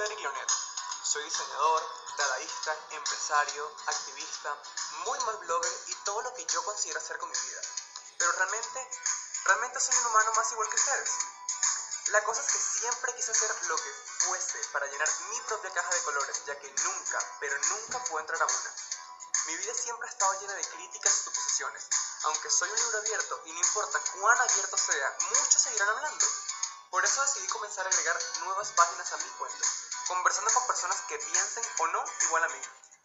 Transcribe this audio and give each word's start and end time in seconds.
Frederick 0.00 0.20
Leonet. 0.20 0.50
Soy 1.02 1.22
diseñador, 1.24 1.82
dadaísta, 2.16 2.74
empresario, 2.88 3.70
activista, 3.86 4.56
muy 5.04 5.18
mal 5.20 5.36
blogger 5.36 5.72
y 5.88 5.94
todo 6.06 6.22
lo 6.22 6.32
que 6.32 6.46
yo 6.46 6.64
considero 6.64 6.98
hacer 6.98 7.18
con 7.18 7.28
mi 7.28 7.36
vida. 7.36 7.60
Pero 8.16 8.32
realmente, 8.32 8.90
realmente 9.44 9.78
soy 9.78 9.94
un 9.98 10.06
humano 10.06 10.32
más 10.32 10.50
igual 10.52 10.70
que 10.70 10.76
ustedes. 10.76 11.10
La 12.06 12.24
cosa 12.24 12.40
es 12.40 12.46
que 12.50 12.58
siempre 12.80 13.14
quise 13.14 13.30
hacer 13.30 13.54
lo 13.66 13.76
que 13.76 13.92
fuese 14.20 14.58
para 14.72 14.86
llenar 14.86 15.08
mi 15.28 15.40
propia 15.42 15.70
caja 15.70 15.94
de 15.94 16.02
colores, 16.02 16.44
ya 16.46 16.58
que 16.58 16.70
nunca, 16.70 17.18
pero 17.38 17.58
nunca 17.58 18.02
puedo 18.04 18.20
entrar 18.20 18.40
a 18.40 18.46
una. 18.46 18.74
Mi 19.48 19.56
vida 19.56 19.74
siempre 19.74 20.08
ha 20.08 20.12
estado 20.12 20.32
llena 20.40 20.54
de 20.54 20.64
críticas 20.64 21.12
y 21.12 21.24
suposiciones. 21.24 21.84
Aunque 22.22 22.48
soy 22.48 22.70
un 22.70 22.76
libro 22.76 22.98
abierto 23.00 23.42
y 23.44 23.52
no 23.52 23.58
importa 23.58 24.00
cuán 24.14 24.40
abierto 24.40 24.78
sea, 24.78 25.18
muchos 25.28 25.60
seguirán 25.60 25.90
hablando. 25.90 26.26
Por 26.90 27.04
eso 27.04 27.22
decidí 27.22 27.46
comenzar 27.46 27.86
a 27.86 27.88
agregar 27.88 28.18
nuevas 28.40 28.72
páginas 28.72 29.12
a 29.12 29.16
mi 29.18 29.30
cuento, 29.38 29.64
conversando 30.10 30.50
con 30.52 30.66
personas 30.66 31.00
que 31.02 31.16
piensen 31.18 31.64
o 31.78 31.86
no 31.86 32.04
igual 32.22 32.42
a 32.42 32.48
mí, 32.48 32.60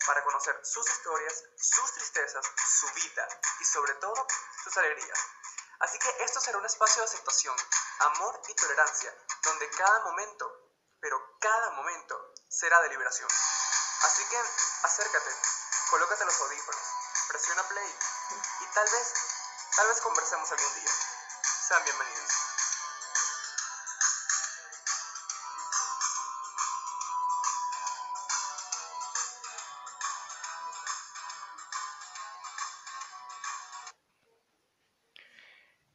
para 0.07 0.23
conocer 0.23 0.59
sus 0.65 0.89
historias, 0.89 1.43
sus 1.55 1.93
tristezas, 1.93 2.43
su 2.79 2.87
vida 2.93 3.27
y 3.59 3.65
sobre 3.65 3.93
todo 3.95 4.25
sus 4.63 4.75
alegrías. 4.77 5.19
Así 5.81 5.99
que 5.99 6.09
esto 6.23 6.41
será 6.41 6.57
un 6.57 6.65
espacio 6.65 7.03
de 7.03 7.07
aceptación, 7.07 7.55
amor 7.99 8.41
y 8.47 8.55
tolerancia, 8.55 9.15
donde 9.43 9.69
cada 9.69 9.99
momento, 9.99 10.51
pero 10.99 11.37
cada 11.39 11.69
momento, 11.71 12.33
será 12.49 12.81
de 12.81 12.89
liberación. 12.89 13.29
Así 14.01 14.25
que 14.25 14.41
acércate, 14.81 15.29
colócate 15.91 16.25
los 16.25 16.41
audífonos, 16.41 16.85
presiona 17.27 17.67
play 17.67 17.99
y 18.61 18.65
tal 18.73 18.89
vez, 18.89 19.13
tal 19.75 19.87
vez 19.89 20.01
conversemos 20.01 20.51
algún 20.51 20.73
día. 20.73 20.91
Sean 21.67 21.83
bienvenidos. 21.83 22.54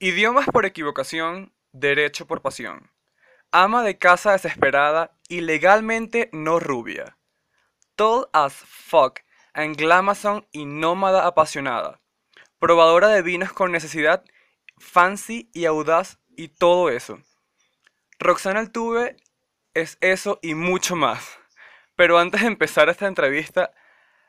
Idiomas 0.03 0.47
por 0.47 0.65
equivocación, 0.65 1.53
derecho 1.73 2.27
por 2.27 2.41
pasión. 2.41 2.91
Ama 3.53 3.83
de 3.83 3.99
casa 3.99 4.33
desesperada 4.33 5.15
y 5.29 5.43
legalmente 5.43 6.31
no 6.33 6.59
rubia. 6.59 7.19
Tall 7.97 8.27
as 8.33 8.55
fuck, 8.55 9.21
anglamazon 9.53 10.47
y 10.53 10.65
nómada 10.65 11.27
apasionada. 11.27 12.01
Probadora 12.59 13.09
de 13.09 13.21
vinos 13.21 13.53
con 13.53 13.73
necesidad, 13.73 14.25
fancy 14.79 15.51
y 15.53 15.67
audaz 15.67 16.19
y 16.35 16.49
todo 16.49 16.89
eso. 16.89 17.19
Roxana 18.19 18.61
Altuve 18.61 19.19
es 19.75 19.99
eso 20.01 20.39
y 20.41 20.55
mucho 20.55 20.97
más. 20.97 21.39
Pero 21.95 22.19
antes 22.19 22.41
de 22.41 22.47
empezar 22.47 22.89
esta 22.89 23.07
entrevista, 23.07 23.75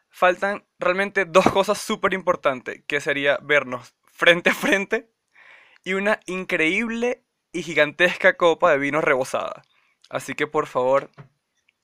faltan 0.10 0.66
realmente 0.80 1.24
dos 1.24 1.50
cosas 1.50 1.78
súper 1.78 2.14
importantes, 2.14 2.84
que 2.88 3.00
sería 3.00 3.38
vernos 3.42 3.96
frente 4.12 4.50
a 4.50 4.54
frente 4.54 5.10
y 5.84 5.94
una 5.94 6.20
increíble 6.26 7.26
y 7.52 7.64
gigantesca 7.64 8.38
copa 8.38 8.72
de 8.72 8.78
vino 8.78 9.02
rebosada. 9.02 9.64
Así 10.10 10.36
que 10.36 10.48
por 10.48 10.68
favor, 10.68 11.10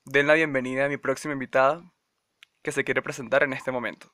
den 0.05 0.27
la 0.27 0.33
bienvenida 0.33 0.85
a 0.85 0.89
mi 0.89 0.97
próxima 0.97 1.33
invitada 1.33 1.81
que 2.63 2.71
se 2.71 2.83
quiere 2.83 3.01
presentar 3.01 3.43
en 3.43 3.53
este 3.53 3.71
momento. 3.71 4.11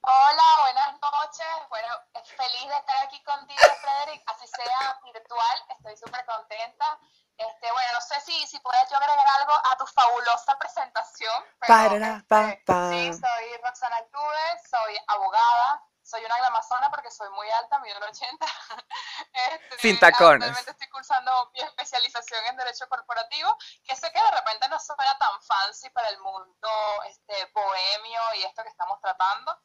Hola, 0.00 0.44
buenas 0.62 0.92
noches. 1.00 1.46
Bueno, 1.68 1.88
feliz 2.36 2.68
de 2.68 2.76
estar 2.76 3.04
aquí 3.04 3.22
contigo, 3.24 3.60
Frederick, 3.82 4.22
así 4.26 4.46
sea 4.46 5.00
virtual. 5.12 5.64
Estoy 5.76 5.96
súper 5.96 6.24
contenta. 6.24 6.98
Este, 7.36 7.70
bueno, 7.70 7.92
no 7.92 8.00
sé 8.00 8.20
si, 8.20 8.46
si 8.46 8.58
puedes 8.60 8.88
yo 8.90 8.96
agregar 8.96 9.26
algo 9.40 9.52
a 9.52 9.76
tu 9.76 9.86
fabulosa 9.86 10.58
presentación. 10.58 11.42
Pero, 11.60 11.96
este, 11.96 12.72
sí, 12.90 13.20
soy 13.20 13.62
Roxana 13.62 13.96
Altuve, 13.96 14.60
soy 14.68 14.96
abogada, 15.08 15.84
soy 16.08 16.24
una 16.24 16.38
glamazona 16.38 16.90
porque 16.90 17.10
soy 17.10 17.28
muy 17.30 17.48
alta, 17.50 17.78
mido 17.80 17.98
80. 17.98 18.46
Este, 19.50 19.78
Sin 19.78 19.98
tacones. 19.98 20.48
Actualmente 20.48 20.70
estoy 20.70 20.88
cursando 20.88 21.50
mi 21.52 21.60
especialización 21.60 22.44
en 22.46 22.56
Derecho 22.56 22.88
Corporativo, 22.88 23.56
que 23.84 23.94
sé 23.94 24.10
que 24.10 24.20
de 24.20 24.30
repente 24.30 24.68
no 24.68 24.78
suena 24.80 25.16
tan 25.18 25.42
fancy 25.42 25.90
para 25.90 26.08
el 26.08 26.18
mundo 26.18 26.68
este, 27.06 27.46
bohemio 27.52 28.20
y 28.36 28.44
esto 28.44 28.62
que 28.62 28.68
estamos 28.68 29.00
tratando. 29.00 29.60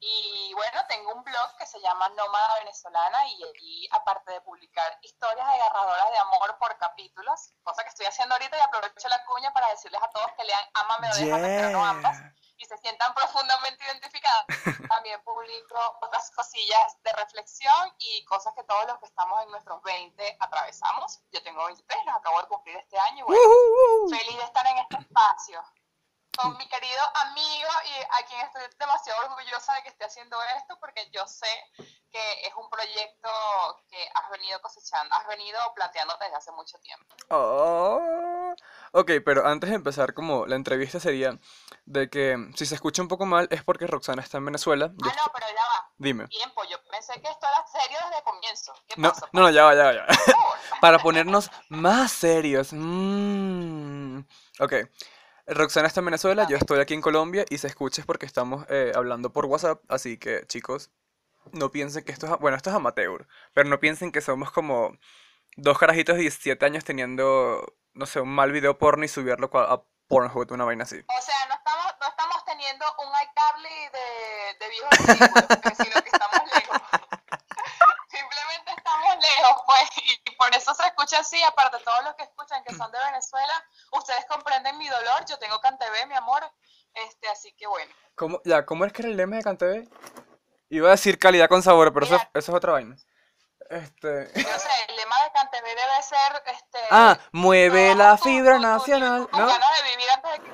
Y 0.00 0.52
bueno, 0.54 0.80
tengo 0.88 1.12
un 1.12 1.24
blog 1.24 1.56
que 1.58 1.66
se 1.66 1.80
llama 1.80 2.08
Nómada 2.10 2.58
Venezolana 2.60 3.26
y 3.28 3.44
allí, 3.44 3.88
aparte 3.92 4.32
de 4.32 4.40
publicar 4.42 4.98
historias 5.02 5.46
agarradoras 5.46 6.10
de 6.10 6.18
amor 6.18 6.56
por 6.58 6.76
capítulos, 6.78 7.52
cosa 7.62 7.82
que 7.82 7.88
estoy 7.88 8.06
haciendo 8.06 8.34
ahorita 8.34 8.56
y 8.56 8.60
aprovecho 8.60 9.08
la 9.08 9.24
cuña 9.24 9.52
para 9.52 9.68
decirles 9.70 10.00
a 10.02 10.10
todos 10.10 10.32
que 10.36 10.44
lean 10.44 10.64
Amame 10.74 11.10
o 11.10 11.14
Déjame, 11.14 11.48
pero 11.48 11.70
no 11.70 11.84
ambas 11.84 12.18
y 12.58 12.66
se 12.66 12.76
sientan 12.78 13.14
profundamente 13.14 13.84
identificadas. 13.84 14.46
También 14.88 15.22
publico 15.22 15.78
otras 16.02 16.30
cosillas 16.32 17.02
de 17.02 17.12
reflexión 17.12 17.94
y 17.98 18.24
cosas 18.24 18.54
que 18.54 18.64
todos 18.64 18.86
los 18.86 18.98
que 18.98 19.06
estamos 19.06 19.42
en 19.42 19.50
nuestros 19.50 19.82
20 19.82 20.36
atravesamos. 20.40 21.20
Yo 21.32 21.42
tengo 21.42 21.64
23, 21.64 22.04
los 22.04 22.14
acabo 22.16 22.40
de 22.42 22.48
cumplir 22.48 22.76
este 22.76 22.98
año 22.98 23.24
bueno, 23.26 23.42
feliz 24.10 24.36
de 24.36 24.44
estar 24.44 24.66
en 24.66 24.78
este 24.78 24.96
espacio 24.98 25.62
con 26.38 26.56
mi 26.56 26.68
querido 26.68 27.02
amigo 27.14 27.68
y 27.84 28.02
a 28.02 28.26
quien 28.26 28.40
estoy 28.42 28.62
demasiado 28.78 29.26
orgullosa 29.26 29.74
de 29.74 29.82
que 29.82 29.88
esté 29.88 30.04
haciendo 30.04 30.36
esto 30.56 30.78
porque 30.78 31.10
yo 31.10 31.26
sé 31.26 31.48
que 32.10 32.46
es 32.46 32.54
un 32.54 32.70
proyecto 32.70 33.28
que 33.90 34.08
has 34.14 34.30
venido 34.30 34.60
cosechando, 34.62 35.14
has 35.16 35.26
venido 35.26 35.58
planteando 35.74 36.16
desde 36.20 36.36
hace 36.36 36.52
mucho 36.52 36.78
tiempo. 36.78 37.16
Oh. 37.30 38.37
Ok, 38.92 39.10
pero 39.24 39.46
antes 39.46 39.70
de 39.70 39.76
empezar 39.76 40.14
como 40.14 40.46
la 40.46 40.56
entrevista 40.56 40.98
sería 41.00 41.38
de 41.84 42.08
que 42.08 42.50
si 42.54 42.66
se 42.66 42.74
escucha 42.74 43.02
un 43.02 43.08
poco 43.08 43.26
mal 43.26 43.46
es 43.50 43.62
porque 43.62 43.86
Roxana 43.86 44.22
está 44.22 44.38
en 44.38 44.46
Venezuela. 44.46 44.86
Ah, 44.86 45.14
no, 45.16 45.32
pero 45.32 45.46
ya 45.46 45.62
va. 45.62 45.90
Dime. 45.98 46.28
Tiempo, 46.28 46.62
yo 46.70 46.78
pensé 46.90 47.12
que 47.20 47.28
esto 47.28 47.46
era 47.46 47.66
serio 47.66 47.98
desde 48.04 48.18
el 48.18 48.24
comienzo. 48.24 48.72
¿Qué 48.88 48.94
No, 48.96 49.08
pasa? 49.10 49.28
no, 49.32 49.40
no, 49.42 49.50
ya 49.50 49.64
va, 49.64 49.74
ya 49.74 49.84
va, 49.84 49.92
ya 49.94 50.00
va. 50.02 50.06
Para 50.80 50.98
ponernos 51.00 51.50
más 51.68 52.12
serios. 52.12 52.72
Mm. 52.72 54.20
Ok. 54.60 54.74
Roxana 55.46 55.88
está 55.88 56.00
en 56.00 56.06
Venezuela, 56.06 56.46
yo 56.48 56.58
estoy 56.58 56.78
aquí 56.78 56.92
en 56.94 57.00
Colombia 57.00 57.44
y 57.48 57.56
se 57.56 57.68
escucha 57.68 58.02
es 58.02 58.06
porque 58.06 58.26
estamos 58.26 58.66
eh, 58.68 58.92
hablando 58.94 59.32
por 59.32 59.46
WhatsApp, 59.46 59.80
así 59.88 60.18
que 60.18 60.44
chicos, 60.46 60.90
no 61.52 61.70
piensen 61.70 62.04
que 62.04 62.12
esto 62.12 62.26
es, 62.26 62.38
bueno, 62.38 62.54
esto 62.58 62.68
es 62.68 62.76
amateur, 62.76 63.26
pero 63.54 63.66
no 63.66 63.80
piensen 63.80 64.12
que 64.12 64.20
somos 64.20 64.50
como 64.50 64.98
dos 65.58 65.76
carajitos 65.76 66.16
de 66.16 66.22
17 66.22 66.64
años 66.64 66.84
teniendo, 66.84 67.74
no 67.92 68.06
sé, 68.06 68.20
un 68.20 68.28
mal 68.28 68.52
video 68.52 68.78
porno 68.78 69.04
y 69.04 69.08
subirlo 69.08 69.50
a 69.54 69.82
Pornhub, 70.06 70.50
una 70.52 70.64
vaina 70.64 70.84
así. 70.84 70.96
O 70.96 71.20
sea, 71.20 71.46
no 71.48 71.54
estamos, 71.54 71.92
no 72.00 72.06
estamos 72.06 72.44
teniendo 72.44 72.84
un 72.98 73.08
iCarly 73.08 73.88
de, 73.92 74.56
de 74.60 74.68
viejos 74.70 74.88
sino 75.76 76.02
que 76.02 76.10
estamos 76.10 76.40
lejos. 76.54 76.78
Simplemente 78.08 78.72
estamos 78.76 79.16
lejos, 79.16 79.62
pues, 79.66 79.90
y 80.06 80.36
por 80.36 80.54
eso 80.54 80.72
se 80.74 80.86
escucha 80.86 81.18
así, 81.18 81.42
aparte 81.42 81.78
todos 81.84 82.04
los 82.04 82.14
que 82.14 82.22
escuchan 82.22 82.62
que 82.64 82.74
son 82.74 82.90
de 82.92 82.98
Venezuela, 83.04 83.52
ustedes 83.92 84.24
comprenden 84.26 84.78
mi 84.78 84.88
dolor, 84.88 85.24
yo 85.28 85.38
tengo 85.38 85.60
CanTV, 85.60 86.06
mi 86.06 86.14
amor, 86.14 86.42
este, 86.94 87.28
así 87.28 87.52
que 87.54 87.66
bueno. 87.66 87.92
¿Cómo, 88.14 88.40
ya, 88.44 88.64
¿cómo 88.64 88.84
es 88.84 88.92
que 88.92 89.02
era 89.02 89.10
el 89.10 89.16
lema 89.16 89.36
de 89.36 89.42
CanTV? 89.42 89.88
Iba 90.70 90.88
a 90.88 90.92
decir 90.92 91.18
calidad 91.18 91.48
con 91.48 91.62
sabor, 91.62 91.92
pero 91.92 92.06
eso, 92.06 92.16
eso 92.16 92.52
es 92.52 92.56
otra 92.56 92.72
vaina. 92.72 92.96
Este... 93.70 94.30
Yo 94.34 94.58
sé, 94.58 94.68
el 94.88 94.96
lema 94.96 95.22
de 95.24 95.32
CanTV 95.32 95.62
debe 95.62 96.02
ser, 96.02 96.42
este... 96.46 96.78
Ah, 96.90 97.18
mueve 97.32 97.94
la 97.94 98.16
fibra 98.16 98.58
nacional, 98.58 99.28
tus 99.28 99.38
¿no? 99.38 99.46
ganas 99.46 99.82
de 99.82 99.90
vivir 99.90 100.10
antes 100.10 100.32
de 100.32 100.38
que... 100.40 100.50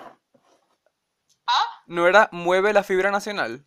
¿Ah? 1.47 1.83
¿No 1.87 2.09
era 2.09 2.29
mueve 2.33 2.73
la 2.73 2.83
fibra 2.83 3.11
nacional? 3.11 3.65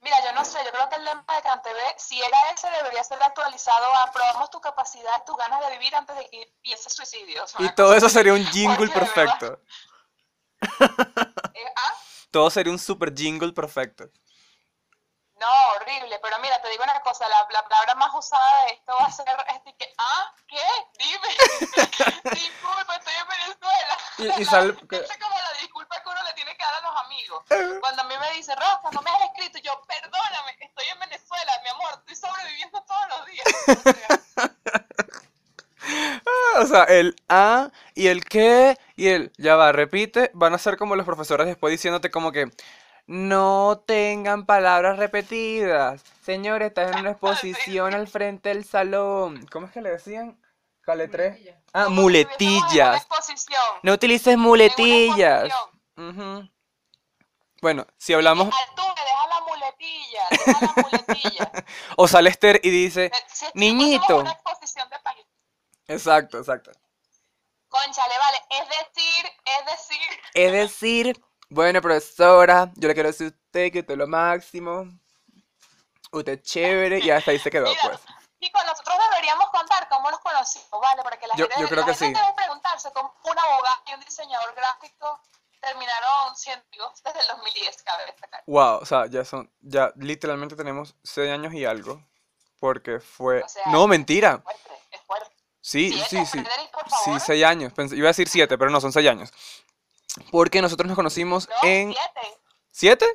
Mira, 0.00 0.16
yo 0.24 0.32
no 0.32 0.44
sé, 0.44 0.58
yo 0.64 0.70
creo 0.72 0.88
que 0.88 0.96
el 0.96 1.04
lema 1.04 1.24
de 1.36 1.42
CanTV, 1.42 1.78
si 1.96 2.20
era 2.20 2.36
ese, 2.54 2.68
debería 2.70 3.02
ser 3.02 3.22
actualizado 3.22 3.86
a 3.96 4.10
probamos 4.12 4.50
tu 4.50 4.60
capacidad, 4.60 5.24
tus 5.24 5.36
ganas 5.36 5.60
de 5.60 5.78
vivir 5.78 5.94
antes 5.94 6.16
de 6.16 6.28
que 6.28 6.52
pienses 6.60 6.92
suicidio. 6.92 7.44
Y 7.58 7.68
todo 7.74 7.94
eso 7.94 8.08
sería 8.08 8.32
un 8.32 8.44
jingle 8.46 8.88
perfecto. 8.88 9.60
Eh, 11.54 11.72
¿ah? 11.76 11.94
Todo 12.30 12.48
sería 12.48 12.72
un 12.72 12.78
super 12.78 13.12
jingle 13.12 13.52
perfecto. 13.52 14.08
No, 15.42 15.68
horrible, 15.74 16.18
pero 16.22 16.38
mira, 16.38 16.60
te 16.62 16.68
digo 16.70 16.84
una 16.84 17.00
cosa, 17.00 17.28
la, 17.28 17.46
la 17.50 17.62
palabra 17.68 17.94
más 17.96 18.14
usada 18.14 18.64
de 18.66 18.74
esto 18.74 18.92
va 19.00 19.06
a 19.06 19.10
ser, 19.10 19.26
este, 19.54 19.74
que, 19.76 19.92
¿ah? 19.98 20.32
¿Qué? 20.46 20.58
Dime. 20.98 21.28
Disculpa, 22.34 22.96
estoy 22.96 23.14
en 23.14 23.28
Venezuela. 23.28 23.98
Y- 24.18 24.42
y 24.42 24.44
sale- 24.52 24.76
Esa 24.90 25.12
es 25.14 25.18
como 25.18 25.36
la 25.36 25.52
disculpa 25.60 26.00
que 26.00 26.08
uno 26.08 26.22
le 26.22 26.32
tiene 26.34 26.56
que 26.56 26.62
dar 26.64 26.74
a 26.74 26.80
los 26.80 26.96
amigos. 27.04 27.44
Cuando 27.80 28.02
a 28.02 28.04
mí 28.04 28.14
me 28.20 28.30
dice, 28.36 28.54
Rosa, 28.54 28.88
no 28.92 29.02
me 29.02 29.10
has 29.10 29.20
escrito, 29.24 29.58
yo, 29.58 29.82
perdóname, 29.86 30.56
estoy 30.60 30.86
en 30.92 30.98
Venezuela, 31.00 31.52
mi 31.64 31.68
amor, 31.70 31.90
estoy 32.06 32.16
sobreviviendo 32.30 32.80
todos 32.84 33.08
los 33.08 33.26
días. 33.26 33.46
O 33.66 33.82
sea, 33.82 34.42
Ah, 35.84 36.86
el 36.88 37.16
ah 37.28 37.70
y 37.94 38.06
el 38.06 38.24
qué 38.24 38.78
y 38.94 39.08
el 39.08 39.32
ya 39.36 39.56
va, 39.56 39.72
repite, 39.72 40.30
van 40.32 40.54
a 40.54 40.58
ser 40.58 40.76
como 40.76 40.94
los 40.94 41.04
profesores 41.04 41.46
después 41.48 41.72
diciéndote 41.72 42.10
como 42.10 42.30
que 42.30 42.50
no 43.06 43.82
tengan 43.86 44.46
palabras 44.46 44.98
repetidas. 44.98 46.02
Señor, 46.24 46.62
estás 46.62 46.92
en 46.92 47.00
una 47.00 47.10
exposición 47.12 47.94
al 47.94 48.08
frente 48.08 48.48
del 48.50 48.64
salón. 48.64 49.46
¿Cómo 49.50 49.66
es 49.66 49.72
que 49.72 49.80
le 49.82 49.90
decían? 49.90 50.38
Cale 50.82 51.06
3. 51.08 51.32
Muletilla. 51.32 51.60
Ah, 51.72 51.88
muletillas. 51.88 53.06
No 53.82 53.92
utilices 53.92 54.36
muletillas. 54.36 55.52
Bueno, 57.60 57.86
si 57.96 58.12
hablamos... 58.12 58.46
Altuve, 58.68 58.94
deja 59.04 59.26
la 59.28 59.40
muletilla, 59.46 60.20
deja 60.30 60.60
la 60.76 60.82
muletilla. 60.82 61.52
O 61.96 62.08
sale 62.08 62.30
Esther 62.30 62.60
y 62.64 62.70
dice... 62.70 63.04
Eh, 63.06 63.12
Si 63.28 63.46
Niñito. 63.54 64.14
en 64.14 64.20
una 64.22 64.32
exposición 64.32 64.88
de 64.90 64.98
país. 64.98 65.24
Exacto, 65.86 66.38
exacto. 66.38 66.72
Conchale, 67.68 68.14
vale, 68.18 68.38
es 68.60 68.68
decir, 68.68 69.26
es 69.44 69.66
decir, 69.66 70.20
Es 70.34 70.52
decir, 70.52 71.24
bueno, 71.52 71.80
profesora, 71.80 72.70
yo 72.74 72.88
le 72.88 72.94
quiero 72.94 73.08
decir 73.08 73.26
a 73.26 73.30
usted 73.30 73.72
que 73.72 73.80
usted 73.80 73.92
es 73.94 73.98
lo 73.98 74.06
máximo. 74.06 74.86
Usted 76.10 76.32
es 76.34 76.42
chévere 76.42 76.98
y 76.98 77.10
hasta 77.10 77.30
ahí 77.30 77.38
se 77.38 77.50
quedó, 77.50 77.66
Mira, 77.68 77.80
pues. 77.82 78.00
chicos, 78.40 78.62
nosotros 78.66 78.94
deberíamos 79.10 79.48
contar 79.50 79.88
cómo 79.88 80.10
nos 80.10 80.20
conocimos, 80.20 80.80
¿vale? 80.80 81.02
Porque 81.02 81.26
la 81.26 81.34
Yo- 81.36 81.46
gente, 81.46 81.60
yo 81.62 81.68
creo 81.68 81.80
la 81.80 81.86
que 81.86 81.94
gente 81.94 82.18
sí. 82.18 82.24
debe 82.24 82.36
preguntarse 82.36 82.90
cómo 82.92 83.14
un 83.24 83.38
abogado 83.38 83.82
y 83.86 83.94
un 83.94 84.00
diseñador 84.00 84.54
gráfico 84.54 85.20
terminaron 85.60 86.34
siendo 86.36 86.64
amigos 86.72 87.00
desde 87.04 87.20
el 87.20 87.26
2010, 87.28 87.82
cabe 87.82 88.06
destacar. 88.06 88.42
Wow, 88.46 88.78
o 88.82 88.84
sea, 88.84 89.06
ya 89.06 89.24
son, 89.24 89.50
ya 89.60 89.92
literalmente 89.96 90.56
tenemos 90.56 90.94
seis 91.04 91.30
años 91.30 91.54
y 91.54 91.64
algo. 91.64 92.02
Porque 92.58 93.00
fue... 93.00 93.42
O 93.42 93.48
sea, 93.48 93.64
No, 93.66 93.88
mentira. 93.88 94.34
Es 94.36 94.42
fuerte, 94.42 94.70
es 94.90 95.00
fuerte. 95.02 95.36
Sí, 95.60 95.92
sí, 96.08 96.24
sí. 96.26 96.40
Frederick, 96.44 96.70
Sí, 97.04 97.10
seis 97.20 97.44
años. 97.44 97.72
Pensé- 97.72 97.96
iba 97.96 98.06
a 98.08 98.10
decir 98.10 98.28
siete, 98.28 98.56
pero 98.58 98.70
no, 98.70 98.80
son 98.80 98.92
seis 98.92 99.08
años. 99.08 99.32
Porque 100.30 100.62
nosotros 100.62 100.86
nos 100.88 100.96
conocimos 100.96 101.48
No, 101.48 101.68
en... 101.68 101.92
siete. 101.92 102.38
¿Siete? 102.70 103.06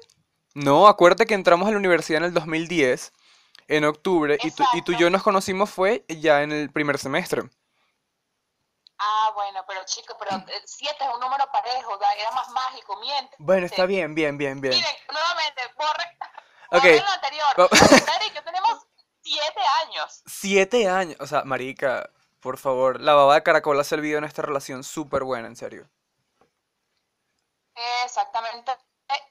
No, 0.53 0.87
acuérdate 0.87 1.25
que 1.25 1.33
entramos 1.33 1.67
a 1.67 1.71
la 1.71 1.77
universidad 1.77 2.17
en 2.17 2.25
el 2.25 2.33
2010, 2.33 3.13
en 3.67 3.85
octubre, 3.85 4.37
y 4.41 4.51
tú, 4.51 4.63
y 4.73 4.81
tú 4.81 4.93
y 4.93 4.97
yo 4.97 5.09
nos 5.09 5.21
conocimos 5.23 5.69
fue 5.69 6.03
ya 6.07 6.41
en 6.41 6.51
el 6.51 6.71
primer 6.71 6.97
semestre. 6.97 7.43
Ah, 8.99 9.31
bueno, 9.35 9.63
pero 9.67 9.81
chicos, 9.85 10.15
pero 10.19 10.37
eh, 10.37 10.61
siete 10.65 10.97
es 10.99 11.13
un 11.13 11.19
número 11.19 11.45
parejo, 11.51 11.99
era 12.17 12.31
más 12.31 12.49
mágico, 12.49 12.99
miente. 12.99 13.35
Bueno, 13.37 13.67
está 13.67 13.85
bien, 13.85 14.15
bien, 14.15 14.37
bien, 14.37 14.59
bien. 14.59 14.73
Miren, 14.73 14.95
nuevamente, 15.11 15.61
borre, 15.77 16.17
borre 16.71 16.99
lo 16.99 17.13
anterior. 17.13 17.69
Frederick, 18.05 18.33
yo 18.35 18.43
tenemos 18.43 18.87
siete 19.21 19.61
años. 19.83 20.23
Siete 20.25 20.89
años. 20.89 21.17
O 21.19 21.27
sea, 21.27 21.43
marica, 21.43 22.09
por 22.39 22.57
favor, 22.57 22.99
la 22.99 23.13
baba 23.13 23.35
de 23.35 23.43
caracol 23.43 23.79
ha 23.79 23.83
servido 23.83 24.17
en 24.17 24.23
esta 24.23 24.41
relación 24.41 24.83
súper 24.83 25.23
buena, 25.23 25.47
en 25.47 25.55
serio. 25.55 25.87
Exactamente. 28.03 28.77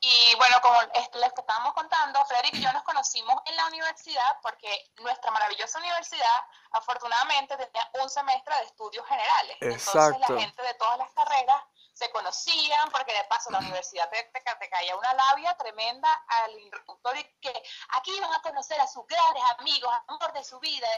Y 0.00 0.34
bueno, 0.37 0.56
como 0.62 0.81
es- 0.94 1.10
les 1.14 1.32
estábamos 1.37 1.75
contando, 1.75 2.25
Frederick 2.25 2.54
y 2.54 2.62
yo 2.62 2.72
nos 2.72 2.82
conocimos 2.84 3.43
en 3.44 3.56
la 3.56 3.66
universidad 3.66 4.38
porque 4.40 4.90
nuestra 5.00 5.31
maravillosa 5.31 5.78
universidad 5.78 6.44
afortunadamente 6.70 7.56
tenía 7.58 7.90
un 8.02 8.08
semestre 8.08 8.54
de 8.56 8.62
estudios 8.64 9.06
generales. 9.06 9.56
Entonces 9.60 9.87
Exacto. 9.88 10.32
la 10.32 10.40
gente 10.40 10.62
de 10.62 10.75
todas 10.75 10.96
las 10.98 11.10
carreras 11.10 11.62
se 11.93 12.10
conocían 12.10 12.90
porque 12.90 13.12
de 13.12 13.25
paso 13.25 13.50
la 13.50 13.58
universidad 13.58 14.08
te, 14.08 14.22
te, 14.25 14.40
te 14.40 14.70
caía 14.70 14.96
una 14.96 15.12
labia 15.14 15.54
tremenda 15.56 16.10
al 16.26 16.58
introductor 16.58 17.16
y 17.19 17.25
que 17.40 17.62
aquí 17.90 18.19
van 18.20 18.32
a 18.32 18.40
conocer 18.43 18.81
a 18.81 18.87
sus 18.87 19.06
grandes 19.06 19.43
amigos, 19.58 19.93
amor 20.06 20.32
de 20.32 20.44
su 20.44 20.58
vida. 20.58 20.88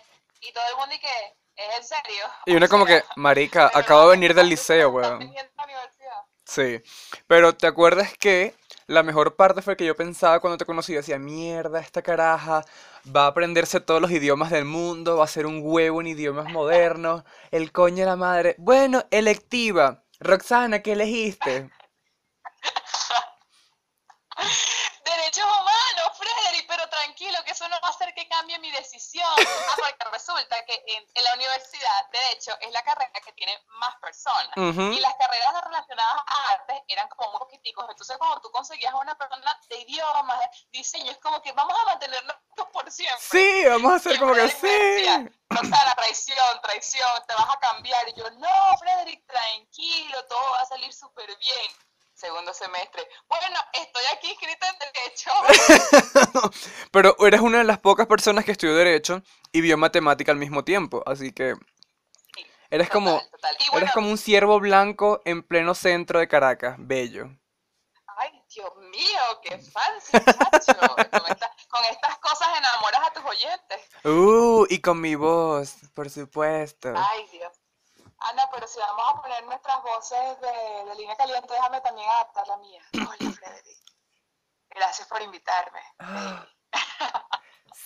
Y 0.40 0.52
todo 0.52 0.64
el 0.68 0.76
mundo 0.76 0.94
y 0.94 1.00
que, 1.00 1.36
¿es 1.56 1.76
en 1.78 1.84
serio? 1.84 2.26
Y 2.46 2.54
uno 2.54 2.68
como 2.68 2.84
que, 2.86 3.04
marica, 3.16 3.70
acabo 3.74 4.02
de 4.02 4.10
venir 4.10 4.34
del 4.34 4.46
¿cuántos 4.46 4.50
liceo, 4.50 4.90
weón. 4.90 5.18
Sí. 6.48 6.82
Pero 7.26 7.54
¿te 7.54 7.66
acuerdas 7.66 8.16
que 8.18 8.54
la 8.86 9.02
mejor 9.02 9.36
parte 9.36 9.60
fue 9.60 9.76
que 9.76 9.84
yo 9.84 9.94
pensaba 9.94 10.40
cuando 10.40 10.56
te 10.56 10.64
conocí? 10.64 10.94
Decía, 10.94 11.18
mierda, 11.18 11.78
esta 11.80 12.00
caraja 12.02 12.64
va 13.14 13.24
a 13.24 13.28
aprenderse 13.28 13.80
todos 13.80 14.00
los 14.00 14.10
idiomas 14.10 14.50
del 14.50 14.64
mundo, 14.64 15.18
va 15.18 15.24
a 15.24 15.28
ser 15.28 15.44
un 15.46 15.60
huevo 15.62 16.00
en 16.00 16.06
idiomas 16.08 16.50
modernos, 16.50 17.22
el 17.50 17.70
coño 17.70 17.98
de 17.98 18.06
la 18.06 18.16
madre. 18.16 18.54
Bueno, 18.58 19.04
electiva. 19.10 20.02
Roxana, 20.20 20.80
¿qué 20.82 20.92
elegiste? 20.92 21.50
Derechos 25.04 25.44
humanos, 25.44 26.18
Frederick, 26.18 26.66
pero 26.66 26.88
tranquilo, 26.88 27.36
que 27.44 27.52
eso 27.52 27.68
no 27.68 27.76
va 27.82 27.88
a 27.88 27.90
hacer 27.90 28.14
que 28.14 28.26
cambie 28.26 28.58
mi 28.58 28.70
decisión. 28.70 29.27
Ah, 29.40 29.74
porque 29.76 30.10
resulta 30.12 30.64
que 30.64 30.82
en, 30.86 31.06
en 31.14 31.24
la 31.24 31.34
universidad, 31.34 32.08
de 32.10 32.32
hecho, 32.32 32.52
es 32.60 32.72
la 32.72 32.82
carrera 32.82 33.20
que 33.24 33.32
tiene 33.32 33.58
más 33.80 33.94
personas. 33.96 34.52
Y 34.56 35.00
las 35.00 35.14
carreras 35.16 35.64
relacionadas 35.64 36.22
a 36.26 36.52
artes 36.52 36.76
eran 36.88 37.08
como 37.08 37.30
muy 37.30 37.38
poquiticos. 37.40 37.86
Entonces, 37.88 38.16
cuando 38.18 38.40
tú 38.40 38.50
conseguías 38.50 38.92
a 38.92 38.96
una 38.96 39.16
persona 39.16 39.60
de 39.68 39.78
idiomas, 39.80 40.38
de 40.40 40.48
diseño, 40.70 41.10
es 41.10 41.18
como 41.18 41.40
que 41.42 41.52
vamos 41.52 41.76
a 41.80 41.84
mantenernos 41.84 42.36
por 42.72 42.90
siempre. 42.90 43.18
Sí, 43.20 43.64
vamos 43.66 43.92
a 43.92 43.96
hacer 43.96 44.18
como 44.18 44.34
que 44.34 44.48
sí. 44.48 45.30
Roxana, 45.50 45.94
traición, 45.94 46.60
traición, 46.62 47.26
te 47.26 47.34
vas 47.34 47.50
a 47.50 47.58
cambiar. 47.58 48.08
Y 48.08 48.14
yo, 48.14 48.30
no, 48.32 48.78
Frederick, 48.78 49.26
tranquilo, 49.26 50.24
todo 50.26 50.50
va 50.52 50.60
a 50.60 50.66
salir 50.66 50.92
súper 50.92 51.26
bien. 51.38 51.72
Segundo 52.18 52.52
semestre. 52.52 53.06
Bueno, 53.28 53.56
estoy 53.74 54.02
aquí 54.12 54.32
escrita 54.32 54.66
en 54.68 54.78
derecho. 54.92 56.50
Pero 56.90 57.16
eres 57.24 57.40
una 57.40 57.58
de 57.58 57.64
las 57.64 57.78
pocas 57.78 58.08
personas 58.08 58.44
que 58.44 58.50
estudió 58.52 58.74
Derecho 58.74 59.22
y 59.52 59.60
vio 59.60 59.78
Matemática 59.78 60.32
al 60.32 60.38
mismo 60.38 60.64
tiempo, 60.64 61.00
así 61.06 61.30
que 61.32 61.54
Sí, 62.34 62.44
eres 62.70 62.90
como, 62.90 63.20
total, 63.30 63.56
bueno, 63.70 63.78
eres 63.84 63.92
como 63.94 64.10
un 64.10 64.18
ciervo 64.18 64.58
blanco 64.58 65.20
en 65.24 65.44
pleno 65.44 65.76
centro 65.76 66.18
de 66.18 66.26
Caracas, 66.26 66.74
bello. 66.78 67.30
ay, 68.16 68.42
Dios 68.52 68.74
mío, 68.90 69.20
qué 69.44 69.56
fancy, 69.58 70.10
con, 70.10 71.30
esta- 71.30 71.52
con 71.68 71.84
estas 71.84 72.18
cosas 72.18 72.48
enamoras 72.58 73.00
a 73.06 73.12
tus 73.12 73.24
oyentes. 73.24 73.80
Uh, 74.04 74.66
y 74.68 74.80
con 74.80 75.00
mi 75.00 75.14
voz, 75.14 75.76
por 75.94 76.10
supuesto. 76.10 76.92
Ay, 76.96 77.26
Dios. 77.30 77.37
Pero 78.58 78.66
si 78.66 78.80
vamos 78.80 79.04
a 79.06 79.22
poner 79.22 79.44
nuestras 79.44 79.80
voces 79.84 80.40
de, 80.40 80.90
de 80.90 80.96
línea 80.96 81.14
caliente, 81.14 81.54
déjame 81.54 81.80
también 81.80 82.10
adaptar 82.10 82.44
la 82.48 82.56
mía. 82.56 82.82
Hola, 82.94 83.30
Frederick. 83.30 83.78
Gracias 84.70 85.06
por 85.06 85.22
invitarme. 85.22 85.78
Ah. 86.00 86.44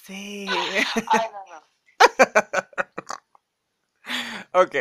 Sí. 0.03 0.47
Ay, 0.49 1.29
no, 1.31 1.45
no. 1.55 1.63
Ok, 4.55 4.75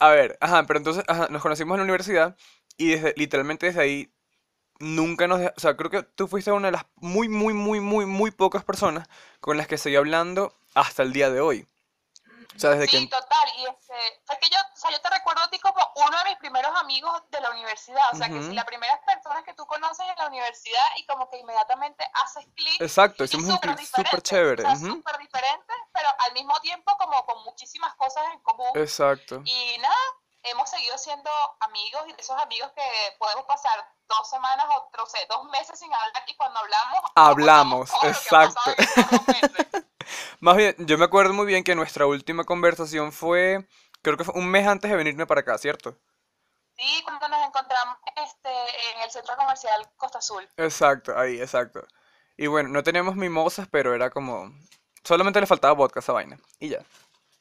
a 0.00 0.08
ver, 0.10 0.36
ajá, 0.40 0.64
pero 0.66 0.78
entonces 0.78 1.02
ajá, 1.08 1.28
nos 1.30 1.40
conocimos 1.40 1.74
en 1.74 1.78
la 1.78 1.84
universidad 1.84 2.36
y 2.76 2.90
desde, 2.90 3.14
literalmente 3.16 3.66
desde 3.66 3.80
ahí 3.80 4.12
nunca 4.80 5.26
nos... 5.28 5.40
O 5.56 5.60
sea, 5.60 5.76
creo 5.76 5.90
que 5.90 6.02
tú 6.02 6.28
fuiste 6.28 6.50
una 6.52 6.68
de 6.68 6.72
las 6.72 6.84
muy, 6.96 7.28
muy, 7.28 7.54
muy, 7.54 7.80
muy, 7.80 8.06
muy 8.06 8.30
pocas 8.30 8.64
personas 8.64 9.08
con 9.40 9.56
las 9.56 9.66
que 9.68 9.78
seguí 9.78 9.96
hablando 9.96 10.52
hasta 10.74 11.02
el 11.02 11.12
día 11.12 11.30
de 11.30 11.40
hoy. 11.40 11.66
O 12.56 12.58
sea, 12.58 12.70
desde 12.70 12.88
Sí, 12.88 13.04
que... 13.04 13.06
total. 13.06 13.48
Y 13.58 13.66
fue 14.24 14.38
que 14.38 14.48
yo, 14.50 14.58
o 14.58 14.76
sea, 14.76 14.90
yo 14.90 15.00
te 15.00 15.10
recuerdo 15.10 15.42
a 15.42 15.50
ti 15.50 15.58
como 15.58 15.80
uno 15.96 16.18
de 16.18 16.24
mis 16.30 16.38
primeros 16.38 16.76
amigos 16.76 17.22
de 17.30 17.40
la 17.40 17.50
universidad. 17.50 18.12
O 18.12 18.16
sea, 18.16 18.28
que 18.28 18.38
Ujú. 18.38 18.48
si 18.48 18.54
la 18.54 18.64
primera 18.64 19.00
persona 19.02 19.42
que 19.42 19.54
tú 19.54 19.66
conoces 19.66 20.06
en 20.06 20.16
la 20.16 20.26
universidad 20.26 20.84
y 20.96 21.06
como 21.06 21.28
que 21.30 21.38
inmediatamente 21.38 22.04
haces 22.14 22.46
clic. 22.54 22.80
Exacto, 22.80 23.24
hicimos 23.24 23.50
un 23.50 23.58
clip 23.58 23.78
súper 23.78 24.22
chévere. 24.22 24.62
O 24.62 24.66
sea, 24.66 24.76
ujú, 24.76 24.96
súper 24.96 25.18
diferentes, 25.18 25.76
pero 25.92 26.08
al 26.18 26.32
mismo 26.32 26.58
tiempo 26.60 26.96
como 26.98 27.24
con 27.24 27.42
muchísimas 27.44 27.94
cosas 27.94 28.24
en 28.32 28.40
común. 28.40 28.70
Exacto. 28.74 29.40
Y 29.44 29.78
nada, 29.78 29.96
hemos 30.42 30.68
seguido 30.68 30.96
siendo 30.98 31.30
amigos 31.60 32.02
y 32.08 32.12
de 32.12 32.20
esos 32.20 32.38
amigos 32.40 32.70
que 32.72 33.16
podemos 33.18 33.44
pasar 33.46 33.90
dos 34.06 34.28
semanas 34.28 34.66
o 34.70 34.90
no 34.96 35.06
sé, 35.06 35.18
dos 35.28 35.44
meses 35.44 35.78
sin 35.78 35.92
hablar 35.92 36.24
y 36.26 36.34
cuando 36.36 36.58
hablamos 36.60 37.00
Hablamos, 37.14 37.90
contamos 37.90 38.24
todo 38.28 38.36
lo 38.38 38.46
que 38.54 38.62
ha 38.70 38.74
exacto. 38.74 39.82
Más 40.40 40.56
bien, 40.56 40.74
yo 40.78 40.98
me 40.98 41.04
acuerdo 41.04 41.32
muy 41.34 41.46
bien 41.46 41.64
que 41.64 41.74
nuestra 41.74 42.06
última 42.06 42.44
conversación 42.44 43.12
fue, 43.12 43.66
creo 44.02 44.16
que 44.16 44.24
fue 44.24 44.34
un 44.34 44.48
mes 44.48 44.66
antes 44.66 44.90
de 44.90 44.96
venirme 44.96 45.26
para 45.26 45.40
acá, 45.40 45.58
¿cierto? 45.58 45.96
Sí, 46.76 47.02
cuando 47.04 47.28
nos 47.28 47.46
encontramos 47.46 47.96
este, 48.16 48.48
en 48.48 49.02
el 49.02 49.10
centro 49.10 49.36
comercial 49.36 49.90
Costa 49.96 50.18
Azul. 50.18 50.48
Exacto, 50.56 51.18
ahí, 51.18 51.40
exacto. 51.40 51.84
Y 52.36 52.46
bueno, 52.46 52.68
no 52.68 52.84
teníamos 52.84 53.16
mimosas, 53.16 53.66
pero 53.70 53.94
era 53.94 54.10
como... 54.10 54.52
Solamente 55.02 55.40
le 55.40 55.46
faltaba 55.46 55.74
vodka 55.74 55.98
a 55.98 56.02
esa 56.02 56.12
vaina. 56.12 56.38
Y 56.60 56.68
ya. 56.68 56.78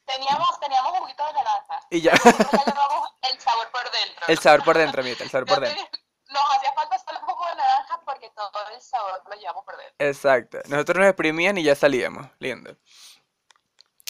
Teníamos, 0.06 0.60
teníamos 0.60 0.98
juguito 1.00 1.24
de 1.28 1.34
naranja. 1.34 1.80
Y 1.92 2.02
ya. 2.02 2.12
Nosotros 2.14 2.52
ya 2.52 2.74
llevamos 2.74 3.10
el 3.30 3.40
sabor 3.40 3.72
por 3.72 3.92
dentro. 3.92 4.26
El 4.28 4.40
sabor 4.40 4.64
por 4.64 4.78
dentro, 4.78 5.02
amiguita, 5.02 5.24
el 5.24 5.30
sabor 5.30 5.48
por 5.48 5.60
dentro. 5.60 5.84
Nos 6.30 6.44
hacía 6.56 6.74
falta 6.74 6.98
solo 6.98 7.20
un 7.20 7.26
poco 7.28 7.46
de 7.48 7.56
naranja 7.56 8.02
porque 8.06 8.27
todo 8.38 8.64
el 8.74 8.82
sabor 8.82 9.22
lo 9.30 9.36
llevamos 9.36 9.66
por 9.66 9.76
dentro. 9.78 9.96
Exacto. 10.00 10.60
Nosotros 10.70 10.98
nos 11.00 11.08
exprimían 11.08 11.58
y 11.58 11.64
ya 11.64 11.76
salíamos. 11.76 12.28
Lindo. 12.40 12.76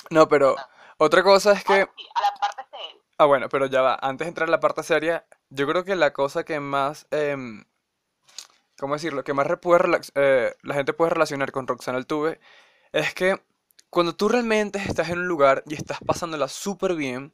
No, 0.10 0.28
pero 0.28 0.56
otra 0.98 1.24
cosa 1.24 1.54
es 1.54 1.64
que... 1.64 1.82
Ah, 1.82 1.94
sí, 1.98 2.08
a 2.14 2.22
la 2.22 2.34
parte. 2.40 2.58
Ah, 3.20 3.26
bueno, 3.26 3.50
pero 3.50 3.66
ya 3.66 3.82
va. 3.82 3.98
Antes 4.02 4.26
de 4.26 4.30
entrar 4.30 4.48
a 4.48 4.52
la 4.52 4.60
parte 4.60 4.84
seria, 4.84 5.26
yo 5.50 5.68
creo 5.68 5.84
que 5.84 5.96
la 5.96 6.14
cosa 6.14 6.44
que 6.44 6.60
más... 6.60 7.08
em, 7.10 7.66
¿cómo 8.78 8.94
decirlo? 8.94 9.24
Que 9.24 9.34
más 9.34 9.48
puede 9.62 10.00
eh, 10.16 10.56
la 10.62 10.74
gente 10.76 10.94
puede 10.94 11.12
relacionar 11.12 11.52
con 11.52 11.68
Roxana 11.68 11.98
Altuve 11.98 12.40
es 12.92 13.14
que 13.14 13.42
cuando 13.90 14.16
tú 14.16 14.30
realmente 14.30 14.80
estás 14.80 15.10
en 15.10 15.20
un 15.20 15.28
lugar 15.28 15.64
y 15.66 15.74
estás 15.74 15.98
pasándola 16.06 16.48
súper 16.48 16.96
bien 16.96 17.34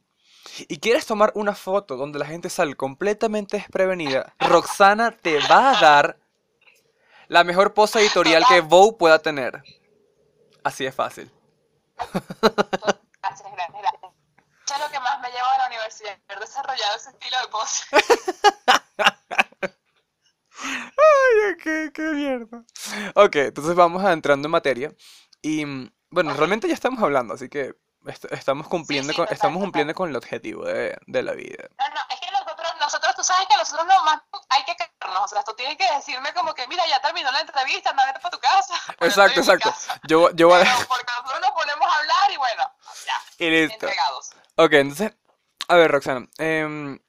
y 0.67 0.79
quieres 0.79 1.05
tomar 1.05 1.31
una 1.35 1.53
foto 1.53 1.97
donde 1.97 2.19
la 2.19 2.25
gente 2.25 2.49
sale 2.49 2.75
completamente 2.75 3.57
desprevenida, 3.57 4.35
Roxana 4.39 5.11
te 5.11 5.39
va 5.49 5.71
a 5.71 5.81
dar 5.81 6.17
la 7.33 7.43
mejor 7.43 7.73
posa 7.73 7.99
editorial 7.99 8.45
que 8.47 8.61
Vogue 8.61 8.95
pueda 8.95 9.17
tener. 9.17 9.63
Así 10.63 10.85
es 10.85 10.93
fácil. 10.93 11.31
Gracias, 13.23 13.51
gracias, 13.51 13.81
gracias. 13.81 14.11
Ya 14.67 14.77
lo 14.77 14.89
que 14.91 14.99
más 14.99 15.19
me 15.19 15.29
llevó 15.29 15.47
a 15.47 15.57
la 15.57 15.67
universidad, 15.67 16.19
haber 16.27 16.39
desarrollado 16.41 16.95
ese 16.95 17.09
estilo 17.09 17.37
de 17.41 17.47
pose. 17.47 17.85
Ay, 20.61 21.57
qué, 21.63 21.91
qué 21.91 22.01
mierda. 22.01 22.63
Ok, 23.15 23.35
entonces 23.37 23.73
vamos 23.73 24.03
entrando 24.05 24.47
en 24.47 24.51
materia. 24.51 24.93
Y 25.41 25.65
mm, 25.65 25.91
bueno, 26.11 26.31
okay. 26.31 26.39
realmente 26.39 26.67
ya 26.67 26.75
estamos 26.75 27.01
hablando, 27.01 27.33
así 27.33 27.49
que 27.49 27.73
est 28.05 28.25
estamos 28.31 28.67
cumpliendo, 28.67 29.07
sí, 29.07 29.13
sí, 29.13 29.17
con, 29.17 29.25
total, 29.25 29.35
estamos 29.35 29.63
cumpliendo 29.63 29.95
con 29.95 30.09
el 30.09 30.15
objetivo 30.15 30.65
de, 30.65 30.97
de, 31.07 31.23
la 31.23 31.31
vida. 31.31 31.67
No, 31.79 31.89
no, 31.89 32.01
es 32.11 32.19
que 32.19 32.31
nosotros, 32.31 32.73
nosotros 32.79 33.15
tú 33.15 33.23
sabes 33.23 33.47
que 33.47 33.57
nosotros 33.57 33.87
no 33.87 34.03
más 34.03 34.21
hay 34.49 34.63
que 34.65 34.75
o 35.21 35.27
sea, 35.27 35.43
tú 35.43 35.53
tienes 35.53 35.77
que 35.77 35.85
decirme 35.95 36.33
como 36.33 36.53
que, 36.53 36.67
mira, 36.67 36.83
ya 36.87 36.99
terminó 37.01 37.31
la 37.31 37.41
entrevista, 37.41 37.91
anda, 37.91 38.05
vete 38.05 38.19
para 38.19 38.31
tu 38.31 38.39
casa. 38.39 38.75
Exacto, 39.01 39.39
exacto. 39.39 39.69
casa. 39.69 39.99
Yo, 40.07 40.31
yo 40.31 40.47
voy 40.47 40.61
a... 40.61 40.85
Porque 40.87 41.11
nosotros 41.17 41.41
nos 41.41 41.51
ponemos 41.51 41.87
a 41.87 41.99
hablar 41.99 42.31
y 42.31 42.37
bueno, 42.37 42.63
ya, 43.05 43.45
Y 43.45 43.49
listo. 43.49 43.73
entregados. 43.73 44.31
Ok, 44.55 44.73
entonces, 44.73 45.13
a 45.67 45.75
ver, 45.75 45.91
Roxana, 45.91 46.27
em, 46.37 46.99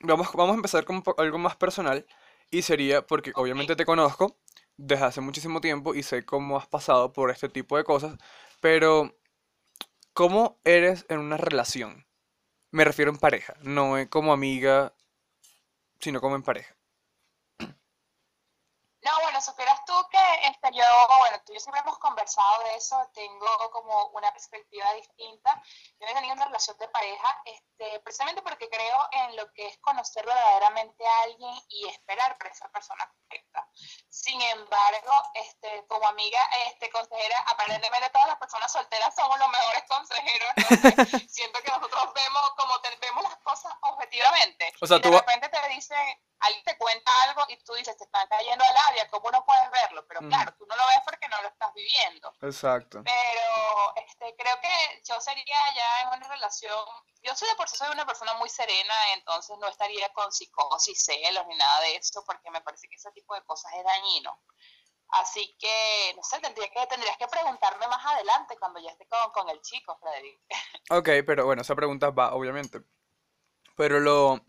vamos, 0.00 0.32
vamos 0.32 0.52
a 0.52 0.56
empezar 0.56 0.84
con 0.84 1.02
algo 1.18 1.38
más 1.38 1.56
personal 1.56 2.06
y 2.50 2.62
sería 2.62 3.06
porque 3.06 3.32
obviamente 3.34 3.76
te 3.76 3.84
conozco 3.84 4.36
desde 4.76 5.04
hace 5.04 5.20
muchísimo 5.20 5.60
tiempo 5.60 5.94
y 5.94 6.02
sé 6.02 6.24
cómo 6.24 6.56
has 6.56 6.66
pasado 6.66 7.12
por 7.12 7.30
este 7.30 7.48
tipo 7.48 7.76
de 7.76 7.84
cosas, 7.84 8.16
pero 8.60 9.16
¿cómo 10.12 10.58
eres 10.64 11.06
en 11.08 11.18
una 11.18 11.36
relación? 11.36 12.06
Me 12.70 12.84
refiero 12.84 13.10
en 13.10 13.18
pareja, 13.18 13.54
no 13.60 13.94
como 14.10 14.32
amiga, 14.32 14.92
sino 16.00 16.20
como 16.20 16.36
en 16.36 16.42
pareja. 16.42 16.73
Supieras 19.44 19.83
tú 19.94 20.08
que 20.08 20.46
este, 20.48 20.72
yo, 20.72 20.84
bueno, 21.18 21.40
tú 21.44 21.52
y 21.52 21.56
yo 21.56 21.60
siempre 21.60 21.80
hemos 21.80 21.98
conversado 21.98 22.62
de 22.64 22.74
eso, 22.76 22.96
tengo 23.14 23.70
como 23.70 24.06
una 24.08 24.32
perspectiva 24.32 24.92
distinta. 24.94 25.62
Yo 26.00 26.06
he 26.08 26.14
tenido 26.14 26.34
una 26.34 26.46
relación 26.46 26.76
de 26.78 26.88
pareja, 26.88 27.42
este, 27.44 28.00
precisamente 28.00 28.42
porque 28.42 28.68
creo 28.68 29.08
en 29.12 29.36
lo 29.36 29.52
que 29.52 29.66
es 29.68 29.78
conocer 29.78 30.24
verdaderamente 30.26 31.06
a 31.06 31.20
alguien 31.22 31.54
y 31.68 31.88
esperar 31.88 32.36
por 32.38 32.48
esa 32.48 32.68
persona 32.70 33.08
correcta. 33.08 33.68
Sin 34.08 34.40
embargo, 34.42 35.12
este, 35.34 35.86
como 35.86 36.06
amiga, 36.08 36.40
este, 36.66 36.90
consejera, 36.90 37.38
aparentemente 37.48 38.10
todas 38.10 38.28
las 38.28 38.36
personas 38.38 38.72
solteras 38.72 39.14
somos 39.14 39.38
los 39.38 39.48
mejores 39.48 39.84
consejeros. 39.88 40.52
Entonces, 40.56 41.30
siento 41.32 41.60
que 41.62 41.70
nosotros 41.70 42.12
vemos 42.14 42.50
como 42.56 42.80
te- 42.80 42.96
vemos 42.96 43.22
las 43.24 43.36
cosas 43.38 43.72
objetivamente. 43.82 44.72
O 44.80 44.86
sea, 44.86 44.96
y 44.96 45.00
de 45.00 45.08
tú 45.10 45.16
repente 45.16 45.48
te 45.48 45.68
dicen, 45.68 46.22
alguien 46.40 46.64
te 46.64 46.76
cuenta 46.78 47.10
algo 47.24 47.44
y 47.48 47.56
tú 47.64 47.74
dices, 47.74 47.96
te 47.96 48.04
están 48.04 48.26
cayendo 48.28 48.64
al 48.64 48.76
área, 48.88 49.08
¿cómo 49.08 49.30
no 49.30 49.44
puedes 49.44 49.70
verlo? 49.86 50.04
Pero 50.06 50.20
claro, 50.28 50.54
tú 50.58 50.66
no 50.66 50.76
lo 50.76 50.86
ves 50.86 51.00
porque 51.04 51.28
no 51.28 51.40
lo 51.42 51.48
estás 51.48 51.72
viviendo. 51.74 52.32
Exacto. 52.42 53.02
Pero 53.04 53.96
este, 54.06 54.34
creo 54.36 54.60
que 54.60 55.02
yo 55.04 55.20
sería 55.20 55.58
ya 55.74 56.02
en 56.02 56.08
una 56.08 56.28
relación, 56.28 56.84
yo 57.22 57.34
soy 57.34 57.48
de 57.48 57.54
por 57.54 57.68
sí 57.68 57.76
soy 57.76 57.90
una 57.92 58.06
persona 58.06 58.34
muy 58.34 58.48
serena, 58.48 58.94
entonces 59.14 59.56
no 59.58 59.68
estaría 59.68 60.08
con 60.12 60.30
psicosis, 60.32 61.04
celos 61.04 61.46
ni 61.46 61.56
nada 61.56 61.80
de 61.80 61.96
eso, 61.96 62.24
porque 62.26 62.50
me 62.50 62.60
parece 62.60 62.88
que 62.88 62.96
ese 62.96 63.10
tipo 63.12 63.34
de 63.34 63.44
cosas 63.44 63.72
es 63.74 63.84
dañino. 63.84 64.40
Así 65.08 65.56
que, 65.60 66.12
no 66.16 66.22
sé, 66.22 66.40
tendría 66.40 66.68
que, 66.70 66.86
tendrías 66.86 67.16
que 67.16 67.28
preguntarme 67.28 67.86
más 67.86 68.04
adelante 68.04 68.56
cuando 68.58 68.80
ya 68.80 68.90
esté 68.90 69.06
con, 69.06 69.30
con 69.32 69.48
el 69.48 69.60
chico, 69.60 69.96
Frederick. 70.00 70.40
Ok, 70.90 71.08
pero 71.26 71.46
bueno, 71.46 71.62
esa 71.62 71.74
pregunta 71.74 72.10
va, 72.10 72.34
obviamente. 72.34 72.82
Pero 73.76 74.00
lo, 74.00 74.44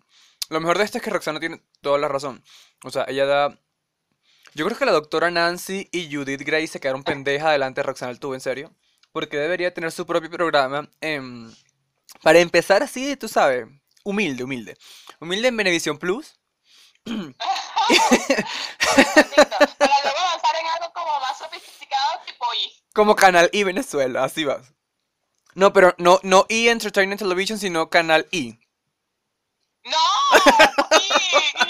lo 0.50 0.60
mejor 0.60 0.78
de 0.78 0.84
esto 0.84 0.98
es 0.98 1.04
que 1.04 1.10
Roxana 1.10 1.40
tiene 1.40 1.64
toda 1.82 1.98
la 1.98 2.08
razón. 2.08 2.44
O 2.84 2.90
sea, 2.90 3.06
ella 3.08 3.26
da... 3.26 3.60
Yo 4.56 4.66
creo 4.66 4.78
que 4.78 4.86
la 4.86 4.94
doctora 4.94 5.30
Nancy 5.30 5.90
y 5.92 6.10
Judith 6.14 6.42
Gray 6.42 6.66
se 6.66 6.80
quedaron 6.80 7.04
pendejas 7.04 7.52
delante 7.52 7.82
de 7.82 7.84
Roxana 7.84 8.12
Altuve, 8.12 8.38
en 8.38 8.42
serio. 8.42 8.74
Porque 9.12 9.36
debería 9.36 9.74
tener 9.74 9.92
su 9.92 10.06
propio 10.06 10.32
programa 10.32 10.90
en... 11.02 11.54
Para 12.24 12.40
empezar 12.40 12.82
así, 12.82 13.18
tú 13.18 13.28
sabes, 13.28 13.68
humilde, 14.06 14.46
humilde. 14.46 14.78
Humilde 15.20 15.50
en 15.50 15.58
Venevisión 15.58 15.98
Plus. 15.98 16.40
Para 17.04 17.18
luego 17.18 17.38
avanzar 20.20 20.56
en 20.58 20.68
algo 20.74 20.94
como 20.94 21.20
más 21.20 21.38
sofisticado, 21.38 22.22
tipo 22.26 22.46
I. 22.54 22.72
Como 22.94 23.14
Canal 23.18 23.50
I 23.52 23.64
Venezuela, 23.64 24.24
así 24.24 24.46
vas. 24.46 24.72
No, 25.54 25.74
pero 25.74 25.94
no, 25.98 26.22
no 26.24 26.46
E 26.48 26.70
Entertainment 26.70 27.20
Television, 27.20 27.60
sino 27.60 27.90
Canal 27.90 28.26
I. 28.32 28.58
¡No! 29.84 29.98
¡Y! 30.98 31.65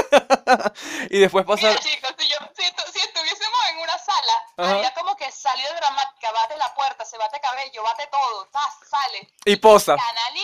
¡Y 1.10 1.20
después 1.20 1.44
pasar... 1.44 1.70
Mira, 1.70 1.80
chicos, 1.80 2.14
si, 2.18 2.28
yo, 2.28 2.36
si, 2.56 2.62
si 2.64 3.00
estuviésemos 3.00 3.60
en 3.70 3.78
una 3.78 3.98
sala, 3.98 4.32
Ajá. 4.56 4.70
haría 4.70 4.94
como 4.94 5.16
que 5.16 5.30
salió 5.30 5.66
dramática, 5.74 6.32
bate 6.32 6.56
la 6.56 6.74
puerta, 6.74 7.04
se 7.04 7.18
bate 7.18 7.40
cabello, 7.40 7.82
bate 7.82 8.06
todo, 8.08 8.46
¡tas! 8.52 8.74
sale. 8.88 9.28
Y 9.44 9.56
posa. 9.56 9.96
Canal 9.96 10.36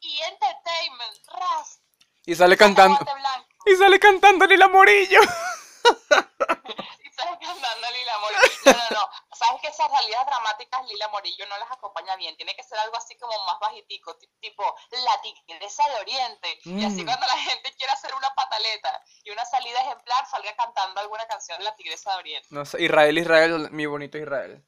y 0.00 0.20
Entertainment, 0.20 1.26
ras, 1.28 1.80
Y 2.26 2.34
sale 2.34 2.56
cantando... 2.56 2.98
Y 3.64 3.76
sale 3.76 4.00
cantando 4.00 4.46
Lila 4.46 4.68
Morillo. 4.68 5.20
cantando 7.40 7.86
Lila 7.90 8.18
Morillo. 8.18 8.40
No, 8.66 8.72
no, 8.72 9.00
no, 9.00 9.36
sabes 9.36 9.60
que 9.60 9.68
esas 9.68 9.90
salidas 9.90 10.26
dramáticas 10.26 10.86
Lila 10.86 11.08
Morillo 11.08 11.46
no 11.46 11.58
las 11.58 11.70
acompaña 11.70 12.16
bien, 12.16 12.36
tiene 12.36 12.54
que 12.56 12.62
ser 12.62 12.78
algo 12.78 12.96
así 12.96 13.16
como 13.18 13.32
más 13.46 13.58
bajitico, 13.60 14.16
ti- 14.16 14.28
tipo 14.40 14.64
la 14.90 15.20
tigresa 15.22 15.88
de 15.90 15.96
Oriente, 16.00 16.58
y 16.64 16.84
así 16.84 17.02
Mm. 17.02 17.06
cuando 17.06 17.26
la 17.26 17.38
gente 17.38 17.72
quiera 17.76 17.92
hacer 17.92 18.14
una 18.14 18.34
pataleta 18.34 19.02
y 19.24 19.30
una 19.30 19.44
salida 19.44 19.80
ejemplar, 19.82 20.26
salga 20.26 20.54
cantando 20.56 21.00
alguna 21.00 21.26
canción 21.26 21.58
de 21.58 21.64
la 21.64 21.74
tigresa 21.76 22.12
de 22.12 22.16
Oriente. 22.18 22.48
No 22.50 22.64
sé, 22.64 22.82
Israel, 22.82 23.18
Israel, 23.18 23.68
mi 23.70 23.86
bonito 23.86 24.18
Israel. 24.18 24.64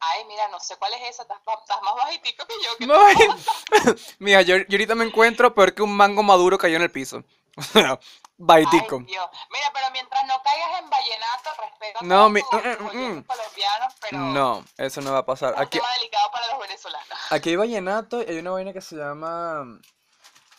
Ay, 0.00 0.24
mira, 0.26 0.46
no 0.48 0.60
sé 0.60 0.76
cuál 0.76 0.94
es 0.94 1.00
esa, 1.02 1.22
estás, 1.22 1.82
más 1.82 1.94
bajitico 1.96 2.46
que 2.46 2.54
yo. 2.64 2.76
que 2.76 2.86
No, 2.86 2.98
Mira, 4.20 4.42
yo, 4.42 4.56
yo 4.58 4.64
ahorita 4.70 4.94
me 4.94 5.04
encuentro 5.04 5.52
peor 5.54 5.74
que 5.74 5.82
un 5.82 5.96
mango 5.96 6.22
maduro 6.22 6.56
cayó 6.56 6.76
en 6.76 6.82
el 6.82 6.90
piso. 6.92 7.24
O 8.40 8.44
baitico. 8.46 9.00
Mira, 9.00 9.30
pero 9.74 9.90
mientras 9.92 10.24
no 10.26 10.34
caigas 10.44 10.80
en 10.80 10.90
vallenato, 10.90 11.50
respeto 11.60 11.98
a 11.98 12.02
No, 12.04 12.16
todos 12.18 12.30
mi- 12.32 12.40
mm, 12.40 12.84
mm, 12.84 13.16
mm. 13.18 13.24
colombianos, 13.24 13.94
pero 14.00 14.18
No, 14.18 14.64
eso 14.76 15.00
no 15.00 15.12
va 15.12 15.18
a 15.18 15.26
pasar. 15.26 15.54
es 15.54 15.56
un 15.58 15.62
Aquí, 15.64 15.78
tema 15.78 15.92
delicado 15.94 16.30
para 16.30 16.46
los 16.52 16.60
venezolanos. 16.60 17.08
aquí 17.30 17.50
hay 17.50 17.56
vallenato 17.56 18.22
y 18.22 18.26
hay 18.26 18.38
una 18.38 18.50
vaina 18.52 18.72
que 18.72 18.80
se 18.80 18.96
llama... 18.96 19.64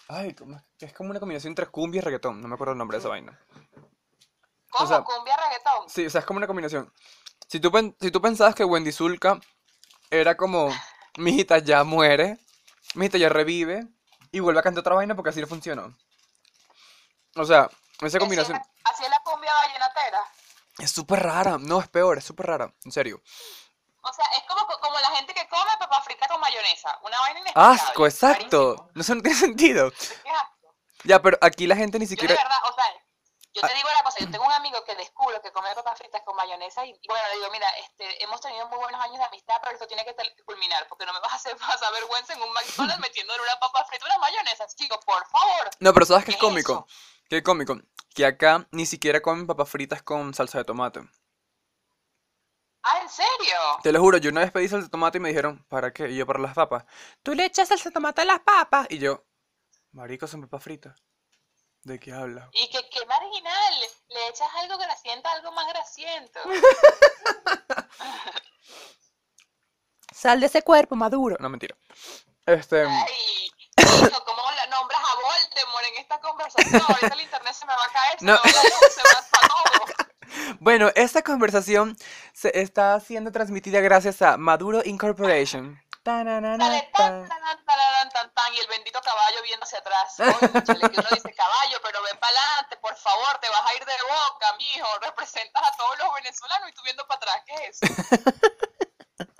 Ay, 0.09 0.33
¿cómo 0.33 0.57
es? 0.57 0.63
Que 0.77 0.85
es 0.87 0.93
como 0.93 1.11
una 1.11 1.19
combinación 1.19 1.51
entre 1.51 1.67
cumbia 1.67 1.99
y 1.99 2.01
reggaetón. 2.01 2.41
No 2.41 2.47
me 2.47 2.55
acuerdo 2.55 2.73
el 2.73 2.77
nombre 2.79 2.97
de 2.97 2.99
esa 2.99 3.09
vaina. 3.09 3.39
¿Cómo? 4.71 4.87
sea, 4.87 5.01
¿Cumbia 5.01 5.37
reggaetón? 5.37 5.87
Sí, 5.89 6.05
o 6.05 6.09
sea, 6.09 6.19
es 6.19 6.25
como 6.25 6.37
una 6.37 6.47
combinación. 6.47 6.91
Si 7.47 7.59
tú, 7.59 7.71
pen- 7.71 7.95
si 8.01 8.11
tú 8.11 8.21
pensabas 8.21 8.55
que 8.55 8.63
Wendy 8.65 8.91
Zulka 8.91 9.39
era 10.09 10.35
como, 10.35 10.69
mijita 11.17 11.59
ya 11.59 11.83
muere, 11.83 12.37
mijita 12.95 13.17
ya 13.17 13.29
revive, 13.29 13.87
y 14.31 14.39
vuelve 14.39 14.59
a 14.59 14.63
cantar 14.63 14.81
otra 14.81 14.95
vaina 14.95 15.15
porque 15.15 15.29
así 15.29 15.41
no 15.41 15.47
funcionó. 15.47 15.95
O 17.39 17.45
sea, 17.45 17.69
esa 18.01 18.05
Así 18.07 18.19
combinación 18.19 18.61
así 18.83 19.03
es 19.03 19.09
la 19.09 19.19
cumbia 19.19 19.53
vallenatera. 19.53 20.21
es 20.79 20.91
súper 20.91 21.21
rara. 21.23 21.57
No, 21.59 21.79
es 21.79 21.87
peor, 21.87 22.17
es 22.17 22.23
súper 22.25 22.47
rara. 22.47 22.73
En 22.85 22.91
serio. 22.91 23.21
O 24.01 24.13
sea, 24.13 24.25
es 24.37 24.43
como, 24.47 24.65
como 24.79 24.99
la 24.99 25.09
gente 25.11 25.33
que 25.33 25.47
come 25.47 25.69
papa 25.79 26.01
frita 26.01 26.27
con 26.27 26.39
mayonesa. 26.39 26.97
Una 27.03 27.19
vaina 27.19 27.39
inexplicable. 27.41 27.81
Asco, 27.81 28.05
exacto. 28.07 28.89
No, 28.93 29.01
eso 29.01 29.15
no 29.15 29.21
tiene 29.21 29.37
sentido. 29.37 29.91
Qué 29.91 30.29
asco. 30.29 30.75
Ya, 31.03 31.21
pero 31.21 31.37
aquí 31.41 31.67
la 31.67 31.75
gente 31.75 31.99
ni 31.99 32.05
Yo 32.05 32.09
de 32.09 32.15
siquiera... 32.15 32.35
verdad, 32.35 32.57
o 32.69 32.73
sea, 32.73 32.85
yo 33.53 33.61
Ah. 33.63 33.67
te 33.67 33.73
digo 33.73 33.89
una 33.91 34.03
cosa, 34.03 34.19
yo 34.19 34.29
tengo 34.31 34.45
un 34.45 34.51
amigo 34.53 34.83
que 34.85 34.95
descubro 34.95 35.41
que 35.41 35.51
come 35.51 35.73
papas 35.75 35.97
fritas 35.97 36.21
con 36.23 36.35
mayonesa 36.35 36.85
y, 36.85 36.91
y 36.91 37.07
bueno, 37.07 37.27
le 37.29 37.35
digo, 37.35 37.49
mira, 37.51 37.67
este, 37.79 38.23
hemos 38.23 38.39
tenido 38.41 38.67
muy 38.69 38.77
buenos 38.77 39.01
años 39.01 39.17
de 39.17 39.23
amistad, 39.25 39.55
pero 39.61 39.73
esto 39.73 39.87
tiene 39.87 40.05
que 40.05 40.15
culminar, 40.45 40.87
porque 40.87 41.05
no 41.05 41.13
me 41.13 41.19
vas 41.19 41.33
a 41.33 41.35
hacer 41.35 41.57
pasar 41.57 41.91
vergüenza 41.93 42.33
en 42.33 42.41
un 42.41 42.51
McDonald's 42.53 42.99
metiendo 43.01 43.33
en 43.35 43.41
una 43.41 43.59
papa 43.59 43.83
frita 43.85 44.05
una 44.05 44.17
mayonesa, 44.19 44.65
chico, 44.75 44.99
por 45.01 45.25
favor. 45.27 45.69
No, 45.79 45.93
pero 45.93 46.05
¿sabes 46.05 46.25
qué 46.25 46.31
es 46.31 46.37
¿Qué 46.37 46.45
es 46.45 46.49
cómico? 46.49 46.73
eso? 46.87 46.87
¿Qué 47.29 47.43
cómico? 47.43 47.77
Que 48.15 48.25
acá 48.25 48.67
ni 48.71 48.87
siquiera 48.87 49.21
comen 49.21 49.45
papas 49.45 49.69
fritas 49.69 50.01
con 50.01 50.33
salsa 50.33 50.57
de 50.57 50.63
tomate. 50.63 51.01
Ah, 52.81 53.01
¿en 53.03 53.09
serio? 53.09 53.55
Te 53.83 53.91
lo 53.91 53.99
juro, 53.99 54.17
yo 54.17 54.31
una 54.31 54.41
vez 54.41 54.51
pedí 54.51 54.67
salsa 54.67 54.85
de 54.85 54.89
tomate 54.89 55.19
y 55.19 55.21
me 55.21 55.29
dijeron, 55.29 55.63
¿para 55.69 55.93
qué? 55.93 56.09
Y 56.09 56.15
yo, 56.15 56.25
para 56.25 56.39
las 56.39 56.55
papas. 56.55 56.85
¿Tú 57.21 57.35
le 57.35 57.45
echas 57.45 57.67
salsa 57.67 57.89
de 57.89 57.93
tomate 57.93 58.21
a 58.21 58.25
las 58.25 58.39
papas? 58.39 58.87
Y 58.89 58.97
yo, 58.97 59.25
marico, 59.91 60.25
son 60.25 60.41
papas 60.41 60.63
fritas. 60.63 61.03
¿De 61.83 61.99
qué 61.99 62.11
habla? 62.11 62.49
Y 62.51 62.67
que, 62.71 62.79
qué 62.89 63.05
marginal, 63.05 63.73
le, 64.09 64.27
echas 64.29 64.49
algo 64.55 64.79
grasiento, 64.79 65.29
algo 65.29 65.51
más 65.51 65.67
grasiento. 65.67 66.39
Sal 70.11 70.39
de 70.39 70.47
ese 70.47 70.63
cuerpo 70.63 70.95
maduro. 70.95 71.37
No, 71.39 71.47
mentira. 71.47 71.77
Este... 72.47 72.87
Ay, 72.87 73.51
¿cómo 74.25 74.38
Voldemort 75.65 75.85
en 75.87 76.01
esta 76.01 76.19
conversación? 76.19 76.81
Ahorita 76.87 77.13
el 77.13 77.21
internet 77.21 77.53
se 77.53 77.65
me 77.65 77.73
va 77.73 77.83
a 77.83 77.91
caer, 77.91 78.19
se 78.19 78.25
No. 78.25 78.33
me 78.33 78.37
va 78.39 78.49
a 78.49 78.51
caer, 78.51 78.91
se 78.91 79.01
va 79.01 79.19
a 79.19 79.47
todo. 79.47 79.85
Bueno, 80.59 80.91
esta 80.95 81.23
conversación 81.23 81.97
se 82.33 82.61
está 82.61 82.99
siendo 82.99 83.31
transmitida 83.31 83.79
gracias 83.81 84.21
a 84.21 84.37
Maduro 84.37 84.81
Incorporation. 84.85 85.81
Tan. 86.03 86.25
tan, 86.25 86.59
tan, 86.59 88.53
y 88.53 88.59
el 88.59 88.67
bendito 88.67 88.99
caballo 89.01 89.41
viendo 89.43 89.63
hacia 89.63 89.79
atrás. 89.79 90.15
Cónchale, 90.17 90.89
que 90.91 90.99
uno 90.99 91.09
dice, 91.11 91.33
caballo, 91.33 91.77
pero 91.83 92.01
ven 92.03 92.17
para 92.19 92.31
adelante, 92.31 92.77
por 92.77 92.95
favor, 92.95 93.37
te 93.41 93.49
vas 93.49 93.61
a 93.65 93.75
ir 93.75 93.85
de 93.85 93.93
boca, 94.03 94.55
mijo. 94.57 94.87
Representas 95.01 95.63
a 95.63 95.75
todos 95.77 95.97
los 95.97 96.13
venezolanos 96.15 96.69
y 96.69 96.73
tú 96.73 96.81
viendo 96.83 97.05
para 97.07 97.17
atrás, 97.17 97.43
¿qué 97.45 97.53
es 97.67 97.79
eso? 97.81 97.93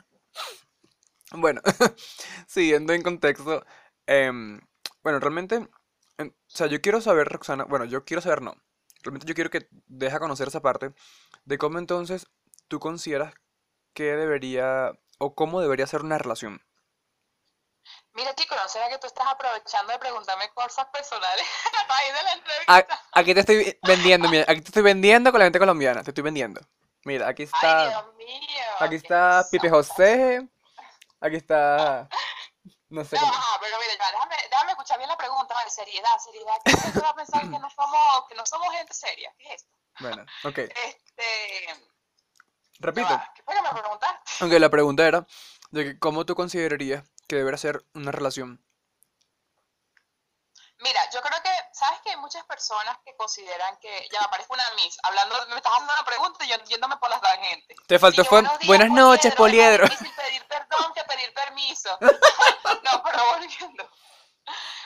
Bueno, 1.32 1.62
siguiendo 2.48 2.92
en 2.94 3.04
contexto, 3.04 3.64
em, 4.08 4.60
bueno, 5.04 5.20
realmente, 5.20 5.68
o 6.20 6.34
sea, 6.48 6.68
yo 6.68 6.82
quiero 6.82 7.02
saber, 7.02 7.28
Roxana, 7.30 7.64
bueno, 7.66 7.86
yo 7.86 8.06
quiero 8.06 8.22
saber, 8.22 8.42
no, 8.42 8.56
realmente 9.04 9.28
yo 9.28 9.36
quiero 9.36 9.50
que 9.50 9.68
deja 9.88 10.20
conocer 10.20 10.48
esa 10.48 10.62
parte 10.62 10.94
de 11.46 11.58
cómo 11.58 11.80
entonces 11.80 12.28
tú 12.68 12.80
consideras 12.80 13.34
que 13.94 14.16
debería 14.16 14.94
o 15.20 15.36
cómo 15.36 15.62
debería 15.62 15.88
ser 15.88 16.02
una 16.04 16.18
relación. 16.18 16.62
Mira, 18.14 18.34
chico, 18.36 18.56
¿no 18.56 18.68
será 18.68 18.90
que 18.90 18.98
tú 18.98 19.08
estás 19.08 19.28
aprovechando 19.28 19.94
de 19.94 20.00
preguntarme 20.00 20.50
cosas 20.54 20.86
personales 20.88 21.46
a 21.80 21.88
raíz 21.88 22.14
de 22.14 22.24
la 22.24 22.32
A- 22.68 22.78
entrevista? 22.78 23.02
Aquí 23.14 23.34
te 23.34 23.40
estoy 23.42 23.80
vendiendo, 23.84 24.30
mira, 24.30 24.46
aquí 24.48 24.62
te 24.62 24.68
estoy 24.70 24.84
vendiendo 24.84 25.32
con 25.32 25.40
la 25.40 25.46
gente 25.46 25.60
colombiana, 25.60 26.04
te 26.04 26.12
estoy 26.12 26.24
vendiendo. 26.24 26.62
Mira, 27.06 27.28
aquí 27.28 27.44
Ay, 27.52 27.56
está, 27.68 27.90
Dios 27.90 28.16
mío. 28.16 28.38
aquí 28.80 28.96
está 28.96 29.48
Pipe. 29.52 29.70
José, 29.70 30.48
aquí 31.22 31.36
está, 31.38 32.10
no 32.90 33.04
sé 33.06 33.16
No, 33.16 33.22
cómo. 33.22 33.34
ajá, 33.34 33.60
pero 33.62 33.78
mira, 33.80 33.94
ya, 33.98 34.12
déjame, 34.12 34.36
déjame 34.90 34.90
escuchar 34.90 34.98
bien 34.98 35.10
la 35.10 35.18
pregunta, 35.18 35.54
vale, 35.54 35.70
seriedad, 35.70 36.20
seriedad. 36.24 36.58
¿Qué 36.66 36.92
tú 36.92 37.02
vas 37.02 37.12
a 37.12 37.16
pensar 37.16 37.42
que 37.42 37.60
no 37.60 37.70
somos, 37.70 38.28
que 38.28 38.36
no 38.36 38.46
somos 38.46 38.74
gente 38.74 38.94
seria? 38.94 39.34
¿Qué 39.38 39.48
es 39.48 39.62
esto? 39.62 39.78
Bueno, 40.00 40.26
ok, 40.44 40.58
Este, 40.58 41.90
repito. 42.80 43.10
va, 43.10 43.32
¿qué 43.36 43.44
fue 43.44 43.56
que 43.56 43.62
me 43.62 43.70
preguntaste? 43.70 44.32
Aunque 44.42 44.60
la 44.60 44.70
pregunta 44.70 45.08
era 45.08 45.28
de 45.72 45.84
que 45.84 46.00
cómo 46.00 46.26
tú 46.26 46.36
considerarías 46.36 47.04
que 47.28 47.36
debería 47.36 47.58
ser 47.58 47.86
una 47.94 48.12
relación. 48.12 48.64
Mira, 50.82 51.02
yo 51.12 51.22
creo 51.22 51.44
que, 51.44 51.50
¿sabes 51.74 52.00
que 52.02 52.12
hay 52.12 52.18
muchas 52.18 52.46
personas 52.46 52.98
que 53.04 53.14
consideran 53.18 53.78
que, 53.80 54.08
ya 54.14 54.22
me 54.22 54.30
parezco 54.30 54.54
una 54.54 54.64
miss, 54.78 54.98
hablando, 55.04 55.36
me 55.50 55.58
estás 55.58 55.74
haciendo 55.74 55.94
una 55.94 56.06
pregunta 56.06 56.46
y 56.46 56.48
yo 56.48 56.56
yéndome 56.70 56.96
por 56.98 57.10
las 57.10 57.20
tangentes. 57.20 57.76
Te 57.86 58.00
faltó 58.00 58.24
que 58.24 58.30
fue 58.30 58.40
buenos 58.40 58.60
días, 58.60 58.68
buenas 58.68 58.90
noches, 58.90 59.36
Poliedro. 59.36 59.84
Es 59.84 59.90
más 59.90 60.00
difícil 60.00 60.24
pedir 60.24 60.48
perdón 60.48 60.94
que 60.94 61.04
pedir 61.04 61.34
permiso. 61.34 61.98
no, 62.00 63.04
pero 63.04 63.20
volviendo. 63.34 63.90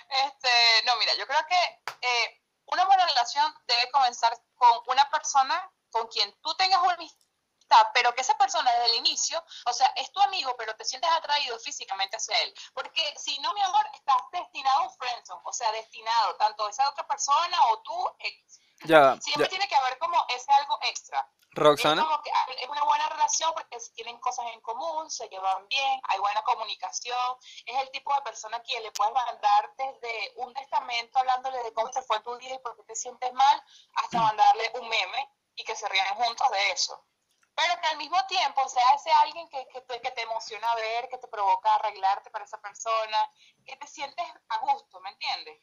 Este, 0.10 0.50
no, 0.86 0.96
mira, 0.98 1.14
yo 1.18 1.26
creo 1.46 1.48
que 1.48 1.92
eh, 2.02 2.42
una 2.68 2.86
buena 2.86 3.06
relación 3.06 3.54
debe 3.68 3.90
comenzar 3.92 4.34
con 4.56 4.72
una 4.88 5.10
persona 5.10 5.72
con 5.92 6.08
quien 6.08 6.34
tú 6.42 6.54
tengas 6.56 6.82
una 6.82 6.94
amistad, 6.94 7.88
pero 7.94 8.14
que 8.14 8.22
esa 8.22 8.38
persona 8.38 8.72
desde 8.72 8.86
el 8.92 8.96
inicio, 8.96 9.44
o 9.66 9.74
sea, 9.74 9.88
es 9.96 10.12
tu 10.12 10.20
amigo, 10.22 10.56
pero 10.58 10.76
te 10.76 10.86
sientes 10.86 11.10
atraído 11.12 11.60
físicamente 11.60 12.18
hacia 12.18 12.38
él. 12.42 12.54
Porque 12.74 13.14
si 13.18 13.38
no, 13.40 13.54
mi 13.54 13.62
amor, 13.62 13.86
estás 13.94 14.18
destinado 14.32 14.80
a 14.80 14.84
un 14.84 14.94
friendzone, 14.96 15.42
o 15.44 15.54
sea, 15.54 15.72
destinado, 15.72 16.36
tanto 16.36 16.68
esa 16.70 16.90
otra 16.90 17.08
persona 17.08 17.58
o 17.68 17.82
tú, 17.82 18.10
ex. 18.20 18.60
Ya, 18.86 19.18
Siempre 19.22 19.46
ya. 19.46 19.50
tiene 19.50 19.68
que 19.68 19.76
haber 19.76 19.98
como 19.98 20.26
ese 20.30 20.52
algo 20.52 20.78
extra. 20.84 21.28
Roxana, 21.56 22.02
Es 22.02 22.08
como 22.08 22.22
que 22.24 22.32
ah, 22.32 22.48
es 22.62 22.70
una 22.70 22.84
buena 22.84 23.10
relación 23.10 23.54
porque 23.54 23.78
tienen 23.94 24.18
cosas 24.20 24.46
en 24.54 24.62
común, 24.62 25.10
se 25.10 25.28
llevan 25.30 25.68
bien, 25.68 26.02
hay 26.04 26.20
buena 26.20 26.42
comunicación. 26.44 27.38
Es 27.66 27.82
el 27.82 27.92
tipo 27.92 28.14
de 28.16 28.22
persona 28.22 28.58
a 28.58 28.62
quien 28.64 28.82
le 28.82 28.92
puedes 28.92 29.14
mandar 29.14 29.72
desde 29.78 30.34
un 30.38 30.54
testamento 30.54 31.20
hablándole 31.20 31.62
de 31.64 31.74
cómo 31.74 31.90
te 31.92 32.02
fue 32.02 32.20
tu 32.22 32.36
día 32.38 32.56
y 32.56 32.60
por 32.60 32.76
qué 32.76 32.84
te 32.84 32.96
sientes 32.96 33.32
mal, 33.34 33.64
hasta 33.96 34.20
mandarle 34.20 34.72
un 34.76 34.90
meme 34.90 35.30
y 35.56 35.64
que 35.64 35.76
se 35.76 35.88
rían 35.90 36.16
juntos 36.16 36.50
de 36.50 36.72
eso. 36.72 37.06
Pero 37.56 37.80
que 37.82 37.88
al 37.88 37.98
mismo 37.98 38.18
tiempo 38.26 38.68
sea 38.68 38.96
ese 38.96 39.12
alguien 39.12 39.48
que, 39.50 39.68
que, 39.68 39.82
te, 39.82 40.02
que 40.02 40.10
te 40.10 40.22
emociona 40.24 40.74
ver, 40.74 41.08
que 41.08 41.20
te 41.20 41.28
provoca 41.28 41.76
arreglarte 41.76 42.32
para 42.32 42.46
esa 42.46 42.60
persona, 42.60 43.30
que 43.64 43.76
te 43.76 43.86
sientes 43.86 44.26
a 44.50 44.58
gusto, 44.58 45.00
¿me 45.02 45.12
entiendes? 45.12 45.62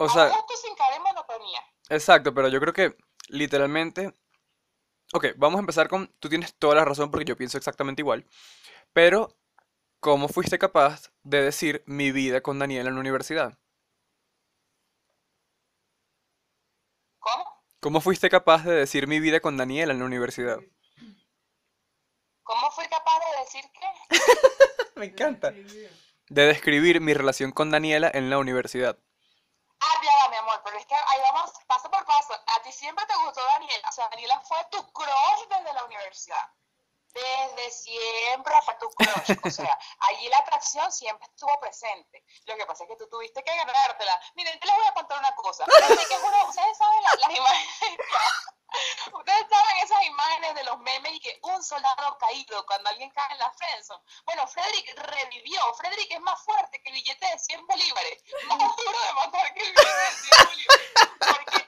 sea, 0.13 0.31
sin 0.61 0.75
caer 0.75 0.95
en 0.97 1.03
monotonía. 1.03 1.59
exacto, 1.89 2.33
pero 2.33 2.47
yo 2.47 2.59
creo 2.59 2.73
que 2.73 2.97
literalmente, 3.27 4.13
ok, 5.13 5.27
vamos 5.37 5.57
a 5.57 5.61
empezar 5.61 5.87
con, 5.87 6.07
tú 6.19 6.29
tienes 6.29 6.55
toda 6.55 6.75
la 6.75 6.85
razón 6.85 7.11
porque 7.11 7.25
yo 7.25 7.37
pienso 7.37 7.57
exactamente 7.57 8.01
igual, 8.01 8.25
pero 8.93 9.37
¿cómo 9.99 10.27
fuiste 10.27 10.59
capaz 10.59 11.11
de 11.23 11.41
decir 11.41 11.83
mi 11.85 12.11
vida 12.11 12.41
con 12.41 12.59
Daniela 12.59 12.89
en 12.89 12.95
la 12.95 13.01
universidad? 13.01 13.57
¿Cómo? 17.19 17.45
¿Cómo 17.79 18.01
fuiste 18.01 18.29
capaz 18.29 18.63
de 18.63 18.73
decir 18.73 19.07
mi 19.07 19.19
vida 19.19 19.39
con 19.39 19.57
Daniela 19.57 19.93
en 19.93 19.99
la 19.99 20.05
universidad? 20.05 20.59
¿Cómo 22.43 22.69
fui 22.71 22.85
capaz 22.85 23.19
de 23.19 23.39
decir 23.43 23.63
que? 23.71 24.19
Me 24.99 25.05
encanta. 25.05 25.51
De 25.51 26.45
describir 26.45 26.99
mi 26.99 27.13
relación 27.13 27.51
con 27.51 27.71
Daniela 27.71 28.11
en 28.13 28.29
la 28.29 28.39
universidad. 28.39 28.99
Ah, 29.81 30.01
ya 30.03 30.11
va, 30.23 30.29
mi 30.29 30.37
amor, 30.37 30.61
pero 30.63 30.77
es 30.77 30.85
que 30.85 30.95
ahí 30.95 31.19
vamos 31.21 31.51
paso 31.67 31.89
por 31.89 32.05
paso. 32.05 32.33
A 32.33 32.61
ti 32.61 32.71
siempre 32.71 33.05
te 33.05 33.15
gustó 33.17 33.43
Daniela. 33.45 33.89
O 33.89 33.91
sea, 33.91 34.09
Daniela 34.09 34.39
fue 34.41 34.57
tu 34.71 34.91
crush 34.93 35.47
desde 35.49 35.73
la 35.73 35.83
universidad. 35.85 36.49
Desde 37.13 37.71
siempre 37.71 38.53
fue 38.63 38.75
tu 38.75 38.89
crush. 38.91 39.37
O 39.43 39.49
sea, 39.49 39.77
allí 39.99 40.29
la 40.29 40.37
atracción 40.39 40.91
siempre 40.91 41.27
estuvo 41.27 41.59
presente. 41.59 42.23
Lo 42.45 42.55
que 42.55 42.65
pasa 42.65 42.83
es 42.85 42.89
que 42.89 42.95
tú 42.95 43.07
tuviste 43.09 43.43
que 43.43 43.55
ganártela. 43.55 44.19
Miren, 44.35 44.59
te 44.59 44.65
les 44.67 44.75
voy 44.75 44.85
a 44.87 44.93
contar 44.93 45.19
una 45.19 45.35
cosa. 45.35 45.65
Desde 45.65 46.07
que 46.07 46.13
es 46.13 46.21
uno- 46.23 46.47
Ustedes 46.47 46.77
saben 46.77 47.03
la- 47.03 47.27
las 47.27 47.37
imágenes. 47.37 47.69
Ustedes 49.13 49.45
saben 49.49 49.77
esas 49.83 50.03
imágenes 50.05 50.55
de 50.55 50.63
los 50.63 50.77
memes 50.79 51.11
y 51.13 51.19
que 51.19 51.39
un 51.43 51.61
soldado 51.61 52.17
caído 52.17 52.65
cuando 52.65 52.89
alguien 52.89 53.09
cae 53.11 53.31
en 53.33 53.39
la 53.39 53.51
friendzone. 53.51 54.01
Bueno, 54.25 54.47
Frederick 54.47 54.93
revivió. 54.97 55.73
Frederick 55.73 56.11
es 56.11 56.21
más 56.21 56.41
fuerte 56.43 56.81
que 56.81 56.89
el 56.89 56.93
billete 56.95 57.27
de 57.27 57.37
100 57.39 57.67
bolívares. 57.67 58.23
Más 58.47 58.57
duro 58.77 58.99
de 58.99 59.13
matar 59.13 59.53
que 59.53 59.59
el 59.61 59.71
billete 59.71 59.91
de 59.91 60.11
100 60.11 60.45
bolívares. 60.47 60.91
Porque 61.19 61.65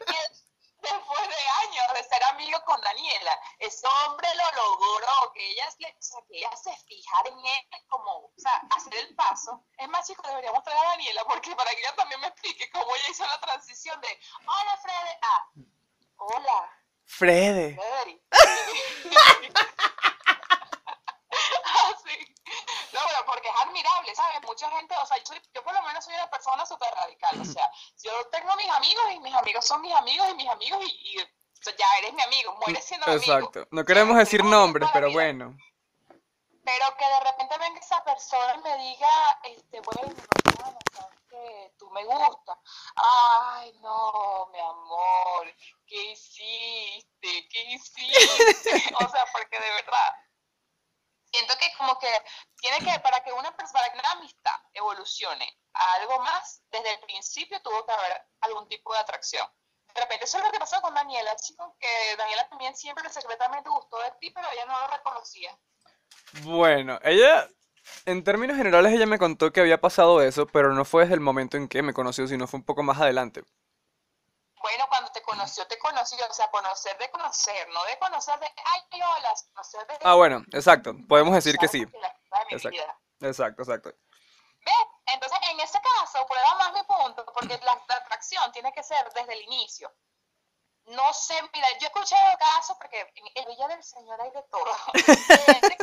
después 0.91 1.27
de 1.29 1.35
años 1.67 1.93
de 1.93 2.03
ser 2.03 2.23
amigo 2.25 2.59
con 2.65 2.79
Daniela, 2.81 3.39
ese 3.59 3.87
hombre 3.87 4.27
lo 4.35 4.51
logró, 4.51 5.31
que 5.33 5.51
ella, 5.51 5.67
o 5.69 6.01
sea, 6.01 6.19
que 6.27 6.37
ella 6.37 6.55
se 6.55 6.75
fijara 6.85 7.29
en 7.29 7.39
él 7.45 7.67
como, 7.89 8.11
o 8.25 8.33
sea, 8.37 8.61
hacer 8.75 8.95
el 8.95 9.15
paso. 9.15 9.63
Es 9.77 9.87
más, 9.89 10.05
chicos, 10.07 10.27
deberíamos 10.27 10.63
traer 10.63 10.79
a 10.85 10.89
Daniela, 10.89 11.23
porque 11.25 11.55
para 11.55 11.71
que 11.71 11.79
ella 11.79 11.95
también 11.95 12.19
me 12.21 12.27
explique 12.27 12.69
cómo 12.71 12.95
ella 12.95 13.09
hizo 13.09 13.25
la 13.25 13.39
transición 13.41 13.99
de, 14.01 14.19
hola, 14.45 14.77
Frederick, 14.81 15.19
ah, 15.21 15.47
hola, 16.17 16.79
Frede. 17.75 18.15
Así. 21.63 22.35
No, 22.93 22.99
pero 23.07 23.25
porque 23.25 23.47
es 23.49 23.55
admirable, 23.61 24.15
¿sabes? 24.15 24.41
Mucha 24.43 24.69
gente, 24.71 24.95
o 25.01 25.05
sea, 25.05 25.17
yo, 25.17 25.25
soy- 25.25 25.41
yo 25.53 25.63
por 25.63 25.73
lo 25.73 25.81
menos 25.83 26.05
soy 26.05 26.13
una 26.13 26.29
persona 26.29 26.65
súper 26.65 26.93
radical, 26.93 27.41
o 27.41 27.45
sea, 27.45 27.69
yo 28.03 28.27
tengo 28.27 28.55
mis 28.55 28.69
amigos 28.69 29.03
y 29.13 29.19
mis 29.19 29.33
amigos 29.33 29.65
son 29.65 29.81
mis 29.81 29.93
amigos 29.95 30.27
y 30.29 30.33
mis 30.35 30.49
amigos 30.49 30.79
y, 30.83 31.17
y, 31.17 31.21
o 31.21 31.25
sea, 31.61 31.75
ya 31.75 31.87
eres 31.99 32.13
mi 32.13 32.21
amigo, 32.21 32.55
mueres 32.57 32.85
siendo 32.85 33.07
mi 33.07 33.12
amigo. 33.12 33.12
Exacto. 33.31 33.67
No 33.71 33.83
queremos 33.85 34.17
decir 34.17 34.43
nombres, 34.43 34.89
pero 34.93 35.11
bueno. 35.11 35.57
Pero 36.65 36.97
que 36.97 37.05
de 37.05 37.19
repente 37.19 37.57
venga 37.57 37.79
esa 37.79 38.03
persona 38.03 38.55
y 38.55 38.61
me 38.61 38.77
diga, 38.77 39.39
este, 39.43 39.81
bueno, 39.81 40.13
Rosana, 40.45 40.79
sabes 40.93 41.19
que 41.29 41.73
tú 41.77 41.89
me 41.89 42.05
gustas. 42.05 42.57
Ay, 42.95 43.73
no, 43.81 44.49
mi 44.51 44.59
amor, 44.59 45.53
¿qué 45.85 46.11
hiciste? 46.11 47.47
¿Qué 47.49 47.63
hiciste? 47.73 48.95
o 48.95 49.09
sea, 49.09 49.25
porque 49.33 49.59
de 49.59 49.69
verdad, 49.71 50.15
siento 51.33 51.53
que 51.57 51.73
como 51.77 51.99
que 51.99 52.11
tiene 52.61 52.77
que, 52.79 52.99
para 52.99 53.21
que 53.23 53.33
una 53.33 53.55
persona, 53.55 53.79
para 53.79 53.91
que 53.91 53.99
una 53.99 54.11
amistad 54.11 54.59
evolucione 54.73 55.59
a 55.73 55.93
algo 55.95 56.19
más, 56.19 56.61
desde 56.71 56.93
el 56.93 56.99
principio 57.01 57.61
tuvo 57.61 57.85
que 57.85 57.91
haber 57.91 58.25
algún 58.41 58.69
tipo 58.69 58.93
de 58.93 58.99
atracción. 58.99 59.47
De 59.93 60.01
repente 60.01 60.25
eso 60.25 60.37
es 60.37 60.43
lo 60.43 60.51
que 60.51 60.59
pasó 60.59 60.81
con 60.81 60.93
Daniela, 60.93 61.35
chicos, 61.35 61.73
que 61.79 62.15
Daniela 62.17 62.47
también 62.49 62.75
siempre 62.75 63.09
secretamente 63.09 63.69
gustó 63.69 63.99
de 63.99 64.11
ti, 64.19 64.31
pero 64.31 64.49
ella 64.51 64.65
no 64.65 64.79
lo 64.79 64.87
reconocía. 64.87 65.57
Bueno, 66.41 66.99
ella, 67.03 67.47
en 68.23 68.25
términos 68.25 68.55
generales, 68.55 68.93
ella 68.93 69.05
me 69.05 69.19
contó 69.19 69.51
que 69.51 69.59
había 69.59 69.81
pasado 69.81 70.21
eso, 70.21 70.47
pero 70.47 70.73
no 70.73 70.85
fue 70.85 71.01
desde 71.01 71.15
el 71.15 71.19
momento 71.19 71.57
en 71.57 71.67
que 71.67 71.81
me 71.81 71.93
conoció, 71.93 72.25
sino 72.25 72.47
fue 72.47 72.61
un 72.61 72.65
poco 72.65 72.81
más 72.81 73.01
adelante. 73.01 73.43
Bueno, 74.61 74.85
cuando 74.87 75.11
te 75.11 75.21
conoció, 75.21 75.67
te 75.67 75.77
conoció, 75.77 76.25
o 76.29 76.33
sea, 76.33 76.49
conocer 76.49 76.97
de 76.99 77.11
conocer, 77.11 77.67
no 77.73 77.83
de 77.83 77.99
conocer 77.99 78.39
de, 78.39 78.45
ay, 78.45 79.01
hola, 79.01 79.33
conocer 79.53 79.87
de... 79.87 79.97
Ah, 80.05 80.13
bueno, 80.13 80.41
exacto. 80.53 80.93
Podemos 81.09 81.33
decir 81.33 81.57
que 81.57 81.67
sí. 81.67 81.85
Exacto. 82.49 82.79
Exacto, 83.19 83.61
exacto. 83.63 83.89
¿Ves? 83.89 84.73
Entonces, 85.07 85.39
en 85.51 85.59
ese 85.59 85.79
caso, 85.81 86.25
prueba 86.25 86.55
más 86.59 86.71
mi 86.71 86.83
punto, 86.83 87.25
porque 87.25 87.59
la, 87.65 87.77
la 87.89 87.95
atracción 87.95 88.49
tiene 88.53 88.71
que 88.71 88.83
ser 88.83 89.05
desde 89.13 89.33
el 89.33 89.41
inicio. 89.41 89.91
No 90.85 91.13
sé, 91.13 91.33
mira, 91.53 91.67
yo 91.79 91.85
he 91.85 91.89
escuchado 91.89 92.37
casos, 92.37 92.75
porque 92.77 92.99
en 93.15 93.25
el 93.35 93.45
Villa 93.45 93.67
del 93.69 93.83
Señor 93.83 94.19
hay 94.21 94.31
de 94.31 94.43
todo. 94.43 94.65
gente 94.93 95.77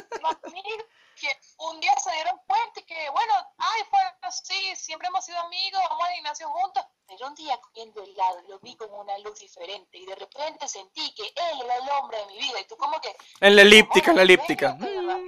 que 1.21 1.41
un 1.59 1.81
día 1.81 1.95
se 1.97 2.11
dieron 2.13 2.39
cuenta 2.47 2.81
y 2.81 2.83
que, 2.85 3.11
bueno, 3.11 3.35
ay, 3.59 3.83
bueno, 3.91 4.11
sí, 4.31 4.75
siempre 4.77 5.09
hemos 5.09 5.25
sido 5.25 5.39
amigos, 5.41 5.81
vamos 5.89 6.07
al 6.07 6.15
gimnasio 6.15 6.49
juntos. 6.51 6.85
Pero 7.07 7.27
un 7.27 7.35
día 7.35 7.59
comiendo 7.61 8.03
helado 8.03 8.41
lo 8.49 8.59
vi 8.61 8.77
con 8.77 8.93
una 8.93 9.19
luz 9.19 9.39
diferente 9.39 9.99
y 9.99 10.07
de 10.07 10.15
repente 10.15 10.69
sentí 10.69 11.13
que 11.15 11.27
él 11.27 11.63
era 11.63 11.77
el 11.77 11.89
hombre 11.91 12.19
de 12.19 12.27
mi 12.27 12.39
vida 12.39 12.61
y 12.61 12.65
tú 12.65 12.77
como 12.77 13.01
que, 13.01 13.15
En 13.41 13.57
la 13.57 13.63
elíptica, 13.63 14.11
en 14.11 14.17
la 14.17 14.23
elíptica. 14.23 14.67
¿en 14.71 14.81
serio? 14.81 15.01
¿De 15.01 15.07
verdad? 15.07 15.21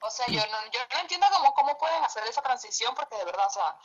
O 0.00 0.10
sea, 0.10 0.26
yo 0.28 0.40
no, 0.40 0.70
yo 0.70 0.80
no 0.92 1.00
entiendo 1.00 1.26
cómo, 1.32 1.52
cómo 1.54 1.78
pueden 1.78 2.02
hacer 2.04 2.24
esa 2.26 2.42
transición 2.42 2.94
porque 2.94 3.16
de 3.16 3.24
verdad, 3.24 3.46
o 3.46 3.50
sea, 3.50 3.76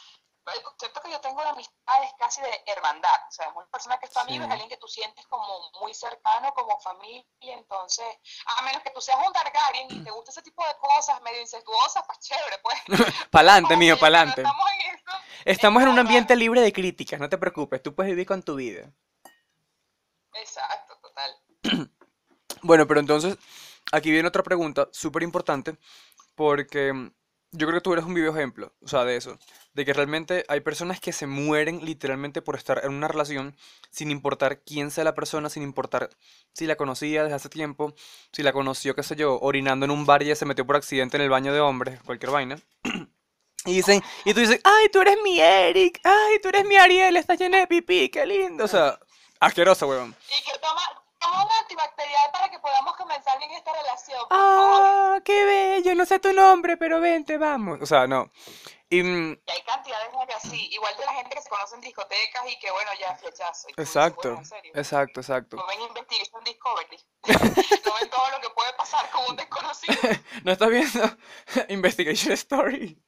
el 0.56 0.64
concepto 0.64 1.02
que 1.02 1.12
yo 1.12 1.20
tengo 1.22 1.42
de 1.42 1.50
amistad 1.50 2.04
es 2.04 2.12
casi 2.18 2.42
de 2.42 2.64
hermandad. 2.66 3.10
O 3.30 3.32
sea, 3.32 3.48
es 3.48 3.56
una 3.56 3.66
persona 3.68 4.00
que 4.00 4.06
es 4.08 4.12
tu 4.12 4.20
amigo, 4.20 4.44
Sí. 4.44 4.48
es 4.48 4.52
alguien 4.52 4.70
que 4.70 4.78
tú 4.78 4.88
sientes 4.88 5.26
como 5.28 5.72
muy 5.80 5.94
cercano, 5.94 6.52
como 6.54 6.80
familia. 6.80 7.24
Entonces, 7.42 8.06
a 8.58 8.62
menos 8.64 8.82
que 8.82 8.90
tú 8.90 9.02
seas 9.02 9.18
un 9.26 9.32
Targaryen 9.34 9.88
y 9.92 10.04
te 10.04 10.12
guste 10.12 10.32
ese 10.32 10.42
tipo 10.42 10.66
de 10.66 10.76
cosas 10.78 11.22
medio 11.22 11.42
incestuosas, 11.42 12.04
pues 12.06 12.20
chévere, 12.20 12.58
pues. 12.64 12.80
Pa'lante, 13.32 13.78
mío, 13.78 13.98
pa'lante. 14.00 14.42
estamos 14.42 14.66
en 14.72 14.96
eso, 14.96 15.12
estamos 15.46 15.84
en 15.84 15.90
un 15.90 16.00
ambiente 16.00 16.36
libre 16.36 16.62
de 16.62 16.74
críticas, 16.74 17.20
no 17.20 17.30
te 17.30 17.38
preocupes, 17.38 17.82
tú 17.84 17.94
puedes 17.94 18.12
vivir 18.12 18.26
con 18.28 18.42
tu 18.44 18.56
vida. 18.56 18.92
Exacto, 20.34 20.98
total. 21.02 21.42
Bueno, 22.64 22.86
pero 22.86 23.00
entonces, 23.00 23.38
aquí 23.92 24.12
viene 24.12 24.28
otra 24.28 24.44
pregunta 24.44 24.88
súper 24.92 25.24
importante, 25.24 25.78
porque 26.36 27.12
yo 27.52 27.68
creo 27.68 27.80
que 27.80 27.84
tú 27.84 27.94
eres 27.94 28.06
un 28.06 28.14
vivo 28.14 28.32
ejemplo, 28.32 28.74
o 28.82 28.88
sea, 28.88 29.04
de 29.04 29.18
eso, 29.18 29.38
de 29.74 29.86
que 29.86 29.94
realmente 29.94 30.46
hay 30.48 30.62
personas 30.62 31.00
que 31.00 31.12
se 31.12 31.28
mueren 31.28 31.86
literalmente 31.86 32.42
por 32.42 32.56
estar 32.56 32.82
en 32.84 32.94
una 32.94 33.10
relación 33.10 33.56
sin 33.90 34.10
importar 34.10 34.62
quién 34.62 34.90
sea 34.90 35.04
la 35.04 35.16
persona, 35.16 35.50
sin 35.50 35.64
importar 35.64 36.10
si 36.54 36.66
la 36.66 36.78
conocía 36.78 37.24
desde 37.24 37.36
hace 37.36 37.50
tiempo, 37.50 37.94
si 38.32 38.42
la 38.44 38.54
conoció, 38.54 38.96
qué 38.96 39.04
sé 39.04 39.16
yo, 39.18 39.38
orinando 39.42 39.86
en 39.86 39.92
un 39.92 40.06
bar 40.06 40.24
y 40.24 40.28
ella 40.28 40.36
se 40.36 40.46
metió 40.46 40.66
por 40.66 40.78
accidente 40.78 41.18
en 41.18 41.24
el 41.24 41.30
baño 41.30 41.54
de 41.54 41.60
hombres, 41.60 42.00
cualquier 42.04 42.32
vaina. 42.32 42.58
Y 43.64 43.76
dicen, 43.76 44.02
y 44.26 44.34
tú 44.34 44.40
dices, 44.40 44.60
ay, 44.64 44.90
tú 44.90 45.02
eres 45.02 45.18
mi 45.24 45.40
Eric, 45.40 46.00
ay, 46.04 46.40
tú 46.42 46.50
eres 46.50 46.66
mi 46.66 46.78
Ariel, 46.78 47.16
estás 47.16 47.38
llena 47.38 47.60
de 47.60 47.68
pipí, 47.68 48.10
qué 48.10 48.26
lindo, 48.26 48.66
o 48.66 48.68
sea, 48.68 48.98
asqueroso, 49.40 49.88
weón. 49.88 50.16
Y 50.28 50.44
que 50.44 50.58
toma, 50.58 51.01
un 51.28 51.52
antibacterial 51.60 52.32
para 52.32 52.50
que 52.50 52.60
podamos 52.60 52.96
comenzar 52.96 53.38
bien 53.40 53.52
esta 53.52 53.72
relación. 53.74 54.20
por 54.28 54.38
favor. 54.38 54.82
Ah, 54.84 55.20
qué 55.24 55.46
bello, 55.46 55.96
no 55.96 56.06
sé 56.06 56.20
tu 56.20 56.34
nombre, 56.34 56.78
pero 56.78 57.00
vente, 57.00 57.38
vamos. 57.38 57.80
O 57.82 57.86
sea, 57.86 58.08
no. 58.08 58.30
Y, 58.90 59.02
mm, 59.04 59.32
Y 59.48 59.52
hay 59.52 59.62
cantidad 59.64 59.98
de 60.04 60.18
gente 60.18 60.34
así, 60.34 60.68
igual 60.72 60.96
de 60.98 61.06
la 61.06 61.14
gente 61.14 61.36
que 61.36 61.42
se 61.42 61.50
conoce 61.50 61.76
en 61.76 61.82
discotecas 61.82 62.44
y 62.50 62.60
que 62.60 62.72
bueno, 62.72 62.92
ya 63.00 63.16
flechazo. 63.16 63.68
Y 63.70 63.82
exacto, 63.82 64.22
bueno, 64.30 64.40
en 64.40 64.46
serio. 64.46 64.72
exacto, 64.76 65.20
exacto. 65.22 65.56
No 65.58 65.66
ven 65.68 65.82
Investigation 65.82 66.44
Discovery. 66.44 66.98
no 67.86 67.94
ven 68.00 68.10
todo 68.10 68.32
lo 68.32 68.42
que 68.42 68.50
puede 68.50 68.74
pasar 68.74 69.10
con 69.12 69.24
un 69.30 69.36
desconocido. 69.38 69.96
¿No 70.44 70.52
estás 70.52 70.70
viendo 70.70 71.18
Investigation 71.70 72.34
Story? 72.34 73.02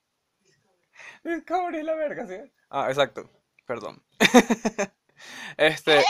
Discovery 1.23 1.79
es 1.79 1.85
la 1.85 1.95
verga, 1.95 2.27
¿sí? 2.27 2.51
Ah, 2.69 2.85
exacto. 2.89 3.29
Perdón. 3.65 4.01
Este, 5.57 5.99
Eso, 5.99 6.07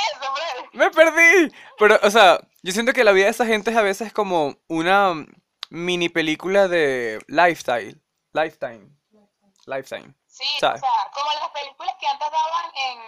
me 0.74 0.90
perdí. 0.90 1.52
Pero, 1.78 2.00
o 2.02 2.10
sea, 2.10 2.40
yo 2.62 2.72
siento 2.72 2.94
que 2.94 3.04
la 3.04 3.12
vida 3.12 3.26
de 3.26 3.32
esa 3.32 3.46
gente 3.46 3.72
es 3.72 3.78
a 3.78 3.82
veces 3.82 4.14
como 4.14 4.56
una 4.68 5.14
mini 5.70 6.10
película 6.10 6.68
de 6.68 7.20
Lifestyle. 7.28 8.02
Lifetime. 8.34 8.90
Lifetime. 9.66 10.14
Sí, 10.28 10.46
¿Sabes? 10.60 10.82
o 10.82 10.86
sea, 10.86 11.12
como 11.14 11.30
las 11.40 11.50
películas 11.52 11.96
que 12.00 12.08
antes 12.08 12.28
daban 12.32 12.72
en... 12.76 13.00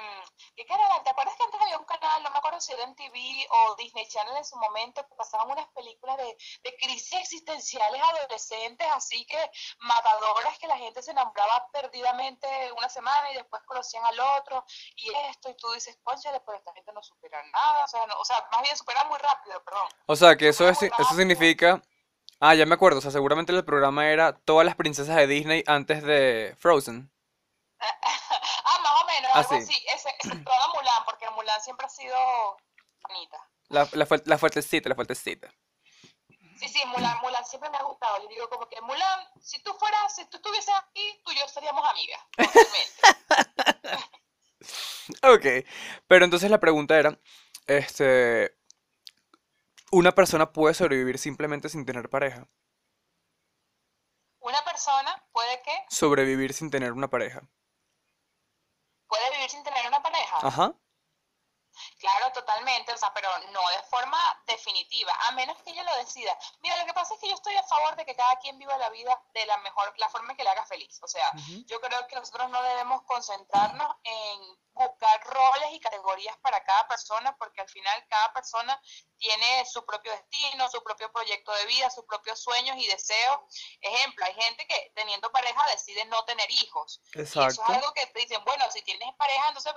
¿Qué 0.56 0.65
canal? 0.65 1.04
¿Te 1.04 1.10
acuerdas 1.10 1.36
que 1.36 1.44
antes 1.44 1.62
había 1.62 1.78
un 1.78 1.84
canal, 1.86 2.24
no 2.24 2.30
me 2.32 2.38
acuerdo 2.38 2.62
si 2.62 2.72
era 2.72 2.84
en 2.84 2.96
TV 2.96 3.46
o 3.50 3.76
Disney 3.76 4.08
Channel 4.08 4.38
en 4.38 4.46
su 4.46 4.56
momento, 4.58 5.06
que 5.06 5.13
pasaban 5.15 5.52
unas 5.52 5.68
películas 5.70 6.15
de, 6.18 6.38
de 6.63 6.76
crisis 6.78 7.12
existenciales 7.20 8.02
adolescentes, 8.02 8.88
así 8.94 9.26
que 9.26 9.38
matadoras 9.80 10.58
que 10.58 10.68
la 10.68 10.78
gente 10.78 11.02
se 11.04 11.12
enamoraba 11.12 11.68
perdidamente 11.74 12.48
una 12.78 12.88
semana 12.88 13.32
y 13.32 13.36
después 13.36 13.62
conocían 13.65 14.06
al 14.06 14.18
otro 14.39 14.63
y 14.96 15.12
esto, 15.30 15.50
y 15.50 15.56
tú 15.58 15.72
dices, 15.74 15.98
conchale, 16.04 16.39
pero 16.46 16.58
esta 16.58 16.74
gente 16.74 16.94
no 16.94 17.04
supera 17.04 17.44
nada, 17.52 17.84
o 17.84 17.88
sea, 17.89 18.06
no- 18.08 18.18
o 18.18 18.24
sea 18.26 18.48
más 18.52 18.62
bien 18.62 18.78
supera 18.78 19.04
muy 19.06 19.18
rápido, 19.20 19.62
perdón. 19.63 19.89
O 20.08 20.15
sea, 20.15 20.38
que 20.38 20.48
eso, 20.50 20.70
es, 20.70 20.82
eso 20.82 21.15
significa... 21.15 21.82
Ah, 22.39 22.54
ya 22.54 22.65
me 22.65 22.76
acuerdo. 22.76 23.00
O 23.00 23.02
sea, 23.02 23.12
seguramente 23.12 23.54
el 23.54 23.63
programa 23.63 24.10
era 24.10 24.38
todas 24.38 24.65
las 24.65 24.76
princesas 24.76 25.15
de 25.15 25.26
Disney 25.26 25.63
antes 25.68 26.04
de 26.04 26.54
Frozen. 26.60 27.10
menos, 29.15 29.32
Ah, 29.34 29.39
algo 29.39 29.49
sí. 29.51 29.56
así, 29.58 29.86
ese, 29.93 30.10
exceptuando 30.10 30.73
Mulan, 30.75 31.06
porque 31.06 31.30
Mulan 31.32 31.62
siempre 31.62 31.86
ha 31.86 31.89
sido 31.89 32.17
bonita. 33.08 33.38
La, 33.69 33.88
la, 33.93 34.08
la 34.25 34.38
fuertecita, 34.38 34.89
la 34.89 34.95
fuertecita. 34.95 35.51
Sí, 36.60 36.69
sí, 36.69 36.82
Mulan, 36.88 37.17
Mulan 37.21 37.43
siempre 37.45 37.69
me 37.69 37.78
ha 37.78 37.84
gustado. 37.84 38.21
Yo 38.21 38.28
digo 38.30 38.49
como 38.49 38.67
que 38.69 38.80
Mulan, 38.82 39.19
si 39.41 39.62
tú 39.63 39.73
fueras, 39.73 40.15
si 40.15 40.25
tú 40.30 40.38
estuvieses 40.38 40.73
aquí, 40.75 41.21
tú 41.25 41.32
y 41.32 41.39
yo 41.39 41.47
seríamos 41.47 41.84
amigas. 41.88 42.21
Ok. 45.21 45.45
Pero 46.08 46.25
entonces 46.25 46.49
la 46.49 46.60
pregunta 46.60 46.97
era, 46.97 47.19
este, 47.67 48.58
¿una 49.91 50.13
persona 50.13 50.51
puede 50.51 50.73
sobrevivir 50.73 51.19
simplemente 51.19 51.69
sin 51.69 51.86
tener 51.86 52.10
pareja? 52.10 52.47
Una 54.39 54.63
persona 54.63 55.23
puede 55.32 55.62
que 55.62 55.71
Sobrevivir 55.89 56.54
sin 56.54 56.69
tener 56.71 56.91
una 56.91 57.08
pareja. 57.10 57.41
Sin 59.49 59.63
tener 59.63 59.88
una 59.88 60.01
pareja. 60.01 60.38
Ajá. 60.41 60.73
O 62.93 62.97
sea, 62.97 63.13
pero 63.13 63.30
no 63.51 63.62
de 63.69 63.84
forma 63.89 64.17
definitiva, 64.45 65.13
a 65.28 65.32
menos 65.32 65.58
que 65.63 65.71
ella 65.71 65.84
lo 65.84 65.95
decida. 65.97 66.38
Mira, 66.62 66.78
lo 66.78 66.86
que 66.86 66.93
pasa 66.93 67.13
es 67.13 67.19
que 67.19 67.28
yo 67.28 67.36
estoy 67.36 67.56
a 67.56 67.63
favor 67.63 67.95
de 67.95 68.06
que 68.06 68.15
cada 68.15 68.36
quien 68.38 68.58
viva 68.58 68.78
la 68.78 68.89
vida 68.89 69.21
de 69.34 69.45
la 69.45 69.58
mejor, 69.58 69.93
la 69.97 70.10
forma 70.10 70.36
que 70.36 70.43
le 70.43 70.49
haga 70.49 70.65
feliz. 70.65 70.99
O 71.01 71.08
sea, 71.08 71.32
yo 71.67 71.80
creo 71.80 72.08
que 72.08 72.15
nosotros 72.15 72.49
no 72.49 72.62
debemos 72.62 73.04
concentrarnos 73.04 73.95
en 74.04 74.65
buscar 74.75 75.23
roles 75.23 75.71
y 75.71 75.80
categorías 75.80 76.38
para 76.38 76.62
cada 76.63 76.88
persona, 76.88 77.36
porque 77.38 77.62
al 77.62 77.69
final 77.69 78.06
cada 78.10 78.34
persona 78.34 78.80
tiene 79.17 79.65
su 79.65 79.86
propio 79.86 80.12
destino, 80.12 80.69
su 80.69 80.84
propio 80.84 81.12
proyecto 81.12 81.51
de 81.54 81.65
vida, 81.65 81.89
sus 81.89 82.04
propios 82.06 82.41
sueños 82.41 82.75
y 82.78 82.86
deseos. 82.88 83.39
Ejemplo, 83.82 84.25
hay 84.25 84.34
gente 84.34 84.67
que 84.67 84.91
teniendo 84.93 85.32
pareja 85.32 85.65
decide 85.71 86.04
no 86.06 86.23
tener 86.25 86.49
hijos. 86.51 87.01
Y 87.13 87.21
eso 87.21 87.45
es 87.45 87.60
algo 87.60 87.93
que 87.93 88.06
te 88.08 88.19
dicen, 88.19 88.43
bueno, 88.43 88.69
si 88.69 88.82
tienes 88.82 89.15
pareja, 89.15 89.47
entonces 89.47 89.73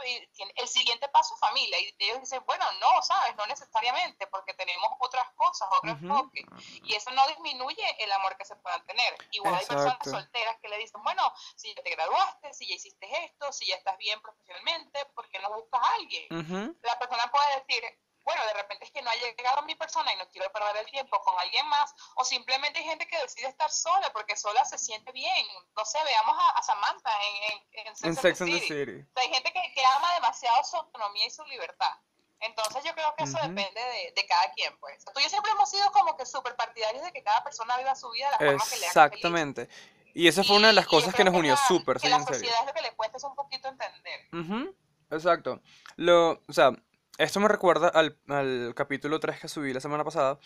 el 0.56 0.68
siguiente 0.68 1.08
paso 1.08 1.34
es 1.34 1.40
familia. 1.40 1.78
Y 1.78 1.94
ellos 1.98 2.20
dicen, 2.20 2.42
bueno, 2.44 2.64
no, 2.78 3.02
¿sabes? 3.02 3.36
No 3.36 3.46
necesariamente, 3.46 4.26
porque 4.28 4.54
tenemos 4.54 4.90
otras 5.00 5.28
cosas, 5.32 5.68
otros 5.70 5.94
Ujú. 5.96 6.06
enfoques. 6.06 6.44
Y 6.84 6.94
eso 6.94 7.10
no 7.12 7.26
disminuye 7.28 8.02
el 8.02 8.12
amor 8.12 8.36
que 8.36 8.44
se 8.44 8.56
puedan 8.56 8.84
tener. 8.86 9.16
Igual 9.32 9.54
hay 9.54 9.66
personas 9.66 9.94
Exacto. 9.96 10.10
solteras 10.10 10.56
que 10.60 10.68
le 10.68 10.78
dicen, 10.78 11.02
bueno, 11.02 11.32
si 11.56 11.74
ya 11.74 11.82
te 11.82 11.90
graduaste, 11.90 12.52
si 12.54 12.66
ya 12.68 12.74
hiciste 12.74 13.24
esto, 13.24 13.52
si 13.52 13.66
ya 13.66 13.76
estás 13.76 13.96
bien 13.98 14.20
profesionalmente, 14.22 15.04
¿por 15.14 15.28
qué 15.30 15.38
no 15.40 15.52
buscas 15.54 15.80
a 15.82 15.92
alguien? 15.94 16.26
Ujú. 16.30 16.78
La 16.82 16.98
persona 16.98 17.30
puede 17.30 17.60
decir, 17.60 17.82
bueno, 18.24 18.44
de 18.44 18.52
repente 18.54 18.84
es 18.84 18.90
que 18.90 19.00
no 19.00 19.10
ha 19.10 19.14
llegado 19.14 19.62
mi 19.62 19.74
persona 19.74 20.12
y 20.12 20.16
no 20.16 20.28
quiero 20.28 20.52
perder 20.52 20.76
el 20.76 20.90
tiempo 20.90 21.18
con 21.22 21.38
alguien 21.38 21.66
más, 21.68 21.94
o 22.16 22.24
simplemente 22.24 22.78
hay 22.78 22.84
gente 22.84 23.08
que 23.08 23.16
decide 23.18 23.46
estar 23.48 23.70
sola 23.70 24.12
porque 24.12 24.36
sola 24.36 24.64
se 24.66 24.76
siente 24.76 25.12
bien. 25.12 25.46
No 25.74 25.84
sé, 25.86 25.98
veamos 26.04 26.36
a, 26.38 26.50
a 26.50 26.62
Samantha 26.62 27.10
en, 27.22 27.52
en, 27.72 27.86
en 27.86 27.96
Sex 27.96 28.02
En 28.04 28.08
and 28.10 28.16
the 28.16 28.22
Sex 28.22 28.40
and 28.42 28.50
the 28.50 28.60
City. 28.60 28.68
City. 28.68 29.00
O 29.00 29.12
sea, 29.14 29.22
hay 29.22 29.32
gente 29.34 29.50
que, 29.52 29.72
que 29.72 29.84
ama 29.86 30.12
demasiado 30.14 30.62
su 30.64 30.76
autonomía 30.76 31.26
y 31.26 31.30
su 31.30 31.42
libertad. 31.44 31.94
Entonces 32.40 32.84
yo 32.84 32.92
creo 32.94 33.14
que 33.16 33.24
eso 33.24 33.36
depende 33.38 33.80
de, 33.80 34.12
de 34.14 34.26
cada 34.26 34.52
quien, 34.54 34.78
pues. 34.78 35.04
Tú 35.04 35.18
y 35.18 35.22
yo 35.22 35.28
siempre 35.28 35.50
hemos 35.52 35.70
sido 35.70 35.90
como 35.92 36.16
que 36.16 36.24
súper 36.24 36.54
partidarios 36.56 37.02
de 37.02 37.12
que 37.12 37.22
cada 37.22 37.42
persona 37.42 37.76
viva 37.78 37.94
su 37.94 38.10
vida 38.10 38.26
de 38.38 38.44
la 38.44 38.52
forma 38.52 38.64
que 38.70 38.76
le 38.76 38.86
haga. 38.86 39.06
Exactamente. 39.06 39.68
Y 40.14 40.26
esa 40.28 40.42
fue 40.42 40.56
una 40.56 40.68
de 40.68 40.72
las 40.72 40.86
cosas 40.86 41.14
que 41.14 41.24
nos 41.24 41.34
unió 41.34 41.56
súper, 41.56 42.00
sí, 42.00 42.08
la 42.08 42.16
en 42.16 42.24
serio. 42.24 42.38
sociedad 42.38 42.60
es 42.60 42.66
lo 42.66 42.72
que 42.72 42.82
le 42.82 42.92
cuesta 42.96 43.16
es 43.16 43.24
un 43.24 43.34
poquito 43.34 43.68
entender. 43.68 44.74
Exacto. 45.10 45.60
Lo, 45.96 46.42
o 46.46 46.52
sea, 46.52 46.72
esto 47.18 47.40
me 47.40 47.48
recuerda 47.48 47.88
al, 47.88 48.18
al 48.28 48.72
capítulo 48.74 49.20
3 49.20 49.40
que 49.40 49.48
subí 49.48 49.72
la 49.72 49.80
semana 49.80 50.04
pasada, 50.04 50.38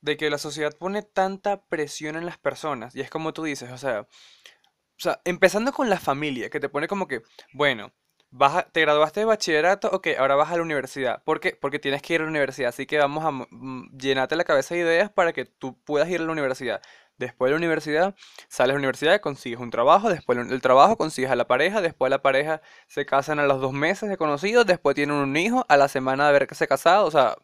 de 0.00 0.16
que 0.16 0.30
la 0.30 0.38
sociedad 0.38 0.76
pone 0.76 1.02
tanta 1.02 1.62
presión 1.62 2.16
en 2.16 2.26
las 2.26 2.38
personas, 2.38 2.94
y 2.94 3.00
es 3.00 3.10
como 3.10 3.32
tú 3.32 3.42
dices, 3.44 3.70
o 3.72 3.78
sea, 3.78 4.02
o 4.02 5.00
sea, 5.00 5.20
empezando 5.24 5.72
con 5.72 5.90
la 5.90 5.98
familia, 5.98 6.50
que 6.50 6.60
te 6.60 6.68
pone 6.68 6.88
como 6.88 7.06
que, 7.08 7.22
bueno, 7.52 7.92
vas 8.30 8.56
a- 8.56 8.62
te 8.70 8.80
graduaste 8.82 9.20
de 9.20 9.26
bachillerato, 9.26 9.88
ok, 9.92 10.08
ahora 10.18 10.34
vas 10.36 10.50
a 10.52 10.56
la 10.56 10.62
universidad. 10.62 11.22
¿Por 11.24 11.40
qué? 11.40 11.56
Porque 11.60 11.78
tienes 11.78 12.02
que 12.02 12.14
ir 12.14 12.20
a 12.20 12.24
la 12.24 12.30
universidad, 12.30 12.68
así 12.70 12.86
que 12.86 12.98
vamos 12.98 13.24
a 13.24 13.30
mm, 13.32 13.96
llenarte 13.98 14.36
la 14.36 14.44
cabeza 14.44 14.74
de 14.74 14.80
ideas 14.82 15.10
para 15.10 15.32
que 15.32 15.44
tú 15.46 15.78
puedas 15.84 16.08
ir 16.10 16.20
a 16.20 16.24
la 16.24 16.32
universidad. 16.32 16.82
Después 17.18 17.48
de 17.48 17.52
la 17.54 17.56
universidad, 17.58 18.14
sales 18.48 18.68
de 18.68 18.74
la 18.74 18.78
universidad, 18.78 19.20
consigues 19.20 19.58
un 19.60 19.70
trabajo, 19.70 20.08
después 20.08 20.38
del 20.48 20.60
trabajo 20.62 20.96
consigues 20.96 21.30
a 21.30 21.36
la 21.36 21.46
pareja, 21.48 21.80
después 21.80 22.10
la 22.10 22.22
pareja 22.22 22.60
se 22.86 23.06
casan 23.06 23.40
a 23.40 23.46
los 23.46 23.60
dos 23.60 23.72
meses 23.72 24.08
de 24.08 24.16
conocidos, 24.16 24.66
después 24.66 24.94
tienen 24.94 25.16
un 25.16 25.36
hijo, 25.36 25.64
a 25.68 25.76
la 25.76 25.88
semana 25.88 26.24
de 26.24 26.30
haberse 26.30 26.68
casado, 26.68 27.06
o 27.06 27.10
sea, 27.10 27.36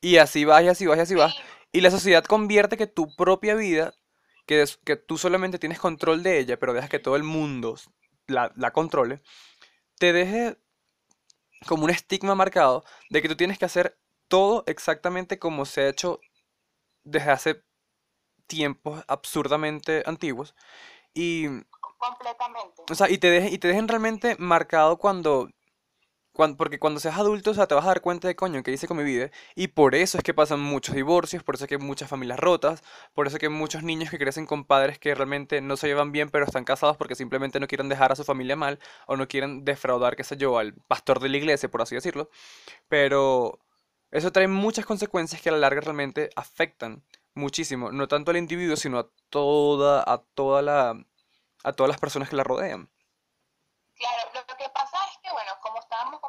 y 0.00 0.16
así 0.18 0.44
vas, 0.44 0.62
y 0.64 0.68
así 0.68 0.86
vas, 0.86 0.98
y 0.98 1.00
así 1.02 1.14
vas. 1.14 1.34
Y 1.72 1.80
la 1.80 1.90
sociedad 1.90 2.24
convierte 2.24 2.76
que 2.76 2.86
tu 2.86 3.14
propia 3.16 3.54
vida, 3.54 3.94
que, 4.46 4.62
es- 4.62 4.78
que 4.84 4.96
tú 4.96 5.18
solamente 5.18 5.58
tienes 5.58 5.78
control 5.78 6.22
de 6.22 6.38
ella, 6.38 6.58
pero 6.58 6.72
dejas 6.72 6.90
que 6.90 6.98
todo 6.98 7.16
el 7.16 7.22
mundo 7.24 7.76
la, 8.26 8.52
la 8.56 8.72
controle, 8.72 9.22
te 9.98 10.12
deje 10.12 10.58
como 11.66 11.84
un 11.84 11.90
estigma 11.90 12.34
marcado 12.34 12.84
de 13.10 13.22
que 13.22 13.28
tú 13.28 13.36
tienes 13.36 13.58
que 13.58 13.64
hacer 13.64 13.98
todo 14.28 14.64
exactamente 14.66 15.38
como 15.38 15.64
se 15.64 15.82
ha 15.82 15.88
hecho 15.88 16.20
desde 17.04 17.30
hace 17.30 17.64
tiempos 18.46 19.04
absurdamente 19.08 20.02
antiguos. 20.06 20.54
Y, 21.14 21.46
completamente. 21.98 22.82
o 22.90 22.94
sea, 22.94 23.10
y 23.10 23.18
te 23.18 23.30
dejen, 23.30 23.52
y 23.52 23.58
te 23.58 23.68
dejen 23.68 23.88
realmente 23.88 24.36
marcado 24.38 24.98
cuando, 24.98 25.48
cuan- 26.38 26.56
porque 26.56 26.78
cuando 26.78 27.00
seas 27.00 27.18
adulto, 27.18 27.50
o 27.52 27.54
sea, 27.54 27.66
te 27.66 27.74
vas 27.74 27.84
a 27.84 27.88
dar 27.88 28.00
cuenta 28.02 28.28
de 28.28 28.36
coño, 28.36 28.62
¿qué 28.62 28.72
hice 28.72 28.88
con 28.88 28.96
mi 28.98 29.04
vida? 29.04 29.30
Y 29.56 29.68
por 29.68 29.94
eso 29.96 30.18
es 30.18 30.24
que 30.24 30.34
pasan 30.34 30.60
muchos 30.60 30.94
divorcios, 30.94 31.42
por 31.42 31.56
eso 31.56 31.64
es 31.64 31.68
que 31.68 31.74
hay 31.76 31.80
muchas 31.82 32.08
familias 32.08 32.38
rotas, 32.40 32.82
por 33.14 33.26
eso 33.26 33.36
es 33.36 33.40
que 33.40 33.46
hay 33.46 33.52
muchos 33.52 33.82
niños 33.82 34.10
que 34.10 34.18
crecen 34.18 34.46
con 34.46 34.64
padres 34.64 34.98
que 34.98 35.14
realmente 35.14 35.60
no 35.60 35.76
se 35.76 35.88
llevan 35.88 36.12
bien, 36.12 36.30
pero 36.30 36.44
están 36.46 36.64
casados 36.64 36.96
porque 36.96 37.16
simplemente 37.16 37.60
no 37.60 37.66
quieren 37.68 37.88
dejar 37.88 38.12
a 38.12 38.16
su 38.16 38.24
familia 38.24 38.56
mal, 38.56 38.78
o 39.06 39.16
no 39.16 39.28
quieren 39.28 39.64
defraudar, 39.64 40.16
qué 40.16 40.24
sé 40.24 40.36
yo, 40.36 40.58
al 40.58 40.74
pastor 40.74 41.20
de 41.20 41.28
la 41.30 41.36
iglesia, 41.38 41.68
por 41.70 41.82
así 41.82 41.94
decirlo. 41.96 42.30
Pero 42.88 43.58
eso 44.10 44.32
trae 44.32 44.48
muchas 44.48 44.86
consecuencias 44.86 45.42
que 45.42 45.48
a 45.50 45.52
la 45.52 45.58
larga 45.58 45.80
realmente 45.82 46.30
afectan 46.36 47.02
muchísimo, 47.34 47.92
no 47.92 48.08
tanto 48.08 48.30
al 48.30 48.36
individuo, 48.38 48.76
sino 48.76 48.98
a 48.98 49.08
toda, 49.30 50.02
a 50.06 50.18
toda 50.34 50.62
la, 50.62 51.04
a 51.64 51.72
todas 51.74 51.88
las 51.90 52.00
personas 52.00 52.28
que 52.30 52.36
la 52.36 52.44
rodean. 52.44 52.90
Claro, 53.96 54.30
lo 54.34 54.56
que 54.56 54.68
pasa 54.70 54.96
es 55.12 55.18
que, 55.22 55.30
bueno, 55.30 55.52
como 55.62 55.78
estábamos, 55.78 56.20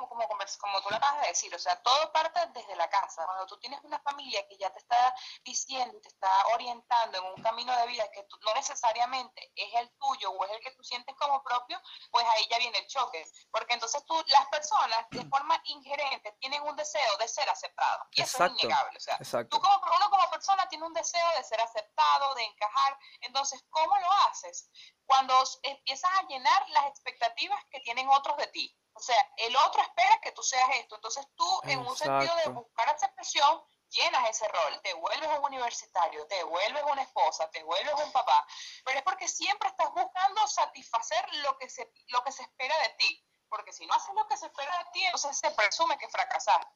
como, 0.58 0.82
tú 0.82 0.90
lo 0.90 0.98
acabas 0.98 1.22
de 1.22 1.28
decir, 1.28 1.54
o 1.54 1.60
sea, 1.60 1.76
todo 1.82 2.12
parte 2.12 2.40
desde 2.54 2.76
la 2.76 2.90
casa. 2.90 3.26
Cuando 3.26 3.46
tú 3.46 3.58
tienes 3.58 3.80
una 3.84 4.00
familia 4.00 4.48
que 4.48 4.58
ya 4.58 4.70
te 4.72 4.80
está 4.80 5.16
diciendo 5.44 6.00
te 6.02 6.08
está 6.10 6.30
orientando 6.54 7.18
en 7.18 7.26
un 7.26 7.44
camino 7.44 7.76
de 7.78 7.88
vida 7.88 8.10
que 8.12 8.26
no 8.42 8.54
necesariamente 8.54 9.52
es 9.56 9.74
el 9.76 9.90
tuyo 9.98 10.32
o 10.32 10.46
es 10.46 10.52
el 10.52 10.60
que 10.62 10.72
tú 10.72 10.84
sientes 10.84 11.16
como 11.16 11.44
propio, 11.44 11.80
pues 12.12 12.26
ahí 12.26 12.48
ya 12.50 12.58
viene 12.58 12.78
el 12.78 12.88
choque. 12.88 13.26
Porque 13.52 13.74
entonces 13.74 14.04
tú, 14.06 14.16
las 14.28 14.48
personas 14.48 15.06
de 15.12 15.26
forma 15.26 15.60
ingerente 15.66 16.36
tienen 16.40 16.62
un 16.64 16.76
deseo 16.76 17.18
de 17.18 17.28
ser 17.28 17.50
aceptado. 17.50 18.06
Y 18.12 18.22
eso 18.22 18.44
es 18.44 18.52
innegable. 18.52 18.98
O 18.98 19.26
sea, 19.26 19.48
tú 19.48 19.60
como, 19.60 19.78
uno 19.96 20.10
como 20.10 20.30
persona 20.30 20.68
tiene 20.70 20.86
un 20.86 20.94
deseo 20.94 21.28
de 21.38 21.44
ser 21.44 21.62
aceptado, 21.62 22.36
de 22.36 22.44
encajar. 22.44 22.98
Entonces, 23.22 23.64
¿cómo 23.70 23.96
lo 23.98 24.12
haces? 24.28 24.70
Cuando 25.06 25.36
empiezas 25.64 26.12
a 26.20 26.28
llenar 26.28 26.70
las 26.70 26.88
expectativas 26.88 27.64
que 27.72 27.80
tienen 27.82 28.08
otros 28.10 28.38
de 28.38 28.48
ti. 28.48 28.79
O 29.00 29.02
sea, 29.02 29.16
el 29.38 29.56
otro 29.56 29.82
espera 29.82 30.20
que 30.22 30.34
tú 30.34 30.44
seas 30.44 30.70
esto. 30.76 30.96
Entonces 30.96 31.26
tú, 31.36 31.62
en 31.64 31.80
un 31.80 31.96
sentido 31.96 32.36
de 32.36 32.50
buscar 32.50 32.90
aceptación, 32.90 33.64
llenas 33.90 34.30
ese 34.30 34.46
rol, 34.50 34.82
te 34.82 34.94
vuelves 34.94 35.30
un 35.40 35.46
universitario, 35.46 36.28
te 36.28 36.44
vuelves 36.44 36.84
una 36.84 37.02
esposa, 37.02 37.50
te 37.50 37.64
vuelves 37.64 37.94
un 37.96 38.12
papá, 38.12 38.46
pero 38.84 39.00
es 39.00 39.04
porque 39.04 39.28
siempre 39.28 39.70
estás 39.70 39.90
buscando 39.94 40.46
satisfacer 40.48 41.34
lo 41.36 41.58
que 41.58 41.70
se, 41.70 41.92
lo 42.08 42.24
que 42.24 42.32
se 42.32 42.44
espera 42.44 42.78
de 42.80 42.90
ti, 43.00 43.26
porque 43.48 43.72
si 43.72 43.88
no 43.88 43.94
haces 43.94 44.14
lo 44.14 44.28
que 44.28 44.38
se 44.38 44.48
espera 44.48 44.78
de 44.78 44.92
ti, 44.92 45.04
entonces 45.06 45.38
se 45.38 45.50
presume 45.52 45.98
que 45.98 46.10
fracasaste. 46.10 46.68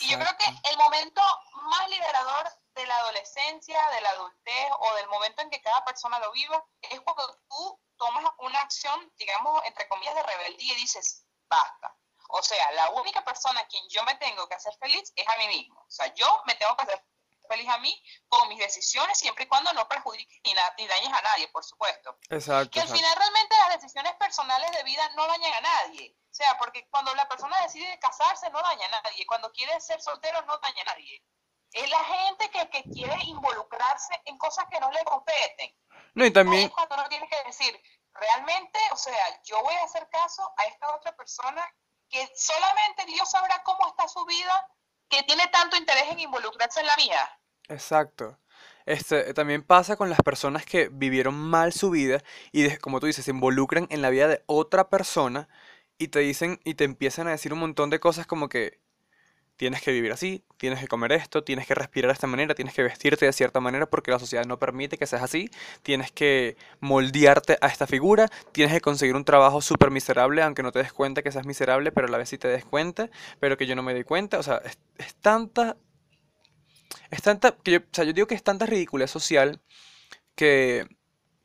Y 0.00 0.10
yo 0.10 0.18
creo 0.18 0.36
que 0.38 0.70
el 0.70 0.76
momento 0.78 1.22
más 1.52 1.88
liberador 1.88 2.48
de 2.74 2.86
la 2.86 2.96
adolescencia, 2.98 3.90
de 3.90 4.00
la 4.00 4.10
adultez 4.10 4.70
o 4.78 4.94
del 4.94 5.08
momento 5.08 5.42
en 5.42 5.50
que 5.50 5.60
cada 5.60 5.84
persona 5.84 6.18
lo 6.20 6.30
viva 6.32 6.64
es 6.82 7.00
cuando 7.00 7.36
tú 7.48 7.80
tomas 7.96 8.24
una 8.38 8.60
acción, 8.60 9.12
digamos, 9.16 9.62
entre 9.64 9.88
comillas, 9.88 10.14
de 10.14 10.22
rebeldía 10.22 10.72
y 10.74 10.80
dices, 10.80 11.23
basta. 11.48 11.96
O 12.28 12.42
sea, 12.42 12.72
la 12.72 12.90
única 12.90 13.24
persona 13.24 13.60
a 13.60 13.66
quien 13.66 13.88
yo 13.88 14.02
me 14.04 14.14
tengo 14.16 14.48
que 14.48 14.54
hacer 14.54 14.74
feliz 14.80 15.12
es 15.14 15.28
a 15.28 15.36
mí 15.36 15.48
mismo. 15.48 15.80
O 15.80 15.90
sea, 15.90 16.12
yo 16.14 16.42
me 16.46 16.54
tengo 16.56 16.76
que 16.76 16.82
hacer 16.82 17.04
feliz 17.48 17.68
a 17.68 17.78
mí 17.78 18.02
con 18.28 18.48
mis 18.48 18.58
decisiones 18.58 19.18
siempre 19.18 19.44
y 19.44 19.48
cuando 19.48 19.72
no 19.72 19.86
perjudiques 19.88 20.40
ni, 20.44 20.54
ni 20.78 20.86
dañes 20.88 21.12
a 21.12 21.22
nadie, 21.22 21.48
por 21.48 21.64
supuesto. 21.64 22.18
Exacto. 22.30 22.70
Que 22.70 22.80
al 22.80 22.88
final 22.88 23.16
realmente 23.16 23.56
las 23.56 23.80
decisiones 23.80 24.14
personales 24.14 24.70
de 24.72 24.82
vida 24.82 25.08
no 25.14 25.26
dañan 25.26 25.52
a 25.52 25.60
nadie. 25.60 26.16
O 26.30 26.34
sea, 26.34 26.56
porque 26.58 26.88
cuando 26.88 27.14
la 27.14 27.28
persona 27.28 27.56
decide 27.62 27.98
casarse 28.00 28.50
no 28.50 28.60
daña 28.62 28.86
a 28.86 29.02
nadie. 29.02 29.26
Cuando 29.26 29.52
quiere 29.52 29.80
ser 29.80 30.00
soltero 30.00 30.42
no 30.42 30.58
daña 30.58 30.82
a 30.82 30.84
nadie. 30.86 31.22
Es 31.72 31.90
la 31.90 32.04
gente 32.04 32.50
que, 32.50 32.70
que 32.70 32.82
quiere 32.84 33.16
involucrarse 33.24 34.20
en 34.24 34.38
cosas 34.38 34.64
que 34.70 34.80
no 34.80 34.90
le 34.90 35.04
competen. 35.04 35.76
No, 36.14 36.24
y 36.24 36.32
también... 36.32 36.68
cuando 36.70 36.94
uno 36.94 37.08
tiene 37.08 37.28
que 37.28 37.42
decir, 37.44 37.80
realmente, 38.14 38.78
o 38.92 38.96
sea, 38.96 39.42
yo 39.44 39.60
voy 39.62 39.74
a 39.74 39.84
hacer 39.84 40.08
caso 40.08 40.42
a 40.56 40.64
esta 40.64 40.94
otra 40.94 41.16
persona 41.16 41.62
que 42.08 42.28
solamente 42.36 43.06
Dios 43.06 43.30
sabrá 43.30 43.62
cómo 43.64 43.88
está 43.88 44.06
su 44.08 44.24
vida, 44.24 44.68
que 45.08 45.22
tiene 45.24 45.46
tanto 45.48 45.76
interés 45.76 46.04
en 46.10 46.20
involucrarse 46.20 46.80
en 46.80 46.86
la 46.86 46.96
mía. 46.96 47.40
Exacto. 47.68 48.38
Este, 48.86 49.32
también 49.32 49.62
pasa 49.62 49.96
con 49.96 50.10
las 50.10 50.20
personas 50.20 50.66
que 50.66 50.88
vivieron 50.88 51.34
mal 51.34 51.72
su 51.72 51.90
vida 51.90 52.22
y 52.52 52.76
como 52.76 53.00
tú 53.00 53.06
dices, 53.06 53.24
se 53.24 53.30
involucran 53.30 53.86
en 53.90 54.02
la 54.02 54.10
vida 54.10 54.28
de 54.28 54.42
otra 54.46 54.90
persona 54.90 55.48
y 55.96 56.08
te 56.08 56.18
dicen 56.20 56.60
y 56.64 56.74
te 56.74 56.84
empiezan 56.84 57.26
a 57.26 57.30
decir 57.30 57.52
un 57.52 57.60
montón 57.60 57.88
de 57.90 58.00
cosas 58.00 58.26
como 58.26 58.48
que 58.48 58.80
tienes 59.56 59.82
que 59.82 59.92
vivir 59.92 60.12
así, 60.12 60.44
tienes 60.56 60.80
que 60.80 60.88
comer 60.88 61.12
esto, 61.12 61.44
tienes 61.44 61.66
que 61.66 61.74
respirar 61.74 62.08
de 62.08 62.14
esta 62.14 62.26
manera, 62.26 62.54
tienes 62.54 62.74
que 62.74 62.82
vestirte 62.82 63.26
de 63.26 63.32
cierta 63.32 63.60
manera 63.60 63.86
porque 63.86 64.10
la 64.10 64.18
sociedad 64.18 64.44
no 64.46 64.58
permite 64.58 64.98
que 64.98 65.06
seas 65.06 65.22
así, 65.22 65.50
tienes 65.82 66.12
que 66.12 66.56
moldearte 66.80 67.58
a 67.60 67.68
esta 67.68 67.86
figura, 67.86 68.28
tienes 68.52 68.74
que 68.74 68.80
conseguir 68.80 69.16
un 69.16 69.24
trabajo 69.24 69.60
súper 69.60 69.90
miserable, 69.90 70.42
aunque 70.42 70.62
no 70.62 70.72
te 70.72 70.80
des 70.80 70.92
cuenta 70.92 71.22
que 71.22 71.32
seas 71.32 71.46
miserable, 71.46 71.92
pero 71.92 72.08
a 72.08 72.10
la 72.10 72.18
vez 72.18 72.28
sí 72.28 72.38
te 72.38 72.48
des 72.48 72.64
cuenta, 72.64 73.10
pero 73.40 73.56
que 73.56 73.66
yo 73.66 73.76
no 73.76 73.82
me 73.82 73.94
doy 73.94 74.04
cuenta, 74.04 74.38
o 74.38 74.42
sea, 74.42 74.60
es, 74.98 75.14
tanta... 75.16 75.76
Es 77.10 77.22
tanta... 77.22 77.56
Que 77.56 77.72
yo, 77.72 77.78
o 77.78 77.82
sea, 77.92 78.04
yo 78.04 78.12
digo 78.12 78.26
que 78.26 78.34
es 78.34 78.42
tanta 78.42 78.66
ridiculez 78.66 79.10
social 79.10 79.60
que 80.34 80.86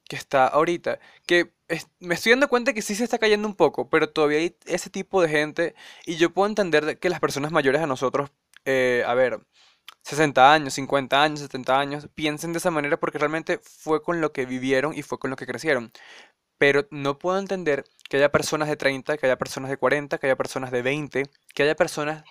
que 0.10 0.16
está 0.16 0.48
ahorita, 0.48 1.00
que 1.26 1.54
me 2.00 2.16
estoy 2.16 2.32
dando 2.32 2.48
cuenta 2.50 2.74
que 2.74 2.82
sí 2.82 2.96
se 2.96 3.04
está 3.04 3.18
cayendo 3.20 3.48
un 3.48 3.56
poco, 3.56 3.90
pero 3.90 4.10
todavía 4.10 4.40
hay 4.40 4.56
ese 4.66 4.90
tipo 4.90 5.22
de 5.22 5.30
gente 5.30 5.76
y 6.06 6.18
yo 6.18 6.34
puedo 6.34 6.48
entender 6.48 7.00
que 7.00 7.10
las 7.10 7.20
personas 7.20 7.52
mayores 7.52 7.82
a 7.82 7.88
nosotros, 7.88 8.32
eh, 8.66 9.04
a 9.08 9.14
ver, 9.14 9.40
60 10.04 10.54
años, 10.54 10.74
50 10.74 11.22
años, 11.22 11.40
70 11.42 11.80
años, 11.80 12.10
piensen 12.16 12.54
de 12.54 12.60
esa 12.60 12.72
manera 12.72 12.98
porque 13.00 13.20
realmente 13.20 13.60
fue 13.64 14.02
con 14.04 14.22
lo 14.22 14.32
que 14.34 14.46
vivieron 14.46 14.94
y 14.98 15.04
fue 15.04 15.20
con 15.20 15.30
lo 15.30 15.36
que 15.36 15.46
crecieron 15.46 15.92
pero 16.60 16.88
no 16.92 17.18
puedo 17.18 17.40
entender 17.40 17.86
que 18.10 18.18
haya 18.18 18.32
personas 18.32 18.68
de 18.68 18.76
30, 18.76 19.18
que 19.18 19.26
haya 19.26 19.38
personas 19.38 19.70
de 19.70 19.78
40, 19.78 20.18
que 20.18 20.28
haya 20.28 20.36
personas 20.36 20.72
de 20.72 20.82
20, 20.82 21.24
que 21.56 21.64
haya 21.64 21.76
personas 21.76 22.24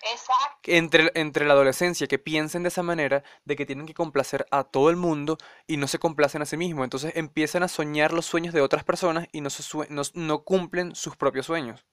entre, 0.65 1.11
entre 1.15 1.47
la 1.47 1.55
adolescencia 1.55 2.07
que 2.07 2.19
piensen 2.19 2.63
de 2.63 2.69
esa 2.69 2.83
manera, 2.83 3.25
de 3.45 3.57
que 3.57 3.65
tienen 3.65 3.87
que 3.87 3.95
complacer 3.95 4.47
a 4.51 4.65
todo 4.65 4.91
el 4.91 4.97
mundo 4.97 5.39
y 5.67 5.79
no 5.79 5.89
se 5.89 5.99
complacen 5.99 6.43
a 6.43 6.47
sí 6.47 6.57
mismos. 6.57 6.85
Entonces 6.85 7.13
empiezan 7.17 7.63
a 7.63 7.69
soñar 7.69 8.13
los 8.13 8.27
sueños 8.27 8.53
de 8.53 8.61
otras 8.61 8.85
personas 8.85 9.29
y 9.33 9.41
no, 9.41 9.49
no, 9.89 10.03
no 10.15 10.45
cumplen 10.45 10.95
sus 10.95 11.17
propios 11.17 11.47
sueños. 11.47 11.87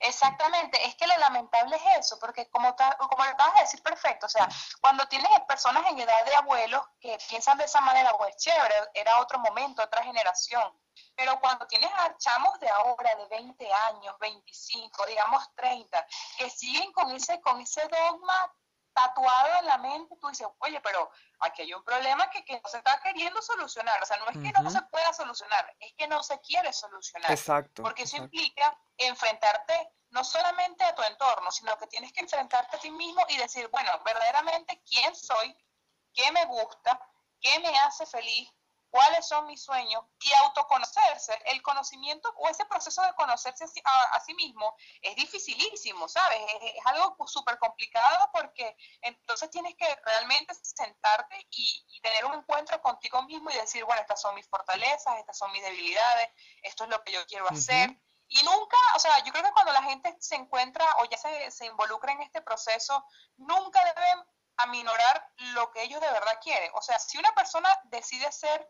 Exactamente, 0.00 0.86
es 0.86 0.94
que 0.94 1.08
lo 1.08 1.16
lamentable 1.16 1.76
es 1.76 1.98
eso, 1.98 2.18
porque 2.20 2.48
como, 2.50 2.74
como 2.76 3.24
lo 3.24 3.30
acabas 3.30 3.54
de 3.54 3.60
decir 3.62 3.82
perfecto, 3.82 4.26
o 4.26 4.28
sea, 4.28 4.48
cuando 4.80 5.04
tienes 5.08 5.28
personas 5.48 5.84
en 5.90 5.98
edad 5.98 6.24
de 6.24 6.36
abuelos 6.36 6.82
que 7.00 7.18
piensan 7.28 7.58
de 7.58 7.64
esa 7.64 7.80
manera, 7.80 8.12
pues 8.16 8.36
chévere, 8.36 8.74
era 8.94 9.18
otro 9.20 9.40
momento, 9.40 9.82
otra 9.82 10.04
generación, 10.04 10.72
pero 11.16 11.40
cuando 11.40 11.66
tienes 11.66 11.90
a 11.94 12.16
chamos 12.16 12.60
de 12.60 12.68
ahora, 12.68 13.14
de 13.16 13.26
20 13.26 13.72
años, 13.72 14.14
25, 14.20 15.06
digamos 15.06 15.42
30, 15.56 16.06
que 16.38 16.48
siguen 16.48 16.92
con 16.92 17.10
ese, 17.10 17.40
con 17.40 17.60
ese 17.60 17.82
dogma 17.88 18.54
tatuado 18.98 19.60
en 19.60 19.66
la 19.66 19.78
mente, 19.78 20.16
tú 20.20 20.28
dices, 20.28 20.46
oye, 20.58 20.80
pero 20.80 21.10
aquí 21.40 21.62
hay 21.62 21.72
un 21.72 21.84
problema 21.84 22.28
que, 22.30 22.44
que 22.44 22.60
no 22.60 22.68
se 22.68 22.78
está 22.78 23.00
queriendo 23.00 23.40
solucionar. 23.42 24.02
O 24.02 24.06
sea, 24.06 24.16
no 24.18 24.28
es 24.28 24.38
que 24.38 24.52
no 24.60 24.70
se 24.70 24.82
pueda 24.82 25.12
solucionar, 25.12 25.76
es 25.78 25.92
que 25.94 26.08
no 26.08 26.22
se 26.22 26.40
quiere 26.40 26.72
solucionar. 26.72 27.30
Exacto. 27.30 27.82
Porque 27.82 28.02
eso 28.02 28.16
implica 28.16 28.76
enfrentarte 28.96 29.92
no 30.10 30.24
solamente 30.24 30.82
a 30.84 30.94
tu 30.94 31.02
entorno, 31.02 31.50
sino 31.50 31.76
que 31.76 31.86
tienes 31.86 32.12
que 32.12 32.20
enfrentarte 32.20 32.76
a 32.76 32.80
ti 32.80 32.90
mismo 32.90 33.24
y 33.28 33.36
decir, 33.36 33.68
bueno, 33.68 33.90
verdaderamente 34.04 34.82
quién 34.88 35.14
soy, 35.14 35.56
qué 36.12 36.32
me 36.32 36.44
gusta, 36.46 37.00
qué 37.40 37.58
me 37.60 37.78
hace 37.80 38.06
feliz, 38.06 38.50
cuáles 38.90 39.26
son 39.26 39.46
mis 39.46 39.62
sueños 39.62 40.02
y 40.20 40.32
autoconocerse. 40.44 41.38
El 41.46 41.62
conocimiento 41.62 42.32
o 42.36 42.48
ese 42.48 42.64
proceso 42.66 43.02
de 43.02 43.14
conocerse 43.14 43.64
a, 43.84 44.20
sí 44.20 44.34
mismo 44.34 44.74
es 45.02 45.16
dificilísimo, 45.16 46.08
¿sabes? 46.08 46.40
Es, 46.62 46.86
algo 46.86 47.16
súper 47.26 47.58
complicado 47.58 48.30
porque 48.32 48.76
entonces 49.02 49.50
tienes 49.50 49.74
que 49.76 49.86
realmente 50.04 50.54
sentarte 50.62 51.46
y, 51.50 51.84
tener 52.00 52.24
un 52.24 52.34
encuentro 52.34 52.80
contigo 52.80 53.22
mismo 53.24 53.50
y 53.50 53.54
decir, 53.54 53.84
bueno, 53.84 54.00
estas 54.00 54.20
son 54.20 54.34
mis 54.34 54.48
fortalezas, 54.48 55.18
estas 55.18 55.36
son 55.36 55.50
mis 55.52 55.62
debilidades, 55.62 56.28
esto 56.62 56.84
es 56.84 56.90
lo 56.90 57.02
que 57.02 57.12
yo 57.12 57.26
quiero 57.26 57.46
hacer. 57.50 57.90
Y 58.28 58.42
nunca, 58.42 58.76
o 58.94 58.98
sea, 58.98 59.22
yo 59.24 59.32
creo 59.32 59.44
que 59.44 59.52
cuando 59.52 59.72
la 59.72 59.82
gente 59.82 60.14
se 60.20 60.36
encuentra 60.36 60.84
o 61.00 61.04
ya 61.06 61.16
se, 61.16 61.50
se 61.50 61.66
involucra 61.66 62.12
en 62.12 62.22
este 62.22 62.40
proceso, 62.40 63.04
nunca 63.36 63.82
deben 63.94 64.24
aminorar 64.58 65.30
lo 65.54 65.70
que 65.70 65.82
ellos 65.82 66.00
de 66.00 66.10
verdad 66.10 66.38
quieren. 66.42 66.70
O 66.74 66.82
sea, 66.82 66.98
si 66.98 67.18
una 67.18 67.32
persona 67.32 67.68
decide 67.84 68.30
ser 68.32 68.68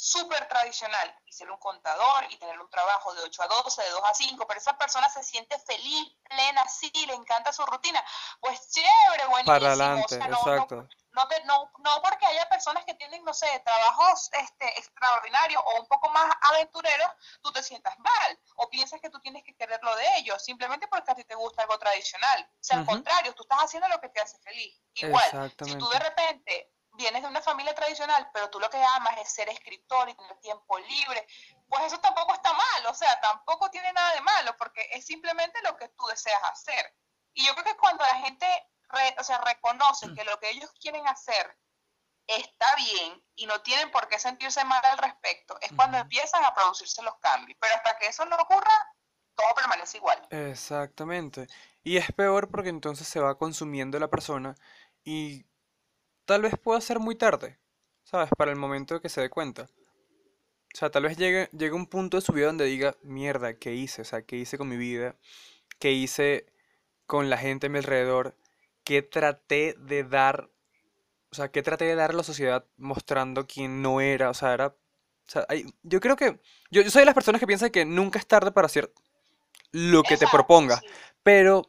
súper 0.00 0.48
tradicional 0.48 1.14
y 1.26 1.32
ser 1.32 1.50
un 1.50 1.58
contador 1.58 2.24
y 2.30 2.36
tener 2.38 2.58
un 2.58 2.70
trabajo 2.70 3.12
de 3.12 3.22
8 3.22 3.42
a 3.42 3.48
12, 3.48 3.82
de 3.82 3.90
2 3.90 4.02
a 4.02 4.14
5, 4.14 4.46
pero 4.46 4.58
esa 4.58 4.78
persona 4.78 5.10
se 5.10 5.22
siente 5.22 5.58
feliz, 5.58 6.16
plena, 6.24 6.66
sí, 6.68 6.90
le 7.06 7.12
encanta 7.12 7.52
su 7.52 7.66
rutina, 7.66 8.02
pues 8.40 8.70
chévere, 8.70 9.26
buenísimo. 9.26 9.54
Para 9.54 9.66
adelante, 9.66 10.14
exacto. 10.14 10.88
No, 11.12 11.28
no, 11.44 11.70
no, 11.78 12.02
porque 12.02 12.24
haya 12.24 12.48
personas 12.48 12.84
que 12.84 12.94
tienen, 12.94 13.22
no 13.24 13.34
sé, 13.34 13.46
trabajos 13.64 14.30
este, 14.32 14.78
extraordinarios 14.78 15.62
o 15.66 15.80
un 15.80 15.86
poco 15.86 16.08
más 16.10 16.32
aventureros, 16.50 17.10
tú 17.42 17.52
te 17.52 17.62
sientas 17.62 17.98
mal 17.98 18.38
o 18.56 18.70
piensas 18.70 19.00
que 19.00 19.10
tú 19.10 19.20
tienes 19.20 19.42
que 19.44 19.54
querer 19.56 19.80
lo 19.82 19.94
de 19.96 20.18
ellos, 20.18 20.42
simplemente 20.42 20.86
porque 20.88 21.10
a 21.10 21.14
ti 21.14 21.24
te 21.24 21.34
gusta 21.34 21.62
algo 21.62 21.78
tradicional. 21.78 22.48
O 22.52 22.58
sea, 22.62 22.78
al 22.78 22.86
contrario, 22.86 23.34
tú 23.34 23.42
estás 23.42 23.58
haciendo 23.58 23.88
lo 23.88 24.00
que 24.00 24.08
te 24.08 24.20
hace 24.20 24.38
feliz. 24.38 24.80
Igual, 24.94 25.52
si 25.64 25.74
tú 25.76 25.88
de 25.88 25.98
repente 25.98 26.72
vienes 27.00 27.22
de 27.22 27.28
una 27.28 27.40
familia 27.40 27.74
tradicional, 27.74 28.30
pero 28.32 28.50
tú 28.50 28.60
lo 28.60 28.68
que 28.70 28.82
amas 28.82 29.16
es 29.18 29.32
ser 29.32 29.48
escritor 29.48 30.08
y 30.08 30.14
tener 30.14 30.36
tiempo 30.40 30.78
libre, 30.78 31.26
pues 31.68 31.84
eso 31.84 31.98
tampoco 31.98 32.34
está 32.34 32.52
mal, 32.52 32.86
o 32.86 32.94
sea, 32.94 33.20
tampoco 33.20 33.70
tiene 33.70 33.92
nada 33.92 34.12
de 34.14 34.20
malo, 34.20 34.56
porque 34.56 34.88
es 34.92 35.04
simplemente 35.06 35.60
lo 35.62 35.76
que 35.76 35.88
tú 35.88 36.06
deseas 36.06 36.42
hacer. 36.44 36.94
Y 37.32 37.46
yo 37.46 37.54
creo 37.54 37.64
que 37.64 37.76
cuando 37.76 38.04
la 38.04 38.16
gente 38.16 38.46
o 39.18 39.24
sea, 39.24 39.38
reconoce 39.38 40.12
que 40.14 40.24
lo 40.24 40.38
que 40.40 40.50
ellos 40.50 40.70
quieren 40.80 41.06
hacer 41.06 41.56
está 42.26 42.74
bien 42.76 43.22
y 43.36 43.46
no 43.46 43.60
tienen 43.62 43.90
por 43.90 44.08
qué 44.08 44.18
sentirse 44.18 44.64
mal 44.64 44.84
al 44.84 44.98
respecto, 44.98 45.56
es 45.60 45.72
cuando 45.74 45.98
empiezan 45.98 46.44
a 46.44 46.54
producirse 46.54 47.02
los 47.02 47.16
cambios. 47.18 47.58
Pero 47.60 47.74
hasta 47.74 47.96
que 47.98 48.06
eso 48.06 48.24
no 48.26 48.36
ocurra, 48.36 48.94
todo 49.34 49.54
permanece 49.54 49.98
igual. 49.98 50.26
Exactamente. 50.30 51.46
Y 51.82 51.96
es 51.96 52.12
peor 52.12 52.50
porque 52.50 52.68
entonces 52.68 53.08
se 53.08 53.20
va 53.20 53.38
consumiendo 53.38 53.98
la 53.98 54.08
persona 54.08 54.54
y 55.02 55.46
tal 56.30 56.42
vez 56.42 56.56
pueda 56.56 56.80
ser 56.80 57.00
muy 57.00 57.16
tarde, 57.16 57.58
¿sabes? 58.04 58.30
Para 58.38 58.52
el 58.52 58.56
momento 58.56 58.94
de 58.94 59.00
que 59.00 59.08
se 59.08 59.20
dé 59.20 59.28
cuenta. 59.28 59.62
O 60.72 60.76
sea, 60.76 60.88
tal 60.88 61.02
vez 61.02 61.16
llegue, 61.16 61.48
llegue 61.50 61.72
un 61.72 61.86
punto 61.88 62.18
de 62.18 62.20
su 62.20 62.32
vida 62.32 62.46
donde 62.46 62.66
diga, 62.66 62.94
mierda, 63.02 63.54
¿qué 63.54 63.74
hice? 63.74 64.02
O 64.02 64.04
sea, 64.04 64.22
¿qué 64.22 64.36
hice 64.36 64.56
con 64.56 64.68
mi 64.68 64.76
vida? 64.76 65.16
¿Qué 65.80 65.90
hice 65.90 66.46
con 67.08 67.30
la 67.30 67.36
gente 67.36 67.66
a 67.66 67.70
mi 67.70 67.78
alrededor? 67.78 68.36
¿Qué 68.84 69.02
traté 69.02 69.74
de 69.76 70.04
dar? 70.04 70.50
O 71.32 71.34
sea, 71.34 71.50
¿qué 71.50 71.62
traté 71.64 71.86
de 71.86 71.96
dar 71.96 72.10
a 72.10 72.14
la 72.14 72.22
sociedad 72.22 72.64
mostrando 72.76 73.48
quién 73.48 73.82
no 73.82 74.00
era? 74.00 74.30
O 74.30 74.34
sea, 74.34 74.54
era... 74.54 74.68
O 74.68 74.74
sea, 75.26 75.46
hay- 75.48 75.66
yo 75.82 75.98
creo 75.98 76.14
que... 76.14 76.38
Yo, 76.70 76.82
yo 76.82 76.90
soy 76.92 77.00
de 77.00 77.06
las 77.06 77.14
personas 77.14 77.40
que 77.40 77.48
piensan 77.48 77.70
que 77.70 77.84
nunca 77.84 78.20
es 78.20 78.26
tarde 78.28 78.52
para 78.52 78.66
hacer 78.66 78.92
lo 79.72 80.04
que 80.04 80.16
te 80.16 80.28
propongas. 80.28 80.80
Pero 81.24 81.68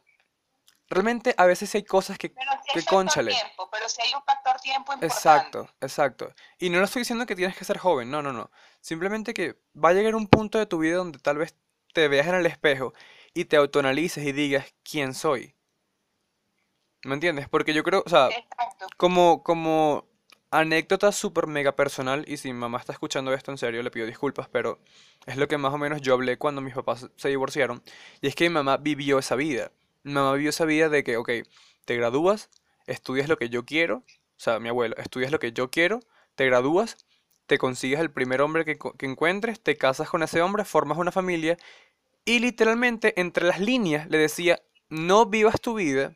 realmente 0.92 1.34
a 1.36 1.46
veces 1.46 1.74
hay 1.74 1.84
cosas 1.84 2.18
que... 2.18 2.30
Pero 2.30 2.50
hay 2.50 2.58
que 2.72 2.84
cónchale. 2.84 3.32
tiempo, 3.32 3.68
pero 3.70 3.88
sí 3.88 4.00
hay 4.02 4.14
un 4.14 4.22
factor 4.22 4.60
tiempo 4.60 4.92
importante. 4.92 5.06
Exacto, 5.06 5.68
exacto. 5.80 6.34
Y 6.58 6.70
no 6.70 6.78
lo 6.78 6.84
estoy 6.84 7.00
diciendo 7.00 7.26
que 7.26 7.36
tienes 7.36 7.56
que 7.56 7.64
ser 7.64 7.78
joven, 7.78 8.10
no, 8.10 8.22
no, 8.22 8.32
no. 8.32 8.50
Simplemente 8.80 9.34
que 9.34 9.56
va 9.74 9.90
a 9.90 9.92
llegar 9.92 10.14
un 10.14 10.26
punto 10.26 10.58
de 10.58 10.66
tu 10.66 10.78
vida 10.78 10.96
donde 10.96 11.18
tal 11.18 11.38
vez 11.38 11.56
te 11.92 12.08
veas 12.08 12.26
en 12.26 12.34
el 12.34 12.46
espejo 12.46 12.92
y 13.34 13.46
te 13.46 13.56
autoanalices 13.56 14.24
y 14.24 14.32
digas 14.32 14.74
quién 14.82 15.14
soy. 15.14 15.54
¿Me 17.04 17.14
entiendes? 17.14 17.48
Porque 17.48 17.74
yo 17.74 17.82
creo, 17.82 18.02
o 18.06 18.08
sea, 18.08 18.28
Exacto. 18.28 18.86
como, 18.96 19.42
como 19.42 20.06
anécdota 20.52 21.10
súper 21.10 21.46
mega 21.46 21.74
personal, 21.74 22.24
y 22.28 22.36
si 22.36 22.52
mi 22.52 22.58
mamá 22.58 22.78
está 22.78 22.92
escuchando 22.92 23.32
esto 23.32 23.50
en 23.50 23.58
serio, 23.58 23.82
le 23.82 23.90
pido 23.90 24.06
disculpas, 24.06 24.48
pero 24.48 24.78
es 25.26 25.36
lo 25.36 25.48
que 25.48 25.58
más 25.58 25.72
o 25.72 25.78
menos 25.78 26.00
yo 26.00 26.14
hablé 26.14 26.38
cuando 26.38 26.60
mis 26.60 26.74
papás 26.74 27.08
se 27.16 27.28
divorciaron, 27.28 27.82
y 28.20 28.28
es 28.28 28.34
que 28.34 28.48
mi 28.48 28.54
mamá 28.54 28.76
vivió 28.76 29.18
esa 29.18 29.34
vida. 29.34 29.72
Mi 30.04 30.12
mamá 30.14 30.32
vivió 30.34 30.50
esa 30.50 30.64
vida 30.64 30.88
de 30.88 31.04
que, 31.04 31.16
ok, 31.16 31.30
te 31.84 31.96
gradúas, 31.96 32.50
estudias 32.86 33.28
lo 33.28 33.36
que 33.36 33.48
yo 33.48 33.64
quiero, 33.64 33.98
o 33.98 34.04
sea, 34.36 34.58
mi 34.58 34.68
abuelo, 34.68 34.96
estudias 34.96 35.30
lo 35.30 35.38
que 35.38 35.52
yo 35.52 35.70
quiero, 35.70 36.00
te 36.34 36.46
gradúas, 36.46 37.06
te 37.46 37.58
consigues 37.58 38.00
el 38.00 38.10
primer 38.10 38.40
hombre 38.40 38.64
que, 38.64 38.78
que 38.98 39.06
encuentres, 39.06 39.62
te 39.62 39.76
casas 39.76 40.08
con 40.08 40.22
ese 40.22 40.42
hombre, 40.42 40.64
formas 40.64 40.98
una 40.98 41.12
familia, 41.12 41.56
y 42.24 42.38
literalmente 42.38 43.20
entre 43.20 43.46
las 43.46 43.60
líneas 43.60 44.08
le 44.08 44.18
decía, 44.18 44.60
no 44.88 45.26
vivas 45.26 45.60
tu 45.60 45.74
vida, 45.74 46.14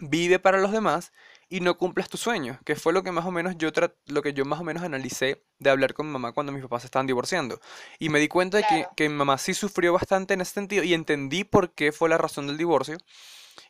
vive 0.00 0.38
para 0.38 0.58
los 0.58 0.72
demás 0.72 1.12
y 1.50 1.60
no 1.60 1.78
cumplas 1.78 2.08
tus 2.08 2.20
sueños, 2.20 2.58
que 2.64 2.76
fue 2.76 2.92
lo 2.92 3.02
que 3.02 3.12
más 3.12 3.24
o 3.26 3.30
menos 3.30 3.56
yo 3.56 3.70
lo 4.06 4.22
que 4.22 4.32
yo 4.34 4.44
más 4.44 4.60
o 4.60 4.64
menos 4.64 4.82
analicé 4.82 5.42
de 5.58 5.70
hablar 5.70 5.94
con 5.94 6.06
mi 6.06 6.12
mamá 6.12 6.32
cuando 6.32 6.52
mis 6.52 6.62
papás 6.62 6.82
se 6.82 6.86
estaban 6.88 7.06
divorciando. 7.06 7.60
Y 7.98 8.10
me 8.10 8.18
di 8.20 8.28
cuenta 8.28 8.58
de 8.58 8.64
que, 8.64 8.86
que 8.96 9.08
mi 9.08 9.14
mamá 9.14 9.38
sí 9.38 9.54
sufrió 9.54 9.92
bastante 9.94 10.34
en 10.34 10.42
ese 10.42 10.52
sentido 10.54 10.84
y 10.84 10.94
entendí 10.94 11.44
por 11.44 11.72
qué 11.72 11.92
fue 11.92 12.08
la 12.08 12.18
razón 12.18 12.46
del 12.46 12.58
divorcio. 12.58 12.98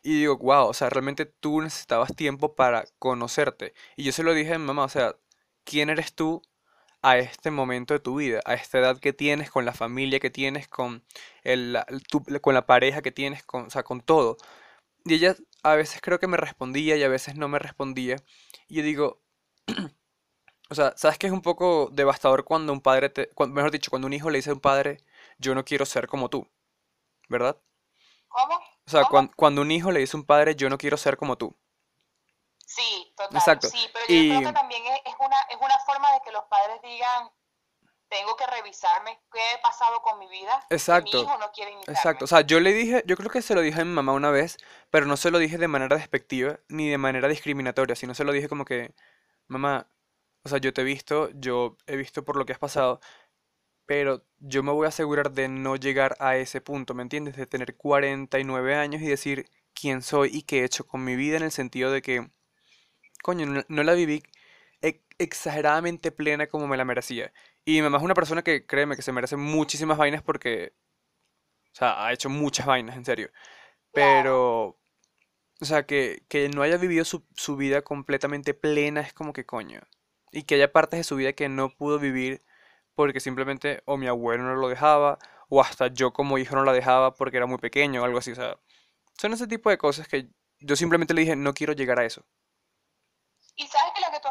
Y 0.03 0.19
digo, 0.19 0.37
wow, 0.37 0.67
o 0.67 0.73
sea, 0.73 0.89
realmente 0.89 1.25
tú 1.25 1.61
necesitabas 1.61 2.15
tiempo 2.15 2.55
para 2.55 2.85
conocerte. 2.99 3.73
Y 3.95 4.03
yo 4.03 4.11
se 4.11 4.23
lo 4.23 4.33
dije 4.33 4.53
a 4.53 4.59
mi 4.59 4.65
mamá, 4.65 4.85
o 4.85 4.89
sea, 4.89 5.15
¿quién 5.63 5.89
eres 5.89 6.13
tú 6.13 6.41
a 7.03 7.17
este 7.19 7.51
momento 7.51 7.93
de 7.95 7.99
tu 8.01 8.17
vida, 8.17 8.41
a 8.45 8.55
esta 8.55 8.79
edad 8.79 8.99
que 8.99 9.13
tienes, 9.13 9.51
con 9.51 9.65
la 9.65 9.73
familia 9.73 10.19
que 10.19 10.29
tienes, 10.31 10.67
con 10.67 11.03
el, 11.43 11.73
la- 11.73 11.85
el- 11.89 12.03
tu- 12.03 12.23
con 12.41 12.53
la 12.55 12.65
pareja 12.67 13.01
que 13.03 13.11
tienes, 13.11 13.43
con, 13.43 13.67
o 13.67 13.69
sea, 13.71 13.83
con 13.83 14.01
todo? 14.01 14.37
Y 15.05 15.15
ella 15.15 15.35
a 15.63 15.75
veces 15.75 16.01
creo 16.01 16.19
que 16.19 16.27
me 16.27 16.37
respondía 16.37 16.95
y 16.97 17.03
a 17.03 17.09
veces 17.09 17.35
no 17.35 17.47
me 17.47 17.59
respondía. 17.59 18.17
Y 18.67 18.75
yo 18.77 18.83
digo, 18.83 19.21
o 20.69 20.75
sea, 20.75 20.93
¿sabes 20.97 21.17
que 21.17 21.27
es 21.27 21.33
un 21.33 21.41
poco 21.41 21.89
devastador 21.91 22.45
cuando 22.45 22.73
un 22.73 22.81
padre 22.81 23.09
te, 23.09 23.29
cuan- 23.31 23.53
mejor 23.53 23.71
dicho, 23.71 23.89
cuando 23.91 24.07
un 24.07 24.13
hijo 24.13 24.29
le 24.29 24.39
dice 24.39 24.51
a 24.51 24.53
un 24.53 24.59
padre, 24.61 24.99
yo 25.39 25.55
no 25.55 25.65
quiero 25.65 25.85
ser 25.85 26.07
como 26.07 26.29
tú, 26.29 26.47
¿verdad? 27.29 27.57
¿Cómo? 28.27 28.55
O 28.85 28.89
sea, 28.91 29.01
¿Cómo? 29.05 29.11
cuan- 29.11 29.31
cuando 29.37 29.61
un 29.61 29.71
hijo 29.71 29.89
le 29.93 30.01
dice 30.01 30.17
a 30.17 30.19
un 30.19 30.25
padre, 30.25 30.53
yo 30.55 30.69
no 30.69 30.77
quiero 30.77 30.97
ser 30.97 31.15
como 31.15 31.37
tú. 31.37 31.55
Sí, 32.65 33.13
total. 33.17 33.35
Exacto. 33.37 33.67
Sí, 33.67 33.89
pero 33.93 34.05
yo 34.05 34.13
Y 34.13 34.27
creo 34.27 34.41
que 34.43 34.53
también 34.53 34.85
es, 34.85 34.99
es 35.05 35.15
una, 35.19 35.37
es 35.49 35.57
una 35.59 35.77
forma 35.85 36.11
de 36.13 36.21
que 36.21 36.31
los 36.31 36.43
padres 36.45 36.81
digan, 36.81 37.29
tengo 38.09 38.35
que 38.35 38.47
revisarme 38.47 39.19
qué 39.31 39.39
he 39.53 39.57
pasado 39.59 40.01
con 40.01 40.19
mi 40.19 40.27
vida, 40.27 40.63
que 40.89 41.01
mi 41.01 41.11
exacto, 41.11 41.21
hijo 41.21 41.37
no 41.37 41.51
quiere 41.51 41.71
exacto. 41.87 42.25
imitarme. 42.25 42.25
O 42.25 42.29
sea, 42.29 42.41
yo 42.41 42.59
le 42.59 42.73
dije, 42.73 43.03
yo 43.07 43.17
creo 43.17 43.29
que 43.29 43.41
se 43.41 43.55
lo 43.55 43.61
dije 43.61 43.81
a 43.81 43.85
mi 43.85 43.91
mamá 43.93 44.13
una 44.13 44.31
vez, 44.31 44.57
pero 44.91 45.05
no 45.05 45.17
se 45.17 45.31
lo 45.31 45.39
dije 45.39 45.57
de 45.57 45.67
manera 45.67 45.97
despectiva 45.97 46.59
ni 46.69 46.89
de 46.89 46.97
manera 46.97 47.27
discriminatoria, 47.27 47.95
sino 47.95 48.13
se 48.15 48.23
lo 48.23 48.31
dije 48.33 48.49
como 48.49 48.65
que, 48.65 48.93
mamá, 49.47 49.89
o 50.43 50.49
sea, 50.49 50.59
yo 50.59 50.73
te 50.73 50.81
he 50.83 50.85
visto, 50.85 51.31
yo 51.35 51.77
he 51.87 51.97
visto 51.97 52.25
por 52.25 52.37
lo 52.37 52.45
que 52.45 52.53
has 52.53 52.59
pasado, 52.59 53.01
pero 53.87 54.25
yo 54.39 54.63
me 54.63 54.71
voy 54.73 54.85
a 54.87 54.89
asegurar 54.89 55.31
de 55.33 55.47
no 55.49 55.75
llegar 55.77 56.15
a 56.19 56.37
ese 56.37 56.61
punto, 56.61 56.93
¿me 56.95 57.03
entiendes? 57.03 57.37
De 57.37 57.47
tener 57.47 57.75
49 57.77 58.75
años 58.75 59.01
y 59.01 59.07
decir 59.07 59.49
quién 59.73 60.01
soy 60.03 60.29
y 60.33 60.43
qué 60.43 60.61
he 60.61 60.65
hecho 60.65 60.87
con 60.87 61.03
mi 61.05 61.15
vida 61.15 61.37
en 61.37 61.43
el 61.43 61.51
sentido 61.53 61.91
de 61.91 62.01
que, 62.01 62.29
coño, 63.23 63.45
no, 63.45 63.63
no 63.67 63.83
la 63.83 63.93
viví 63.93 64.23
ex- 64.81 65.01
exageradamente 65.19 66.11
plena 66.11 66.47
como 66.47 66.67
me 66.67 66.77
la 66.77 66.85
merecía. 66.85 67.33
Y 67.65 67.73
mi 67.73 67.81
mamá 67.83 67.97
es 67.97 68.03
una 68.03 68.13
persona 68.13 68.43
que, 68.43 68.65
créeme, 68.65 68.95
que 68.95 69.01
se 69.01 69.11
merece 69.11 69.35
muchísimas 69.35 69.97
vainas 69.97 70.23
porque, 70.23 70.73
o 71.71 71.75
sea, 71.75 72.05
ha 72.05 72.13
hecho 72.13 72.29
muchas 72.29 72.65
vainas, 72.65 72.95
en 72.97 73.05
serio. 73.05 73.29
Pero, 73.91 74.79
o 75.61 75.65
sea, 75.65 75.85
que, 75.85 76.23
que 76.29 76.49
no 76.49 76.61
haya 76.61 76.77
vivido 76.77 77.05
su, 77.05 77.25
su 77.35 77.57
vida 77.57 77.81
completamente 77.81 78.53
plena 78.53 79.01
es 79.01 79.13
como 79.13 79.33
que 79.33 79.45
coño. 79.45 79.81
Y 80.31 80.43
que 80.43 80.55
haya 80.55 80.71
partes 80.71 80.99
de 80.99 81.03
su 81.03 81.15
vida 81.15 81.33
que 81.33 81.49
no 81.49 81.69
pudo 81.69 81.99
vivir 81.99 82.41
porque 82.95 83.19
simplemente 83.19 83.81
o 83.85 83.97
mi 83.97 84.07
abuelo 84.07 84.43
no 84.43 84.55
lo 84.55 84.67
dejaba, 84.67 85.19
o 85.49 85.61
hasta 85.61 85.87
yo 85.87 86.11
como 86.13 86.37
hijo 86.37 86.55
no 86.55 86.65
la 86.65 86.73
dejaba 86.73 87.15
porque 87.15 87.37
era 87.37 87.45
muy 87.45 87.57
pequeño 87.57 88.01
o 88.01 88.05
algo 88.05 88.19
así. 88.19 88.31
O 88.31 88.35
sea, 88.35 88.59
son 89.17 89.33
ese 89.33 89.47
tipo 89.47 89.69
de 89.69 89.77
cosas 89.77 90.07
que 90.07 90.29
yo 90.59 90.75
simplemente 90.75 91.13
le 91.13 91.21
dije, 91.21 91.35
no 91.35 91.53
quiero 91.53 91.73
llegar 91.73 91.99
a 91.99 92.05
eso. 92.05 92.25
Y 93.55 93.67
sabes 93.67 93.88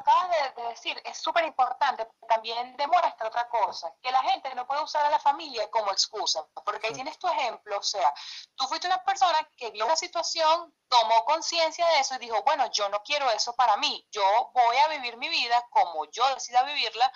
acabas 0.09 0.55
de, 0.57 0.63
de 0.63 0.69
decir 0.69 1.01
es 1.05 1.19
súper 1.19 1.45
importante, 1.45 2.09
también 2.29 2.77
demuestra 2.77 3.29
otra 3.29 3.49
cosa, 3.49 3.93
que 4.03 4.11
la 4.11 4.23
gente 4.23 4.55
no 4.55 4.67
puede 4.67 4.83
usar 4.83 5.05
a 5.05 5.11
la 5.11 5.19
familia 5.19 5.71
como 5.71 5.91
excusa, 5.91 6.47
porque 6.65 6.89
ahí 6.89 6.93
tienes 6.95 7.19
tu 7.19 7.29
ejemplo, 7.29 7.79
o 7.79 7.83
sea, 7.83 8.13
tú 8.55 8.67
fuiste 8.67 8.87
una 8.87 9.03
persona 9.05 9.39
que 9.57 9.71
vio 9.71 9.85
una 9.85 9.97
situación, 9.97 10.75
tomó 10.89 11.25
conciencia 11.25 11.87
de 11.87 12.01
eso 12.01 12.15
y 12.15 12.19
dijo, 12.19 12.43
bueno, 12.43 12.71
yo 12.71 12.89
no 12.89 13.03
quiero 13.03 13.31
eso 13.31 13.55
para 13.55 13.77
mí, 13.77 14.07
yo 14.11 14.23
voy 14.55 14.77
a 14.79 14.89
vivir 14.89 15.17
mi 15.17 15.29
vida 15.29 15.67
como 15.71 16.07
yo 16.11 16.27
decida 16.35 16.63
vivirla, 16.63 17.13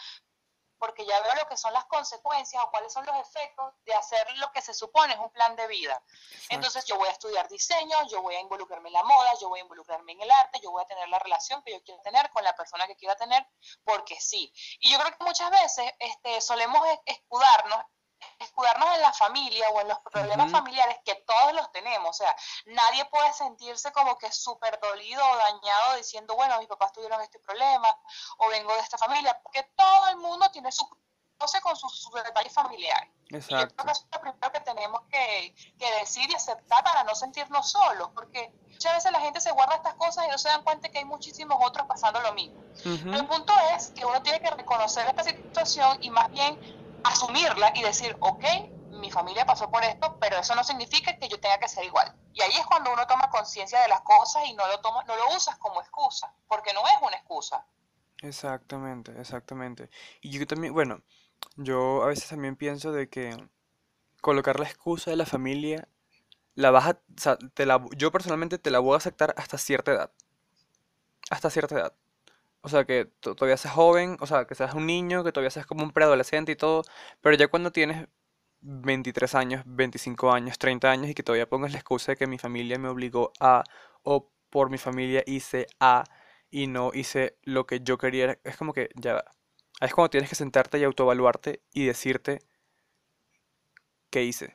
porque 0.83 1.07
ya 1.07 1.21
veo 1.21 1.33
lo 1.37 1.47
que 1.47 1.57
son 1.57 1.73
las 1.73 1.85
consecuencias 1.85 2.61
o 2.65 2.69
cuáles 2.73 2.93
son 2.93 3.07
los 3.07 3.15
efectos 3.19 3.73
de 3.85 3.95
hacer 3.95 4.27
lo 4.39 4.51
que 4.51 4.61
se 4.61 4.75
supone 4.75 5.13
es 5.15 5.21
un 5.21 5.31
plan 5.31 5.55
de 5.55 5.69
vida. 5.69 6.03
Entonces 6.49 6.85
yo 6.87 6.97
voy 6.97 7.07
a 7.07 7.13
estudiar 7.13 7.49
diseño, 7.49 7.97
yo 8.09 8.21
voy 8.21 8.35
a 8.35 8.41
involucrarme 8.41 8.89
en 8.89 8.95
la 8.95 9.05
moda, 9.05 9.31
yo 9.41 9.49
voy 9.49 9.61
a 9.61 9.63
involucrarme 9.63 10.11
en 10.11 10.23
el 10.23 10.31
arte, 10.33 10.59
yo 10.61 10.73
voy 10.73 10.83
a 10.83 10.87
tener 10.87 11.09
la 11.09 11.21
relación 11.21 11.63
que 11.63 11.71
yo 11.73 11.81
quiero 11.85 12.03
tener 12.03 12.29
con 12.31 12.43
la 12.43 12.57
persona 12.57 12.85
que 12.89 12.97
quiera 12.97 13.15
tener, 13.15 13.47
porque 13.85 14.19
sí. 14.21 14.53
Y 14.81 14.91
yo 14.91 14.99
creo 14.99 15.17
que 15.17 15.25
muchas 15.25 15.51
veces 15.53 15.93
este, 16.01 16.41
solemos 16.41 16.85
es- 16.89 16.99
escudarnos 17.17 17.79
escudarnos 18.39 18.95
en 18.95 19.01
la 19.03 19.13
familia 19.13 19.69
o 19.71 19.81
en 19.81 19.89
los 19.89 19.99
problemas 20.01 20.51
familiares 20.51 20.99
que 21.05 21.15
todos 21.27 21.53
los 21.55 21.71
tenemos, 21.73 22.11
o 22.11 22.13
sea, 22.13 22.35
nadie 22.67 23.05
puede 23.07 23.33
sentirse 23.33 23.93
como 23.93 24.19
que 24.19 24.31
súper 24.33 24.79
dolido 24.81 25.25
o 25.25 25.37
dañado 25.37 25.97
diciendo, 25.97 26.35
bueno, 26.35 26.59
mis 26.59 26.69
papás 26.69 26.93
tuvieron 26.93 27.21
este 27.21 27.39
problema 27.39 27.97
o 28.39 28.49
vengo 28.49 28.73
de 28.75 28.81
esta 28.81 28.99
familia, 28.99 29.39
porque 29.43 29.63
todo 29.77 30.09
el 30.09 30.17
mundo 30.17 30.51
tiene 30.51 30.71
su 30.73 30.87
con 31.63 31.77
sus, 31.77 32.01
sus 32.01 32.13
detalles 32.13 32.53
familiares. 32.53 33.11
Y 33.29 33.35
yo 33.35 33.41
creo 33.41 33.59
Exacto. 33.61 33.85
que 33.85 33.91
eso 33.93 34.01
es 34.03 34.09
lo 34.13 34.21
primero 34.21 34.53
que 34.53 34.61
tenemos 34.61 35.01
que, 35.11 35.55
que 35.79 35.91
decir 36.01 36.31
y 36.31 36.35
aceptar 36.35 36.85
para 36.85 37.05
no 37.05 37.15
sentirnos 37.15 37.71
solos, 37.71 38.11
porque 38.15 38.53
muchas 38.69 38.95
veces 38.95 39.13
la 39.13 39.21
gente 39.21 39.41
se 39.41 39.51
guarda 39.53 39.77
estas 39.77 39.95
cosas 39.95 40.27
y 40.27 40.29
no 40.29 40.39
se 40.39 40.49
dan 40.49 40.63
cuenta 40.63 40.89
que 40.89 40.99
hay 40.99 41.05
muchísimos 41.05 41.59
otros 41.61 41.87
pasando 41.87 42.21
lo 42.21 42.33
mismo. 42.35 42.63
Pero 42.83 43.17
el 43.17 43.27
punto 43.27 43.53
es 43.75 43.91
que 43.91 44.05
uno 44.05 44.23
tiene 44.23 44.41
que 44.41 44.51
reconocer 44.51 45.07
esta 45.09 45.25
situación 45.25 45.99
y 46.03 46.11
más 46.11 46.31
bien 46.31 46.82
asumirla 47.05 47.73
y 47.75 47.83
decir, 47.83 48.17
ok, 48.21 48.45
mi 48.91 49.11
familia 49.11 49.45
pasó 49.45 49.71
por 49.71 49.83
esto, 49.85 50.19
pero 50.21 50.39
eso 50.39 50.55
no 50.55 50.63
significa 50.65 51.17
que 51.19 51.29
yo 51.29 51.41
tenga 51.41 51.59
que 51.59 51.69
ser 51.69 51.85
igual. 51.85 52.15
Y 52.33 52.43
ahí 52.43 52.53
es 52.53 52.67
cuando 52.67 52.93
uno 52.93 53.07
toma 53.07 53.31
conciencia 53.31 53.81
de 53.81 53.89
las 53.89 54.03
cosas 54.03 54.45
y 54.47 54.55
no 54.55 54.67
lo, 54.69 54.81
toma, 54.81 55.05
no 55.05 55.17
lo 55.17 55.37
usas 55.37 55.57
como 55.59 55.81
excusa, 55.81 56.33
porque 56.49 56.73
no 56.73 56.81
es 56.81 57.03
una 57.03 57.17
excusa. 57.17 57.67
Exactamente, 58.23 59.13
exactamente. 59.21 59.91
Y 60.21 60.31
yo 60.31 60.47
también, 60.47 60.73
bueno, 60.73 61.03
yo 61.57 62.03
a 62.05 62.07
veces 62.07 62.29
también 62.29 62.57
pienso 62.57 62.93
de 62.93 63.09
que 63.09 63.37
colocar 64.21 64.61
la 64.61 64.67
excusa 64.67 65.11
de 65.11 65.17
la 65.17 65.27
familia, 65.27 65.89
la 66.55 66.71
vas 66.71 66.87
a, 66.87 66.91
o 66.91 67.21
sea, 67.21 67.37
te 67.37 67.67
la, 67.67 67.85
yo 67.97 68.13
personalmente 68.13 68.59
te 68.59 68.71
la 68.71 68.79
voy 68.79 68.95
a 68.95 68.99
aceptar 68.99 69.35
hasta 69.37 69.59
cierta 69.59 69.93
edad, 69.93 70.13
hasta 71.31 71.51
cierta 71.51 71.75
edad. 71.75 71.95
O 72.63 72.69
sea, 72.69 72.85
que 72.85 73.07
to- 73.21 73.35
todavía 73.35 73.57
seas 73.57 73.75
joven, 73.75 74.17
o 74.21 74.27
sea, 74.27 74.47
que 74.47 74.55
seas 74.55 74.75
un 74.75 74.87
niño, 74.87 75.25
que 75.25 75.33
todavía 75.33 75.51
seas 75.51 75.67
como 75.67 75.83
un 75.85 75.93
preadolescente 75.93 76.53
y 76.53 76.57
todo, 76.57 76.83
pero 77.21 77.37
ya 77.37 77.49
cuando 77.49 77.73
tienes 77.73 78.09
23 78.61 79.35
años, 79.35 79.63
25 79.67 80.33
años, 80.33 80.59
30 80.59 80.91
años 80.91 81.09
y 81.11 81.15
que 81.15 81.23
todavía 81.25 81.49
pongas 81.49 81.73
la 81.73 81.79
excusa 81.79 82.13
de 82.13 82.17
que 82.17 82.27
mi 82.29 82.39
familia 82.39 82.79
me 82.79 82.89
obligó 82.89 83.33
a, 83.41 83.65
o 84.03 84.31
por 84.51 84.71
mi 84.71 84.79
familia 84.79 85.23
hice 85.27 85.67
A 85.81 86.05
y 86.51 86.67
no 86.69 86.93
hice 86.95 87.37
lo 87.43 87.67
que 87.67 87.81
yo 87.81 87.99
quería, 87.99 88.39
es 88.45 88.57
como 88.57 88.73
que 88.73 88.91
ya 88.97 89.25
Es 89.81 89.95
cuando 89.95 90.11
tienes 90.11 90.31
que 90.31 90.37
sentarte 90.37 90.79
y 90.79 90.85
autoevaluarte 90.85 91.63
y 91.73 91.87
decirte 91.87 92.41
qué 94.11 94.23
hice. 94.23 94.55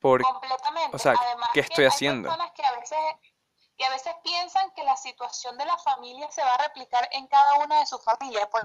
Por, 0.00 0.22
Completamente. 0.22 0.96
o 0.96 0.98
sea, 1.00 1.14
Además 1.14 1.48
¿qué 1.54 1.60
que 1.60 1.62
estoy 1.64 1.84
hay 1.84 1.88
haciendo? 1.88 2.28
personas 2.28 2.52
que 2.52 2.62
a 2.62 2.78
veces 2.78 2.98
y 3.76 3.82
a 3.82 3.90
veces 3.90 4.14
piensan 4.22 4.70
que 4.72 4.84
la 4.84 4.96
situación 4.96 5.58
de 5.58 5.64
la 5.64 5.76
familia 5.78 6.30
se 6.30 6.42
va 6.42 6.54
a 6.54 6.58
replicar 6.58 7.08
en 7.12 7.26
cada 7.26 7.54
una 7.54 7.80
de 7.80 7.86
sus 7.86 8.02
familias. 8.04 8.46
Por 8.46 8.62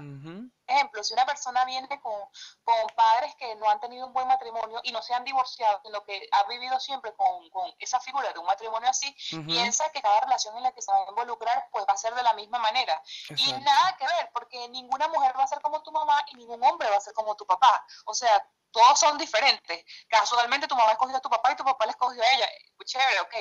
ejemplo, 0.66 1.02
si 1.02 1.14
una 1.14 1.26
persona 1.26 1.64
viene 1.64 1.88
con, 2.00 2.14
con 2.62 2.86
padres 2.94 3.34
que 3.34 3.56
no 3.56 3.68
han 3.68 3.80
tenido 3.80 4.06
un 4.06 4.12
buen 4.12 4.28
matrimonio 4.28 4.80
y 4.84 4.92
no 4.92 5.02
se 5.02 5.12
han 5.12 5.24
divorciado, 5.24 5.80
sino 5.84 6.04
que 6.04 6.28
ha 6.30 6.44
vivido 6.44 6.78
siempre 6.78 7.12
con, 7.14 7.50
con 7.50 7.72
esa 7.80 7.98
figura 7.98 8.32
de 8.32 8.38
un 8.38 8.46
matrimonio 8.46 8.88
así, 8.88 9.12
piensa 9.46 9.90
que 9.90 10.00
cada 10.00 10.20
relación 10.20 10.56
en 10.56 10.62
la 10.62 10.72
que 10.72 10.82
se 10.82 10.92
va 10.92 10.98
a 10.98 11.08
involucrar 11.08 11.68
pues 11.72 11.84
va 11.88 11.94
a 11.94 11.96
ser 11.96 12.14
de 12.14 12.22
la 12.22 12.32
misma 12.34 12.58
manera. 12.58 13.02
Y 13.30 13.52
nada 13.52 13.96
que 13.96 14.06
ver, 14.06 14.30
porque 14.32 14.68
ninguna 14.68 15.08
mujer 15.08 15.36
va 15.36 15.42
a 15.42 15.48
ser 15.48 15.60
como 15.60 15.82
tu 15.82 15.90
mamá 15.90 16.24
y 16.28 16.36
ningún 16.36 16.62
hombre 16.62 16.88
va 16.88 16.96
a 16.96 17.00
ser 17.00 17.14
como 17.14 17.34
tu 17.34 17.46
papá. 17.46 17.84
O 18.06 18.14
sea, 18.14 18.46
todos 18.70 19.00
son 19.00 19.18
diferentes. 19.18 19.84
Casualmente 20.08 20.68
tu 20.68 20.76
mamá 20.76 20.92
escogió 20.92 21.16
a 21.16 21.20
tu 21.20 21.28
papá 21.28 21.52
y 21.52 21.56
tu 21.56 21.64
papá 21.64 21.86
le 21.86 21.90
escogió 21.90 22.22
a 22.22 22.32
ella. 22.32 22.46
Chévere, 22.84 23.20
ok. 23.20 23.34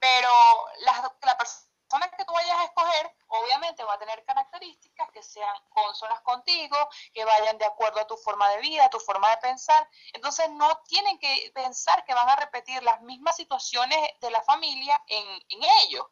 Pero 0.00 0.30
la, 0.78 1.14
la 1.22 1.36
persona 1.36 2.10
que 2.16 2.24
tú 2.24 2.32
vayas 2.32 2.56
a 2.56 2.64
escoger, 2.64 3.16
obviamente 3.28 3.84
va 3.84 3.94
a 3.94 3.98
tener 3.98 4.24
características 4.24 5.10
que 5.10 5.22
sean 5.22 5.54
consonas 5.68 6.20
contigo, 6.22 6.76
que 7.12 7.24
vayan 7.24 7.58
de 7.58 7.66
acuerdo 7.66 8.00
a 8.00 8.06
tu 8.06 8.16
forma 8.16 8.48
de 8.50 8.60
vida, 8.60 8.86
a 8.86 8.90
tu 8.90 8.98
forma 9.00 9.28
de 9.30 9.36
pensar. 9.38 9.88
Entonces 10.12 10.48
no 10.50 10.82
tienen 10.86 11.18
que 11.18 11.52
pensar 11.54 12.04
que 12.04 12.14
van 12.14 12.28
a 12.28 12.36
repetir 12.36 12.82
las 12.82 13.00
mismas 13.02 13.36
situaciones 13.36 13.98
de 14.20 14.30
la 14.30 14.42
familia 14.42 15.02
en, 15.06 15.26
en 15.48 15.62
ellos. 15.80 16.06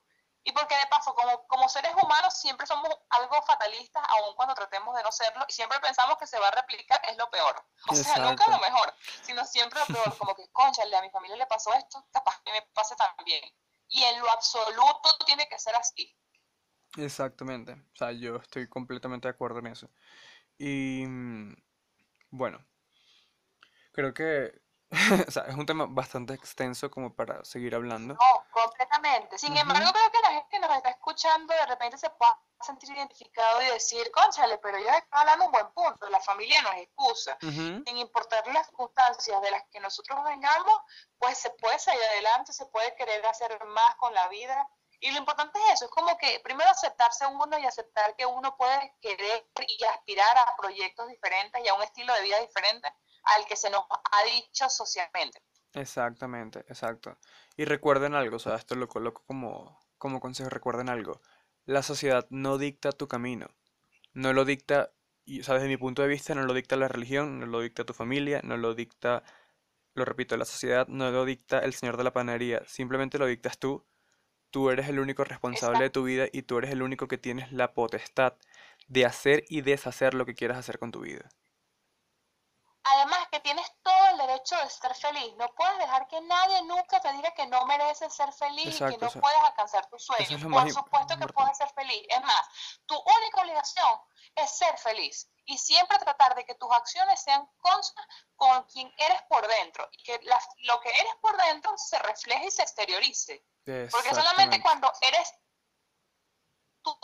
Y 0.45 0.53
porque 0.53 0.76
de 0.76 0.86
paso, 0.86 1.14
como, 1.14 1.47
como 1.47 1.68
seres 1.68 1.93
humanos, 2.03 2.32
siempre 2.34 2.66
somos 2.66 2.89
algo 3.11 3.43
fatalistas, 3.43 4.03
aun 4.09 4.34
cuando 4.34 4.55
tratemos 4.55 4.97
de 4.97 5.03
no 5.03 5.12
serlo, 5.12 5.45
y 5.47 5.53
siempre 5.53 5.78
pensamos 5.80 6.16
que 6.16 6.26
se 6.26 6.39
va 6.39 6.49
a 6.49 6.53
replicar, 6.53 6.99
es 7.05 7.16
lo 7.18 7.28
peor. 7.28 7.62
O 7.91 7.95
sea, 7.95 8.16
nunca 8.16 8.47
lo 8.49 8.59
mejor, 8.59 8.95
sino 9.22 9.45
siempre 9.45 9.78
lo 9.80 9.86
peor. 9.86 10.16
Como 10.16 10.34
que, 10.34 10.51
conchale, 10.51 10.97
a 10.97 11.03
mi 11.03 11.11
familia 11.11 11.36
le 11.36 11.47
pasó 11.47 11.72
esto, 11.74 12.03
capaz 12.11 12.41
que 12.43 12.53
me 12.53 12.62
pase 12.62 12.97
también. 12.97 13.45
Y 13.89 14.03
en 14.03 14.20
lo 14.20 14.30
absoluto 14.30 15.16
tiene 15.26 15.49
que 15.49 15.59
ser 15.59 15.74
así. 15.74 16.14
Exactamente. 16.97 17.72
O 17.72 17.97
sea, 17.97 18.12
yo 18.12 18.36
estoy 18.36 18.68
completamente 18.68 19.28
de 19.28 19.32
acuerdo 19.32 19.59
en 19.61 19.68
eso. 19.68 19.91
Y 20.59 21.05
mm, 21.07 21.55
bueno, 22.30 22.64
creo 23.93 24.14
que 24.14 24.53
o 25.28 25.30
sea, 25.30 25.45
es 25.45 25.55
un 25.55 25.66
tema 25.66 25.86
bastante 25.86 26.34
extenso 26.34 26.91
como 26.91 27.14
para 27.14 27.45
seguir 27.45 27.74
hablando. 27.74 28.14
No, 28.14 28.45
completamente. 28.53 29.39
Sin 29.39 29.53
Ujú. 29.53 29.61
embargo, 29.61 29.91
creo 29.93 30.11
que 30.11 30.28
que 30.69 30.73
nos 30.73 30.79
está 30.79 30.91
escuchando 30.91 31.55
de 31.55 31.66
repente 31.66 31.97
se 31.97 32.11
pueda 32.11 32.39
sentir 32.61 32.91
identificado 32.91 33.62
y 33.62 33.66
decir, 33.66 34.11
conchale, 34.11 34.59
pero 34.59 34.77
ellos 34.79 34.93
están 34.93 35.21
hablando 35.21 35.47
un 35.47 35.53
buen 35.53 35.71
punto, 35.73 36.09
la 36.11 36.21
familia 36.21 36.61
no 36.62 36.73
es 36.73 36.83
excusa. 36.83 37.39
Sin 37.41 37.97
importar 37.97 38.47
las 38.49 38.66
circunstancias 38.66 39.41
de 39.41 39.51
las 39.51 39.62
que 39.71 39.81
nosotros 39.81 40.23
vengamos, 40.25 40.75
pues 41.19 41.39
se 41.39 41.51
puede 41.51 41.79
salir 41.79 42.03
adelante, 42.03 42.53
se 42.53 42.66
puede 42.66 42.95
querer 42.97 43.25
hacer 43.27 43.64
más 43.66 43.95
con 43.97 44.12
la 44.12 44.29
vida. 44.29 44.69
Y 45.01 45.12
lo 45.12 45.19
importante 45.19 45.59
es 45.66 45.75
eso, 45.75 45.85
es 45.85 45.91
como 45.93 46.19
que 46.19 46.41
primero 46.43 46.69
aceptarse 46.69 47.25
uno 47.27 47.59
y 47.59 47.64
aceptar 47.64 48.16
que 48.16 48.27
uno 48.27 48.57
puede 48.57 48.97
querer 49.01 49.49
y 49.66 49.85
aspirar 49.85 50.37
a 50.39 50.57
proyectos 50.57 51.07
diferentes 51.09 51.64
y 51.64 51.69
a 51.69 51.75
un 51.75 51.83
estilo 51.83 52.12
de 52.14 52.23
vida 52.23 52.41
diferente 52.41 52.93
al 53.23 53.47
que 53.47 53.55
se 53.55 53.71
nos 53.71 53.85
ha 53.89 54.23
dicho 54.25 54.69
socialmente. 54.69 55.41
Exactamente, 55.75 56.61
exacto. 56.61 57.16
Y 57.57 57.64
recuerden 57.64 58.14
algo, 58.14 58.37
o 58.37 58.41
sea, 58.41 58.57
esto 58.57 58.75
lo 58.75 58.89
coloco 58.89 59.23
como, 59.25 59.79
como 59.99 60.21
consejo, 60.21 60.49
recuerden 60.51 60.89
algo. 60.89 61.21
La 61.67 61.83
sociedad 61.83 62.27
no 62.31 62.59
dicta 62.59 62.93
tu 62.93 63.09
camino, 63.09 63.49
no 64.15 64.33
lo 64.33 64.45
dicta, 64.45 64.93
y, 65.25 65.41
o 65.41 65.45
sea, 65.45 65.55
desde 65.55 65.69
mi 65.69 65.77
punto 65.77 66.03
de 66.03 66.09
vista, 66.09 66.35
no 66.35 66.45
lo 66.45 66.55
dicta 66.55 66.77
la 66.77 66.89
religión, 66.89 67.41
no 67.41 67.47
lo 67.47 67.61
dicta 67.61 67.85
tu 67.85 67.93
familia, 67.93 68.41
no 68.45 68.57
lo 68.57 68.75
dicta, 68.75 69.23
lo 69.95 70.05
repito, 70.05 70.37
la 70.37 70.45
sociedad, 70.45 70.89
no 70.89 71.11
lo 71.11 71.25
dicta 71.25 71.59
el 71.61 71.75
señor 71.75 71.97
de 71.97 72.05
la 72.05 72.13
panadería, 72.13 72.63
simplemente 72.67 73.19
lo 73.19 73.27
dictas 73.27 73.59
tú. 73.59 73.85
Tú 74.51 74.71
eres 74.71 74.89
el 74.89 74.99
único 74.99 75.25
responsable 75.25 75.85
de 75.85 75.91
tu 75.91 76.05
vida 76.05 76.27
y 76.33 76.43
tú 76.43 76.59
eres 76.59 76.71
el 76.71 76.83
único 76.83 77.07
que 77.07 77.19
tienes 77.19 77.53
la 77.53 77.75
potestad 77.75 78.35
de 78.89 79.05
hacer 79.05 79.45
y 79.49 79.61
deshacer 79.61 80.15
lo 80.15 80.25
que 80.25 80.35
quieras 80.35 80.57
hacer 80.59 80.79
con 80.79 80.91
tu 80.91 81.01
vida. 81.01 81.29
Además 82.91 83.28
que 83.30 83.41
tienes 83.41 83.70
todo 83.82 84.07
el 84.09 84.18
derecho 84.18 84.57
de 84.57 84.70
ser 84.70 84.95
feliz. 84.95 85.34
No 85.36 85.53
puedes 85.55 85.78
dejar 85.78 86.09
que 86.09 86.20
nadie 86.22 86.62
nunca 86.62 87.01
te 87.01 87.12
diga 87.12 87.32
que 87.32 87.47
no 87.47 87.66
mereces 87.66 88.14
ser 88.14 88.32
feliz 88.32 88.74
y 88.74 88.78
que 88.78 88.99
no 88.99 89.11
puedes 89.11 89.39
alcanzar 89.43 89.86
tus 89.89 90.05
sueños. 90.05 90.30
es 90.30 90.43
Por 90.43 90.70
supuesto 90.70 91.09
que 91.09 91.14
importante. 91.14 91.32
puedes 91.34 91.57
ser 91.59 91.68
feliz. 91.70 92.07
Es 92.09 92.22
más, 92.22 92.49
tu 92.86 92.95
única 92.97 93.43
obligación 93.43 94.01
es 94.34 94.51
ser 94.51 94.78
feliz 94.78 95.30
y 95.45 95.59
siempre 95.59 95.99
tratar 95.99 96.34
de 96.34 96.45
que 96.45 96.55
tus 96.55 96.70
acciones 96.72 97.20
sean 97.22 97.47
consonas 97.59 98.07
con 98.36 98.62
quien 98.64 98.93
eres 98.99 99.22
por 99.28 99.47
dentro 99.47 99.89
y 99.93 100.03
que 100.03 100.20
lo 100.22 100.80
que 100.80 100.89
eres 100.91 101.14
por 101.20 101.36
dentro 101.36 101.72
se 101.76 101.99
refleje 101.99 102.47
y 102.47 102.51
se 102.51 102.62
exteriorice. 102.62 103.45
Porque 103.91 104.14
solamente 104.14 104.62
cuando 104.62 104.91
eres 105.03 105.34
tu, 106.82 106.99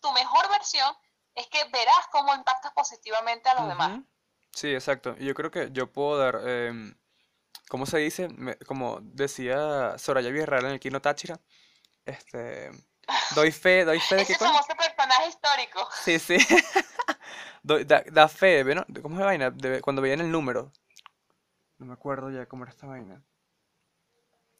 tu 0.00 0.12
mejor 0.12 0.50
versión 0.50 0.94
es 1.34 1.46
que 1.48 1.64
verás 1.64 2.06
cómo 2.10 2.34
impactas 2.34 2.72
positivamente 2.72 3.48
a 3.48 3.54
los 3.54 3.68
demás. 3.68 4.00
Sí, 4.52 4.72
exacto. 4.74 5.14
Y 5.18 5.26
yo 5.26 5.34
creo 5.34 5.50
que 5.50 5.70
yo 5.72 5.90
puedo 5.92 6.18
dar, 6.18 6.40
em, 6.48 6.94
¿cómo 7.68 7.86
se 7.86 7.98
dice? 7.98 8.28
Me- 8.30 8.56
como 8.58 9.00
decía 9.02 9.98
Soraya 9.98 10.30
Villarreal 10.30 10.66
en 10.66 10.72
el 10.72 10.80
Kino 10.80 11.00
Táchira, 11.02 11.40
este, 12.06 12.70
doy 13.36 13.52
fe, 13.52 13.84
doy 13.84 14.00
fe 14.00 14.16
de 14.16 14.22
Ese 14.22 14.34
qué 14.34 14.38
coño. 14.38 14.52
famoso 14.52 14.74
personaje 14.76 15.28
histórico. 15.28 15.88
Sí, 16.04 16.18
sí. 16.18 16.38
Doy- 17.62 17.84
da, 17.84 18.02
da 18.12 18.28
fe, 18.28 18.62
¿ve, 18.64 18.74
no? 18.74 18.84
De- 18.88 19.02
¿Cómo 19.02 19.16
es 19.16 19.20
la 19.20 19.26
vaina? 19.26 19.50
De- 19.50 19.80
cuando 19.80 20.02
veían 20.02 20.20
el 20.20 20.30
número. 20.30 20.72
No 21.78 21.86
me 21.86 21.94
acuerdo 21.94 22.30
ya 22.30 22.46
cómo 22.46 22.62
era 22.62 22.70
esta 22.70 22.86
vaina. 22.86 23.24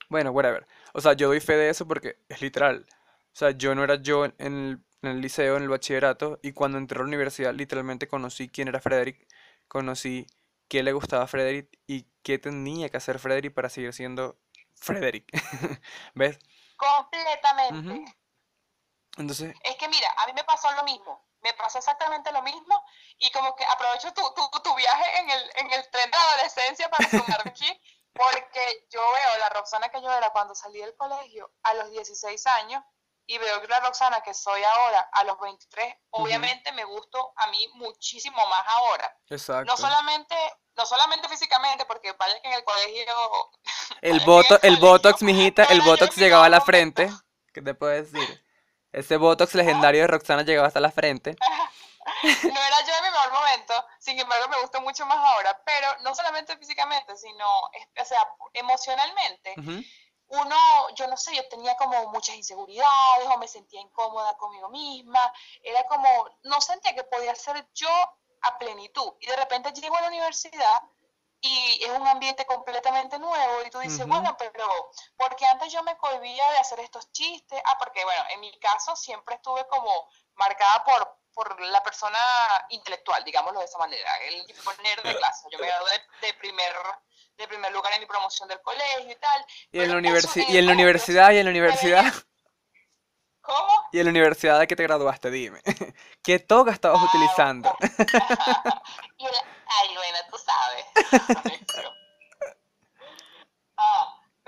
Bueno, 0.09 0.31
whatever. 0.33 0.67
O 0.93 1.01
sea, 1.01 1.13
yo 1.15 1.29
doy 1.29 1.41
fe 1.41 1.55
de 1.57 1.71
eso 1.71 1.87
porque 1.87 2.17
es 2.29 2.43
literal. 2.43 2.87
O 3.33 3.37
sea, 3.37 3.51
yo 3.53 3.75
no 3.75 3.85
era 3.85 3.97
yo 3.97 4.25
en 4.25 4.35
en 4.39 4.55
el, 4.55 4.81
en 5.03 5.11
el 5.11 5.21
liceo, 5.21 5.57
en 5.57 5.63
el 5.63 5.69
bachillerato, 5.69 6.39
y 6.43 6.53
cuando 6.53 6.79
entré 6.79 6.97
a 6.97 7.03
la 7.03 7.07
universidad, 7.09 7.55
literalmente 7.55 8.09
conocí 8.09 8.49
quién 8.49 8.69
era 8.69 8.81
Frederick, 8.81 9.27
conocí 9.71 10.27
qué 10.69 10.83
le 10.83 10.93
gustaba 10.93 11.25
a 11.25 11.29
Frederick 11.29 11.79
y 11.87 12.07
qué 12.23 12.39
tenía 12.39 12.91
que 12.91 12.97
hacer 12.97 13.19
Frederick 13.19 13.55
para 13.55 13.71
seguir 13.71 13.95
siendo 13.95 14.37
Frederick. 14.75 15.25
¿Ves? 16.15 16.39
Completamente. 16.77 18.17
Entonces, 19.17 19.55
Es 19.63 19.77
que 19.77 19.89
mira, 19.89 20.13
a 20.19 20.27
mí 20.27 20.33
me 20.35 20.45
pasó 20.45 20.71
lo 20.73 20.83
mismo. 20.85 21.25
Me 21.43 21.55
pasó 21.55 21.79
exactamente 21.79 22.33
lo 22.33 22.43
mismo. 22.43 22.85
Y 23.19 23.31
como 23.31 23.55
que 23.55 23.65
aprovecho 23.65 24.13
tu, 24.13 24.23
tu, 24.35 24.61
tu 24.63 24.75
viaje 24.75 25.21
en 25.21 25.31
el, 25.31 25.51
en 25.57 25.71
el 25.73 25.91
tren 25.91 26.11
de 26.11 26.17
adolescencia 26.17 26.91
para 26.91 27.09
sumar 27.09 27.41
aquí. 27.47 27.81
Porque 28.13 28.87
yo 28.91 29.01
veo 29.01 29.39
la 29.39 29.51
Roxana 29.51 29.89
que 29.89 30.03
yo 30.03 30.13
era 30.13 30.31
cuando 30.31 30.55
salí 30.55 30.81
del 30.81 30.97
colegio 30.97 31.53
a 31.63 31.75
los 31.75 31.91
16 31.91 32.45
años 32.47 32.83
y 33.31 33.39
veo 33.39 33.63
la 33.69 33.79
Roxana 33.79 34.21
que 34.23 34.35
soy 34.35 34.61
ahora 34.65 35.09
a 35.13 35.23
los 35.23 35.39
23. 35.39 35.95
Obviamente 36.11 36.73
me 36.73 36.85
gustó 36.85 37.33
a 37.37 37.47
mí 37.47 37.65
muchísimo 37.75 38.45
más 38.49 38.63
ahora. 38.67 39.17
exacto. 39.29 39.71
No 39.71 39.77
solamente, 39.77 40.35
no 40.77 40.85
solamente 40.85 41.29
físicamente, 41.29 41.85
porque 41.85 42.11
vaya 42.19 42.35
que 42.43 42.49
en 42.49 42.55
el 42.55 42.65
colegio 42.65 43.05
El 44.03 44.19
que 44.19 44.25
en 44.25 44.59
el 44.63 44.75
el 44.75 44.77
botox, 44.79 45.23
mijita, 45.23 45.63
el 45.65 45.81
botox 45.83 46.17
llegaba 46.17 46.47
a 46.47 46.49
la 46.49 46.61
frente. 46.61 47.09
¿Qué 47.55 47.63
te 47.63 47.73
puedo 47.73 47.93
decir? 47.93 48.45
Ese 48.91 49.17
botox 49.17 49.55
legendario 49.55 50.01
de 50.01 50.09
Roxana 50.09 50.43
llegaba 50.43 50.67
hasta 50.67 50.81
la 50.81 50.91
frente. 50.91 51.37
no 52.25 52.61
era 52.61 52.81
yo 52.85 52.93
en 52.97 53.05
mi 53.05 53.11
mejor 53.11 53.33
momento, 53.33 53.75
sin 54.01 54.19
embargo 54.19 54.49
me 54.49 54.61
gusta 54.61 54.81
mucho 54.81 55.07
más 55.07 55.19
ahora, 55.19 55.63
pero 55.65 55.87
no 56.03 56.17
solamente 56.17 56.57
físicamente, 56.57 57.17
sino, 57.17 57.47
o 57.47 58.05
sea, 58.05 58.27
emocionalmente. 58.55 59.55
Ujú, 59.57 59.85
Uno, 60.31 60.57
yo 60.95 61.09
no 61.09 61.17
sé, 61.17 61.35
yo 61.35 61.49
tenía 61.49 61.77
como 61.77 62.09
muchas 62.09 62.37
inseguridades 62.37 63.27
o 63.27 63.39
me 63.39 63.49
sentía 63.49 63.81
incómoda 63.81 64.37
conmigo 64.37 64.69
misma, 64.69 65.33
era 65.63 65.85
como, 65.87 66.09
no 66.45 66.61
sentía 66.61 66.95
que 66.95 67.03
podía 67.03 67.35
ser 67.35 67.69
yo 67.75 67.89
a 68.43 68.59
plenitud. 68.59 69.13
Y 69.21 69.27
de 69.27 69.37
repente 69.37 69.73
llego 69.73 69.97
a 69.97 70.03
la 70.03 70.09
universidad 70.09 70.83
y 71.41 71.83
es 71.83 71.91
un 71.91 72.07
ambiente 72.07 72.45
completamente 72.45 73.19
nuevo 73.19 73.63
y 73.65 73.71
tú 73.71 73.79
dices, 73.81 74.07
bueno, 74.07 74.37
pero 74.39 74.93
porque 75.17 75.47
antes 75.47 75.73
yo 75.73 75.83
me 75.83 75.97
cohibía 75.97 76.49
de 76.51 76.59
hacer 76.59 76.81
estos 76.81 77.11
chistes, 77.13 77.61
ah, 77.65 77.77
porque 77.79 78.05
bueno, 78.05 78.25
en 78.31 78.41
mi 78.41 78.59
caso 78.61 78.95
siempre 78.95 79.37
estuve 79.37 79.67
como 79.67 80.09
marcada 80.35 80.85
por, 80.85 81.19
por 81.33 81.61
la 81.61 81.83
persona 81.83 82.19
intelectual, 82.69 83.25
digámoslo 83.25 83.61
de 83.61 83.65
esa 83.65 83.79
manera, 83.79 84.17
el 84.19 84.47
tipo 84.47 84.71
nerd 84.83 85.03
de 85.03 85.17
clase. 85.17 85.49
Yo 85.51 85.59
me 85.59 85.67
gradué 85.67 85.91
de, 85.91 86.27
de 86.27 86.35
primer 86.35 86.77
de 87.41 87.49
primer 87.49 87.73
lugar 87.73 87.93
en 87.95 88.01
mi 88.01 88.07
promoción 88.07 88.49
del 88.49 88.61
colegio 88.61 89.11
y 89.11 89.17
tal. 89.17 89.45
Y 89.73 89.81
en 89.81 89.89
la 89.89 89.97
pero 89.97 90.01
universi- 90.01 90.45
y 90.49 90.57
en 90.59 90.67
la 90.67 90.73
el 90.73 90.77
universidad, 90.79 91.31
y 91.33 91.39
en 91.39 91.45
la 91.45 91.51
universidad, 91.51 92.13
¿Cómo? 93.41 93.89
y 93.93 93.99
en 93.99 94.05
la 94.05 94.11
universidad 94.11 94.59
de 94.61 94.67
que 94.67 94.77
te 94.77 94.83
graduaste, 94.83 95.31
dime. 95.31 95.61
¿Qué 96.23 96.39
toga 96.39 96.73
estabas 96.73 97.01
Ah, 97.03 97.07
utilizando? 97.09 97.75
y 99.19 99.25
ay, 99.27 99.89
bueno, 99.95 100.19
tú 100.31 100.37
sabes. 100.39 100.85
Ay. 101.45 101.67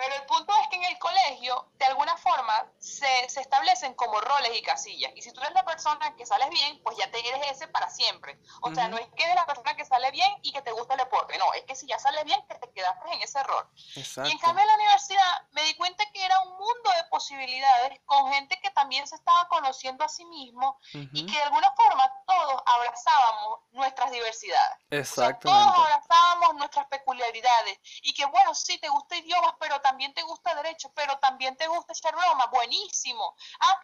Pero 0.02 0.16
el 0.16 0.22
punto 0.22 0.52
es 0.60 0.68
que 0.68 0.76
en 0.76 0.84
el 0.84 0.98
colegio, 0.98 1.68
de 1.78 1.84
alguna 1.84 2.16
forma, 2.16 2.66
se, 2.80 3.28
se 3.28 3.40
establecen 3.40 3.94
como 3.94 4.20
roles 4.20 4.50
y 4.58 4.60
casillas. 4.60 5.12
Y 5.14 5.22
si 5.22 5.30
tú 5.30 5.40
eres 5.40 5.54
la 5.54 5.64
persona 5.64 6.16
que 6.16 6.26
sales 6.26 6.50
bien, 6.50 6.80
pues 6.82 6.96
ya 6.96 7.08
te 7.08 7.20
eres 7.20 7.52
ese 7.52 7.68
para 7.68 7.88
siempre. 7.88 8.36
O 8.62 8.74
sea, 8.74 8.88
no 8.88 8.98
es 8.98 9.06
que 9.14 9.22
eres 9.22 9.36
la 9.36 9.46
persona 9.46 9.76
que 9.76 9.84
sale 9.84 10.10
bien 10.10 10.28
y 10.42 10.52
que 10.52 10.60
te 10.60 10.72
gusta 10.72 10.94
el 10.94 10.98
deporte, 10.98 11.38
no, 11.38 11.52
es 11.52 11.62
que 11.66 11.76
si 11.76 11.86
ya 11.86 12.00
sales 12.00 12.24
bien, 12.24 12.44
que 12.48 12.56
te 12.56 12.68
quedaste 12.72 13.12
en 13.12 13.22
ese 13.22 13.44
rol. 13.44 13.64
Exacto. 13.94 14.28
Y 14.28 14.32
en 14.32 14.38
cambio 14.38 14.62
en 14.62 14.68
la 14.68 14.74
universidad 14.74 15.48
me 15.52 15.62
di 15.62 15.74
cuenta 15.76 16.04
que 16.12 16.24
era 16.24 16.40
un 16.40 16.50
mundo 16.50 16.90
de 16.96 17.04
posibilidades 17.08 18.00
con 18.04 18.32
gente 18.32 18.58
que 18.60 18.70
también 18.70 19.06
se 19.06 19.14
estaba 19.14 19.46
conociendo 19.46 20.02
a 20.04 20.08
sí 20.08 20.24
mismo 20.24 20.80
y 20.92 21.26
que 21.26 21.32
de 21.32 21.42
alguna 21.42 21.70
forma 21.76 22.12
todos 22.26 22.60
abrazábamos 22.66 23.60
nuestras 23.70 24.10
diversidades. 24.10 24.78
Exactamente. 24.90 25.48
todos 25.48 25.78
abrazábamos 25.78 26.21
nuestras 26.62 26.86
peculiaridades 26.86 27.78
y 28.02 28.14
que 28.14 28.24
bueno, 28.26 28.54
sí, 28.54 28.78
te 28.78 28.88
gusta 28.88 29.16
idiomas, 29.16 29.54
pero 29.58 29.80
también 29.80 30.14
te 30.14 30.22
gusta 30.22 30.54
derecho, 30.54 30.92
pero 30.94 31.18
también 31.18 31.56
te 31.56 31.66
gusta 31.66 31.92
echar 31.92 32.14
broma, 32.14 32.46
buenísimo. 32.46 33.36
Ah, 33.60 33.80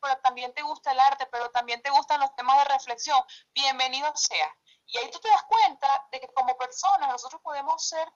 pero 0.00 0.16
también 0.22 0.52
te 0.54 0.62
gusta 0.62 0.92
el 0.92 1.00
arte, 1.00 1.26
pero 1.26 1.50
también 1.50 1.82
te 1.82 1.90
gustan 1.90 2.20
los 2.20 2.34
temas 2.34 2.56
de 2.58 2.72
reflexión, 2.72 3.20
bienvenido 3.54 4.10
sea. 4.16 4.56
Y 4.86 4.98
ahí 4.98 5.10
tú 5.10 5.18
te 5.20 5.28
das 5.28 5.44
cuenta 5.44 6.08
de 6.10 6.20
que 6.20 6.28
como 6.28 6.56
personas 6.56 7.08
nosotros 7.08 7.40
podemos 7.42 7.86
ser 7.86 8.12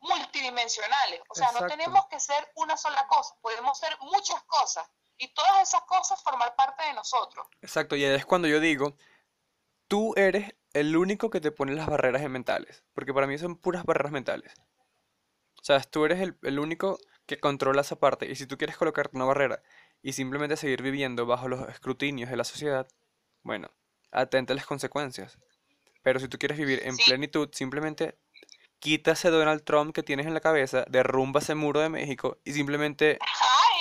multidimensionales, 0.00 1.20
o 1.28 1.34
sea, 1.34 1.50
no 1.52 1.66
tenemos 1.66 2.06
que 2.06 2.20
ser 2.20 2.52
una 2.54 2.76
sola 2.76 3.06
cosa, 3.08 3.34
podemos 3.40 3.78
ser 3.78 3.96
muchas 4.00 4.42
cosas 4.44 4.88
y 5.16 5.28
todas 5.34 5.62
esas 5.62 5.82
cosas 5.82 6.22
formar 6.22 6.54
parte 6.54 6.84
de 6.84 6.92
nosotros. 6.92 7.46
Exacto, 7.60 7.96
y 7.96 8.04
es 8.04 8.24
cuando 8.24 8.46
yo 8.46 8.60
digo, 8.60 8.96
tú 9.88 10.14
eres 10.16 10.54
el 10.72 10.96
único 10.96 11.30
que 11.30 11.40
te 11.40 11.50
pone 11.50 11.72
las 11.74 11.86
barreras 11.86 12.28
mentales, 12.28 12.84
porque 12.92 13.14
para 13.14 13.26
mí 13.26 13.38
son 13.38 13.56
puras 13.56 13.84
barreras 13.84 14.12
mentales. 14.12 14.52
O 15.60 15.64
sea, 15.64 15.80
tú 15.80 16.04
eres 16.04 16.20
el, 16.20 16.38
el 16.42 16.58
único 16.58 16.98
que 17.26 17.38
controla 17.38 17.82
esa 17.82 17.96
parte, 17.96 18.30
y 18.30 18.36
si 18.36 18.46
tú 18.46 18.56
quieres 18.56 18.76
colocarte 18.76 19.16
una 19.16 19.26
barrera 19.26 19.62
y 20.02 20.12
simplemente 20.12 20.56
seguir 20.56 20.82
viviendo 20.82 21.26
bajo 21.26 21.48
los 21.48 21.68
escrutinios 21.68 22.30
de 22.30 22.36
la 22.36 22.44
sociedad, 22.44 22.88
bueno, 23.42 23.70
atente 24.12 24.52
a 24.52 24.56
las 24.56 24.66
consecuencias. 24.66 25.38
Pero 26.02 26.20
si 26.20 26.28
tú 26.28 26.38
quieres 26.38 26.58
vivir 26.58 26.80
en 26.84 26.96
plenitud, 26.96 27.48
simplemente 27.52 28.18
quita 28.78 29.12
ese 29.12 29.30
Donald 29.30 29.64
Trump 29.64 29.94
que 29.94 30.02
tienes 30.02 30.26
en 30.26 30.34
la 30.34 30.40
cabeza, 30.40 30.84
derrumba 30.88 31.40
ese 31.40 31.54
muro 31.54 31.80
de 31.80 31.88
México 31.88 32.38
y 32.44 32.52
simplemente 32.52 33.18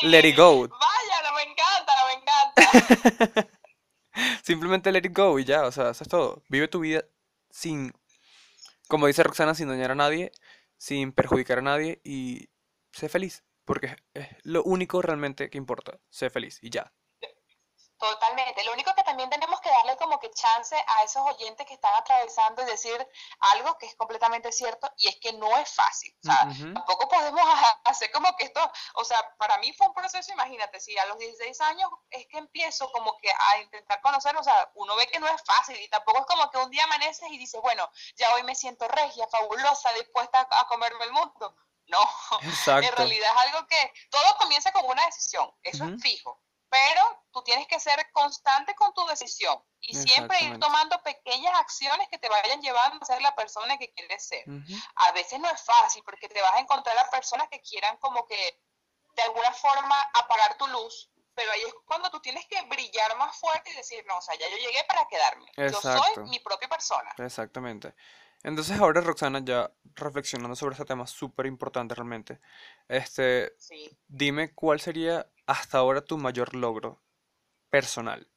let 0.04 0.28
it 0.28 0.36
go. 0.36 0.68
Vaya, 0.68 1.22
no 1.24 1.36
me 1.36 1.44
encanta, 1.44 1.94
no 2.00 2.08
me 2.08 3.34
encanta. 3.34 3.50
simplemente 4.48 4.94
let 4.94 5.00
it 5.00 5.14
go 5.14 5.38
y 5.40 5.44
ya, 5.44 5.66
o 5.66 5.72
sea, 5.74 5.90
eso 5.90 6.06
es 6.06 6.10
todo. 6.10 6.42
Vive 6.48 6.70
tu 6.70 6.80
vida 6.80 7.04
sin, 7.50 7.92
como 8.88 9.08
dice 9.08 9.22
Roxana, 9.22 9.54
sin 9.54 9.68
dañar 9.68 9.92
a 9.92 9.96
nadie, 9.96 10.32
sin 10.78 11.12
perjudicar 11.12 11.60
a 11.60 11.62
nadie 11.62 12.00
y 12.06 12.48
sé 12.94 13.10
feliz, 13.10 13.44
porque 13.66 13.98
es 14.14 14.28
lo 14.44 14.64
único 14.64 15.02
realmente 15.02 15.50
que 15.50 15.58
importa, 15.58 16.00
sé 16.10 16.30
feliz 16.30 16.60
y 16.62 16.70
ya. 16.70 16.94
Totalmente. 17.98 18.64
Lo 18.64 18.74
único 18.74 18.94
que 18.94 19.04
también 19.04 19.30
tenemos 19.30 19.60
que 19.60 19.70
darle 19.72 19.98
como 19.98 20.20
que 20.20 20.30
chance 20.30 20.76
a 20.76 21.04
esos 21.04 21.24
oyentes 21.24 21.66
que 21.66 21.74
están 21.74 21.94
atravesando 21.96 22.62
y 22.62 22.66
decir 22.66 23.08
algo 23.40 23.76
que 23.80 23.88
es 23.88 23.96
completamente 23.96 24.52
cierto 24.52 24.92
y 24.98 25.08
es 25.08 25.16
que 25.16 25.34
no 25.34 25.58
es 25.58 25.74
fácil. 25.74 26.16
O 26.22 26.28
sea, 26.28 26.48
tampoco 26.74 27.10
podemos 27.10 27.42
hacer 27.86 28.12
como 28.12 28.36
que 28.38 28.46
esto, 28.46 28.72
o 28.94 29.04
sea, 29.04 29.20
para 29.38 29.58
mí 29.58 29.74
fue 29.74 29.88
un 29.88 29.96
proceso, 29.96 30.32
imagínate, 30.32 30.80
si 30.80 30.96
a 30.98 31.06
los 31.08 31.18
16 31.18 31.60
años 31.62 31.90
es 32.12 32.28
que 32.28 32.38
empiezo 32.38 32.92
como 32.92 33.18
que 33.18 33.32
a 33.32 33.62
intentar 33.62 34.00
conocer, 34.02 34.36
o 34.38 34.44
sea, 34.44 34.70
uno 34.76 34.96
ve 34.96 35.08
que 35.08 35.20
no 35.20 35.28
es 35.28 35.42
fácil 35.44 35.80
y 35.80 35.90
tampoco 35.90 36.20
es 36.20 36.26
como 36.28 36.52
que 36.52 36.58
un 36.60 36.70
día 36.70 36.84
amaneces 36.84 37.30
y 37.32 37.38
dices, 37.40 37.60
bueno, 37.62 37.90
ya 38.16 38.32
hoy 38.36 38.44
me 38.44 38.54
siento 38.54 38.88
regia, 38.88 39.28
fabulosa, 39.28 39.92
dispuesta 39.94 40.48
a 40.52 40.68
comerme 40.68 41.04
el 41.04 41.14
mundo. 41.14 41.56
No, 41.88 42.00
en 42.42 42.96
realidad 42.96 43.32
es 43.34 43.54
algo 43.54 43.68
que 43.68 43.94
todo 44.12 44.38
comienza 44.38 44.72
con 44.72 44.86
una 44.86 45.04
decisión, 45.06 45.52
eso 45.64 45.86
es 45.86 46.02
fijo 46.02 46.40
pero 46.70 47.02
tú 47.32 47.42
tienes 47.44 47.68
que 47.68 47.80
ser 47.80 48.12
constante 48.12 48.76
con 48.76 48.94
tu 48.94 49.06
decisión 49.08 49.58
y 49.80 49.96
siempre 49.96 50.42
ir 50.42 50.60
tomando 50.60 51.02
pequeñas 51.04 51.54
acciones 51.60 52.08
que 52.10 52.18
te 52.18 52.30
vayan 52.30 52.62
llevando 52.62 52.98
a 53.02 53.06
ser 53.06 53.22
la 53.22 53.36
persona 53.36 53.78
que 53.78 53.92
quieres 53.94 54.28
ser. 54.28 54.44
A 54.96 55.12
veces 55.14 55.40
no 55.40 55.50
es 55.50 55.62
fácil 55.62 56.04
porque 56.04 56.28
te 56.28 56.42
vas 56.42 56.54
a 56.54 56.60
encontrar 56.60 56.98
a 56.98 57.10
personas 57.10 57.48
que 57.50 57.62
quieran 57.62 57.98
como 57.98 58.26
que 58.26 58.62
de 59.16 59.22
alguna 59.24 59.52
forma 59.52 59.96
apagar 60.14 60.58
tu 60.58 60.68
luz, 60.68 61.10
pero 61.34 61.52
ahí 61.52 61.62
es 61.62 61.74
cuando 61.86 62.10
tú 62.10 62.20
tienes 62.20 62.46
que 62.48 62.62
brillar 62.64 63.18
más 63.18 63.38
fuerte 63.40 63.72
y 63.72 63.76
decir, 63.76 64.04
no, 64.08 64.18
o 64.18 64.22
sea, 64.22 64.36
ya 64.36 64.50
yo 64.50 64.58
llegué 64.58 64.84
para 64.88 65.08
quedarme. 65.08 65.52
Yo 65.56 65.82
soy 65.82 66.24
mi 66.30 66.40
propia 66.40 66.68
persona. 66.68 67.14
Exactamente. 67.18 67.94
Entonces 68.44 68.80
ahora 68.80 69.02
Roxana, 69.02 69.42
ya 69.44 69.72
reflexionando 69.96 70.56
sobre 70.56 70.74
este 70.74 70.86
tema 70.86 71.08
súper 71.08 71.48
importante 71.48 71.96
realmente, 71.96 72.40
este, 72.88 73.54
dime 74.08 74.54
cuál 74.54 74.80
sería 74.80 75.28
hasta 75.48 75.78
ahora 75.80 76.02
tu 76.02 76.18
mayor 76.18 76.54
logro 76.54 77.02
personal. 77.70 78.28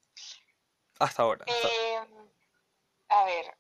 Hasta 0.99 1.23
ahora. 1.23 1.45
Em, 1.47 2.31
a 3.09 3.25
ver, 3.25 3.59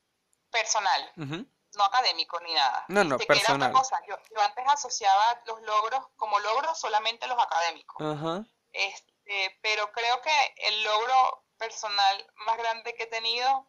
personal. 0.50 1.12
No 1.16 1.84
académico 1.84 2.40
ni 2.40 2.54
nada. 2.54 2.84
No, 2.88 3.04
no, 3.04 3.18
personal. 3.18 3.72
Yo, 4.06 4.16
antes 4.40 4.64
asociaba 4.68 5.42
los 5.46 5.60
logros 5.62 6.06
como 6.16 6.38
logros 6.40 6.78
solamente 6.78 7.26
los 7.26 7.38
académicos. 7.38 8.46
Este, 8.72 9.58
pero 9.62 9.90
creo 9.92 10.20
que 10.22 10.54
el 10.68 10.82
logro 10.84 11.44
personal 11.58 12.26
más 12.46 12.56
grande 12.56 12.94
que 12.94 13.04
he 13.04 13.06
tenido 13.06 13.66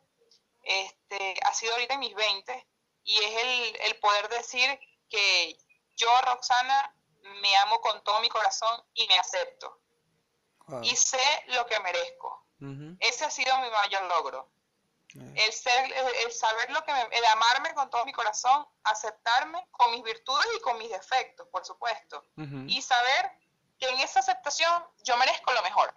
este, 0.63 1.39
ha 1.43 1.53
sido 1.53 1.73
ahorita 1.73 1.95
en 1.95 1.99
mis 1.99 2.13
20 2.13 2.67
y 3.03 3.17
es 3.17 3.43
el, 3.43 3.75
el 3.82 3.99
poder 3.99 4.29
decir 4.29 4.79
que 5.09 5.57
yo, 5.95 6.09
Roxana, 6.21 6.95
me 7.41 7.57
amo 7.57 7.80
con 7.82 8.03
todo 8.03 8.19
mi 8.19 8.30
corazón 8.30 8.84
y 8.93 9.07
me 9.07 9.17
acepto. 9.17 9.80
Y 10.84 10.95
sé 10.95 11.19
lo 11.47 11.65
que 11.65 11.80
merezco. 11.80 12.45
Ese 12.99 13.26
ha 13.26 13.32
sido 13.32 13.57
mi 13.59 13.69
mayor 13.69 14.03
logro. 14.03 14.49
El, 15.13 15.51
ser, 15.51 15.91
el, 16.24 16.32
saber 16.32 16.72
lo 16.72 16.86
que 16.86 16.93
me, 16.93 17.01
el 17.01 17.26
amarme 17.26 17.74
con 17.74 17.89
todo 17.89 18.05
mi 18.05 18.13
corazón, 18.13 18.65
aceptarme 18.84 19.67
con 19.72 19.91
mis 19.91 20.03
virtudes 20.03 20.47
y 20.55 20.61
con 20.61 20.78
mis 20.78 20.89
defectos, 20.89 21.47
por 21.49 21.65
supuesto. 21.65 22.26
Y 22.67 22.82
saber 22.82 23.32
que 23.80 23.89
en 23.89 23.99
esa 23.99 24.19
aceptación 24.19 24.84
yo 25.03 25.17
merezco 25.17 25.51
lo 25.51 25.61
mejor. 25.63 25.93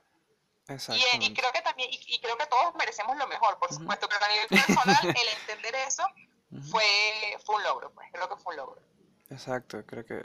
Y, 0.66 1.27
y, 1.27 1.35
creo 1.35 1.53
que 1.53 1.61
también, 1.61 1.91
y, 1.93 2.18
creo 2.20 2.39
que 2.39 2.47
todos 2.47 2.75
merecemos 2.77 3.16
lo 3.18 3.27
mejor, 3.27 3.59
por 3.59 3.70
supuesto, 3.72 4.09
pero 4.09 4.25
a 4.25 4.29
nivel 4.29 4.49
personal, 4.49 4.99
el 5.05 5.29
entender 5.41 5.75
eso 5.75 6.03
fue, 6.70 7.39
fue 7.45 7.57
un 7.57 7.62
logro, 7.64 7.93
pues, 7.93 8.09
creo 8.11 8.29
que 8.31 8.37
fue 8.37 8.55
un 8.55 8.57
logro. 8.57 8.83
Exacto, 9.29 9.85
creo 9.85 10.07
que 10.07 10.25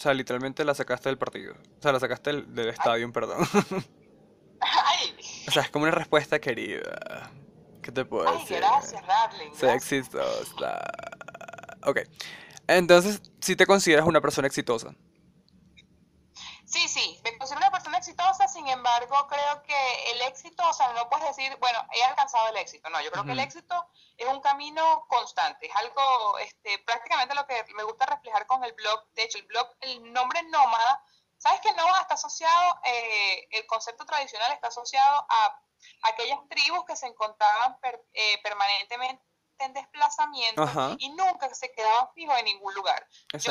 o 0.00 0.02
sea, 0.02 0.14
literalmente 0.14 0.64
la 0.64 0.74
sacaste 0.74 1.10
del 1.10 1.18
partido. 1.18 1.52
O 1.52 1.82
sea, 1.82 1.92
la 1.92 2.00
sacaste 2.00 2.32
del, 2.32 2.68
estadio, 2.70 3.12
perdón. 3.12 3.46
O 5.48 5.50
sea, 5.50 5.62
es 5.62 5.70
como 5.70 5.84
una 5.84 5.92
respuesta 5.92 6.38
querida. 6.38 7.30
¿Qué 7.82 7.90
te 7.90 8.04
puedo 8.04 8.30
decir? 8.38 8.58
gracias, 8.58 9.02
darling. 9.06 9.54
Sé 9.54 10.02
Ok. 11.86 12.00
Entonces, 12.66 13.22
si 13.40 13.56
te 13.56 13.66
consideras 13.66 14.06
una 14.06 14.20
persona 14.20 14.46
exitosa. 14.46 14.94
Sí, 16.66 16.86
sí, 16.88 17.19
exitosa, 18.00 18.48
sin 18.48 18.66
embargo, 18.66 19.26
creo 19.28 19.62
que 19.62 20.10
el 20.12 20.22
éxito, 20.22 20.66
o 20.68 20.72
sea, 20.72 20.92
no 20.94 21.08
puedes 21.08 21.28
decir, 21.28 21.54
bueno, 21.58 21.78
he 21.92 22.02
alcanzado 22.04 22.48
el 22.48 22.56
éxito, 22.56 22.88
no, 22.88 23.00
yo 23.00 23.10
creo 23.10 23.24
que 23.24 23.32
el 23.32 23.40
éxito 23.40 23.86
es 24.16 24.26
un 24.26 24.40
camino 24.40 25.04
constante, 25.08 25.66
es 25.66 25.76
algo, 25.76 26.38
este, 26.38 26.78
prácticamente 26.80 27.34
lo 27.34 27.46
que 27.46 27.62
me 27.76 27.84
gusta 27.84 28.06
reflejar 28.06 28.46
con 28.46 28.64
el 28.64 28.72
blog, 28.72 29.06
de 29.12 29.24
hecho, 29.24 29.38
el 29.38 29.46
blog, 29.46 29.68
el 29.80 30.12
nombre 30.12 30.42
nómada, 30.44 31.04
¿sabes 31.36 31.60
que 31.60 31.72
nómada 31.74 32.00
está 32.00 32.14
asociado, 32.14 32.80
eh, 32.84 33.48
el 33.50 33.66
concepto 33.66 34.04
tradicional 34.06 34.50
está 34.52 34.68
asociado 34.68 35.26
a 35.28 35.60
aquellas 36.02 36.40
tribus 36.48 36.84
que 36.86 36.96
se 36.96 37.06
encontraban 37.06 37.78
eh, 38.12 38.42
permanentemente 38.42 39.22
en 39.60 39.72
desplazamiento 39.72 40.96
y 40.98 41.08
nunca 41.10 41.52
se 41.54 41.72
quedaban 41.72 42.08
fijos 42.14 42.38
en 42.38 42.44
ningún 42.46 42.74
lugar. 42.74 43.06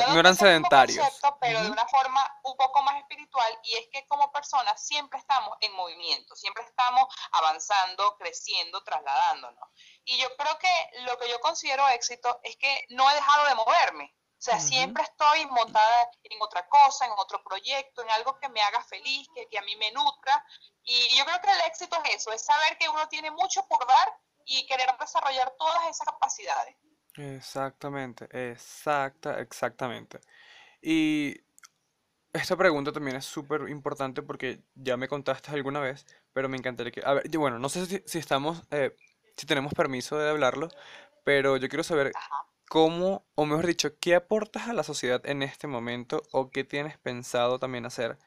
no 0.08 0.20
eran 0.20 0.36
sedentarios. 0.36 1.06
pero 1.40 1.62
de 1.62 1.70
una 1.70 1.86
forma 1.86 2.20
un 2.44 2.56
poco 2.56 2.82
más 2.82 2.96
espiritual 3.00 3.58
y 3.62 3.76
es 3.76 3.88
que 3.92 4.06
como 4.06 4.30
personas 4.32 4.84
siempre 4.84 5.18
estamos 5.18 5.56
en 5.60 5.72
movimiento, 5.72 6.34
siempre 6.36 6.64
estamos 6.64 7.06
avanzando, 7.32 8.16
creciendo, 8.16 8.82
trasladándonos. 8.82 9.68
Y 10.04 10.18
yo 10.18 10.28
creo 10.36 10.58
que 10.58 10.90
lo 11.02 11.18
que 11.18 11.28
yo 11.28 11.40
considero 11.40 11.86
éxito 11.88 12.40
es 12.42 12.56
que 12.56 12.84
no 12.90 13.08
he 13.10 13.14
dejado 13.14 13.46
de 13.46 13.54
moverme. 13.54 14.14
O 14.40 14.42
sea, 14.42 14.58
siempre 14.58 15.02
estoy 15.02 15.44
montada 15.46 16.10
en 16.22 16.40
otra 16.40 16.66
cosa, 16.66 17.04
en 17.04 17.12
otro 17.18 17.42
proyecto, 17.44 18.00
en 18.00 18.10
algo 18.10 18.38
que 18.38 18.48
me 18.48 18.62
haga 18.62 18.82
feliz, 18.84 19.28
que, 19.34 19.46
que 19.50 19.58
a 19.58 19.62
mí 19.62 19.76
me 19.76 19.92
nutra. 19.92 20.46
Y 20.82 21.14
yo 21.14 21.26
creo 21.26 21.42
que 21.42 21.50
el 21.50 21.60
éxito 21.66 22.02
es 22.04 22.14
eso, 22.14 22.32
es 22.32 22.42
saber 22.42 22.78
que 22.78 22.88
uno 22.88 23.06
tiene 23.08 23.30
mucho 23.30 23.66
por 23.68 23.86
dar 23.86 24.18
y 24.50 24.66
querer 24.66 24.88
desarrollar 24.98 25.54
todas 25.56 25.88
esas 25.88 26.06
capacidades. 26.06 26.76
Exactamente, 27.14 28.28
exacta, 28.52 29.40
exactamente. 29.40 30.20
Y 30.82 31.36
esta 32.32 32.56
pregunta 32.56 32.92
también 32.92 33.16
es 33.16 33.24
súper 33.24 33.68
importante 33.68 34.22
porque 34.22 34.62
ya 34.74 34.96
me 34.96 35.08
contaste 35.08 35.52
alguna 35.52 35.80
vez, 35.80 36.04
pero 36.32 36.48
me 36.48 36.56
encantaría 36.56 36.92
que... 36.92 37.02
A 37.04 37.14
ver, 37.14 37.28
bueno, 37.38 37.58
no 37.60 37.68
sé 37.68 38.02
si, 38.06 38.18
estamos, 38.18 38.62
eh, 38.72 38.96
si 39.36 39.46
tenemos 39.46 39.72
permiso 39.74 40.18
de 40.18 40.30
hablarlo, 40.30 40.68
pero 41.24 41.56
yo 41.56 41.68
quiero 41.68 41.84
saber 41.84 42.12
cómo, 42.68 43.24
o 43.36 43.46
mejor 43.46 43.66
dicho, 43.66 43.98
qué 44.00 44.16
aportas 44.16 44.68
a 44.68 44.72
la 44.72 44.82
sociedad 44.82 45.24
en 45.26 45.42
este 45.42 45.68
momento 45.68 46.22
o 46.32 46.50
qué 46.50 46.64
tienes 46.64 46.98
pensado 46.98 47.58
también 47.60 47.86
hacer 47.86 48.18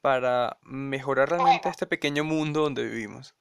para 0.00 0.58
mejorar 0.62 1.30
realmente 1.30 1.62
Bueno, 1.62 1.72
este 1.72 1.86
pequeño 1.86 2.24
mundo 2.24 2.62
donde 2.62 2.84
vivimos? 2.84 3.34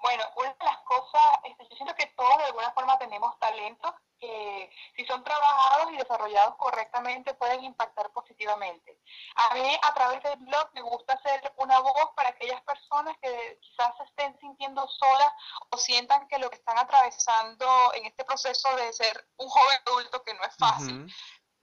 Bueno, 0.00 0.24
una 0.36 0.48
de 0.48 0.64
las 0.64 0.78
cosas, 0.78 1.22
este, 1.44 1.68
yo 1.68 1.76
siento 1.76 1.94
que 1.94 2.06
todos 2.16 2.38
de 2.38 2.44
alguna 2.44 2.72
forma 2.72 2.98
tenemos 2.98 3.38
talentos 3.38 3.92
que 4.18 4.70
si 4.96 5.04
son 5.06 5.24
trabajados 5.24 5.92
y 5.92 5.96
desarrollados 5.96 6.56
correctamente 6.56 7.34
pueden 7.34 7.64
impactar 7.64 8.10
positivamente. 8.10 8.98
A 9.34 9.54
mí 9.54 9.78
a 9.82 9.94
través 9.94 10.22
del 10.22 10.38
blog 10.38 10.70
me 10.74 10.82
gusta 10.82 11.20
ser 11.22 11.52
una 11.56 11.80
voz 11.80 12.10
para 12.14 12.30
aquellas 12.30 12.60
personas 12.62 13.16
que 13.20 13.58
quizás 13.60 13.96
se 13.96 14.04
estén 14.04 14.38
sintiendo 14.40 14.86
solas 14.88 15.32
o 15.70 15.76
sientan 15.78 16.28
que 16.28 16.38
lo 16.38 16.50
que 16.50 16.56
están 16.56 16.78
atravesando 16.78 17.94
en 17.94 18.06
este 18.06 18.24
proceso 18.24 18.74
de 18.76 18.92
ser 18.92 19.26
un 19.36 19.48
joven 19.48 19.78
adulto 19.86 20.22
que 20.22 20.34
no 20.34 20.44
es 20.44 20.56
fácil, 20.56 21.06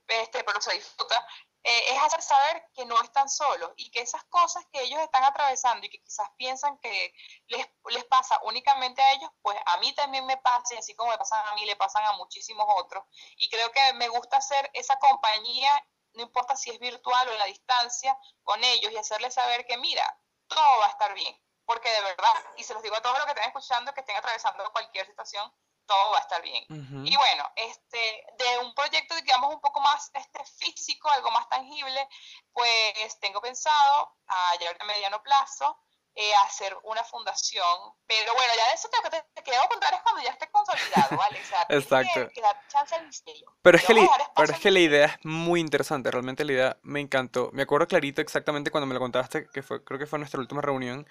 este, 0.08 0.42
pero 0.42 0.60
se 0.60 0.74
disfruta, 0.74 1.26
eh, 1.70 1.92
es 1.92 2.02
hacer 2.02 2.22
saber 2.22 2.66
que 2.72 2.86
no 2.86 2.98
están 3.02 3.28
solos 3.28 3.70
y 3.76 3.90
que 3.90 4.00
esas 4.00 4.24
cosas 4.24 4.64
que 4.72 4.80
ellos 4.80 4.98
están 5.00 5.22
atravesando 5.22 5.84
y 5.84 5.90
que 5.90 6.00
quizás 6.00 6.26
piensan 6.38 6.78
que 6.78 7.12
les, 7.48 7.66
les 7.90 8.04
pasa 8.06 8.40
únicamente 8.44 9.02
a 9.02 9.12
ellos, 9.12 9.30
pues 9.42 9.54
a 9.66 9.76
mí 9.76 9.94
también 9.94 10.24
me 10.24 10.38
pasa 10.38 10.74
y 10.74 10.78
así 10.78 10.94
como 10.94 11.10
me 11.10 11.18
pasan 11.18 11.46
a 11.46 11.54
mí, 11.56 11.66
le 11.66 11.76
pasan 11.76 12.02
a 12.06 12.12
muchísimos 12.12 12.66
otros. 12.78 13.04
Y 13.36 13.50
creo 13.50 13.70
que 13.70 13.92
me 13.94 14.08
gusta 14.08 14.38
hacer 14.38 14.70
esa 14.72 14.98
compañía, 14.98 15.70
no 16.14 16.22
importa 16.22 16.56
si 16.56 16.70
es 16.70 16.78
virtual 16.78 17.28
o 17.28 17.32
en 17.32 17.38
la 17.38 17.44
distancia, 17.44 18.18
con 18.44 18.64
ellos 18.64 18.90
y 18.90 18.96
hacerles 18.96 19.34
saber 19.34 19.66
que 19.66 19.76
mira, 19.76 20.18
todo 20.46 20.78
va 20.78 20.86
a 20.86 20.90
estar 20.90 21.12
bien. 21.12 21.38
Porque 21.66 21.90
de 21.90 22.00
verdad, 22.00 22.32
y 22.56 22.64
se 22.64 22.72
los 22.72 22.82
digo 22.82 22.96
a 22.96 23.02
todos 23.02 23.18
los 23.18 23.26
que 23.26 23.32
estén 23.32 23.48
escuchando, 23.48 23.92
que 23.92 24.00
estén 24.00 24.16
atravesando 24.16 24.72
cualquier 24.72 25.04
situación, 25.04 25.52
todo 25.88 26.12
va 26.12 26.18
a 26.18 26.20
estar 26.20 26.42
bien. 26.42 26.64
Y 26.68 27.16
bueno, 27.16 27.50
este, 27.56 28.24
de 28.38 28.58
un 28.58 28.72
proyecto, 28.74 29.16
digamos, 29.16 29.52
un 29.52 29.60
poco 29.60 29.80
más 29.80 30.10
este, 30.14 30.44
físico, 30.44 31.10
algo 31.10 31.30
más 31.32 31.48
tangible, 31.48 32.08
pues 32.52 33.18
tengo 33.20 33.40
pensado 33.40 34.14
a 34.28 34.52
a 34.78 34.84
mediano 34.84 35.20
plazo 35.22 35.76
eh, 36.20 36.32
hacer 36.44 36.76
una 36.82 37.04
fundación. 37.04 37.64
Pero 38.08 38.34
bueno, 38.34 38.52
ya 38.56 38.66
de 38.68 38.74
eso 38.74 38.88
te, 38.88 39.08
te, 39.08 39.24
te 39.34 39.42
quiero 39.44 39.62
contar 39.68 39.94
es 39.94 40.00
cuando 40.02 40.20
ya 40.20 40.30
esté 40.30 40.50
consolidado, 40.50 41.16
¿vale? 41.16 41.40
O 41.40 41.44
sea, 41.44 41.64
tienes 41.68 41.84
Exacto. 41.84 42.28
que, 42.28 42.34
que 42.34 42.40
dar 42.40 42.56
chance 42.66 42.94
al 42.96 43.06
misterio. 43.06 43.54
Pero 43.62 43.78
es 43.78 43.84
que, 43.84 44.08
pero 44.34 44.52
es 44.52 44.58
que 44.58 44.70
la 44.72 44.80
idea 44.80 45.06
es 45.06 45.24
muy 45.24 45.60
interesante, 45.60 46.10
realmente 46.10 46.44
la 46.44 46.52
idea 46.52 46.76
me 46.82 46.98
encantó. 46.98 47.50
Me 47.52 47.62
acuerdo 47.62 47.86
clarito 47.86 48.20
exactamente 48.20 48.72
cuando 48.72 48.86
me 48.86 48.94
lo 48.94 49.00
contaste, 49.00 49.46
que 49.48 49.62
fue, 49.62 49.84
creo 49.84 50.00
que 50.00 50.06
fue 50.06 50.18
nuestra 50.18 50.40
última 50.40 50.60
reunión. 50.60 51.08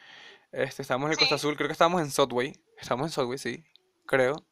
Este, 0.51 0.81
estábamos 0.81 1.07
en 1.07 1.13
el 1.13 1.17
Costa 1.17 1.35
Azul, 1.35 1.55
creo 1.55 1.69
que 1.69 1.73
estábamos 1.73 2.01
en 2.01 2.11
Subway. 2.11 2.61
Estábamos 2.77 3.07
en 3.07 3.13
Subway, 3.13 3.37
sí, 3.37 3.63
creo. 4.05 4.43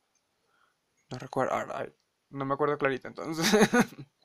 No 1.10 1.18
recuerdo, 1.20 1.54
ahora, 1.54 1.80
ay, 1.80 1.94
no 2.30 2.46
me 2.46 2.54
acuerdo 2.54 2.78
clarito 2.78 3.08
entonces. 3.08 3.46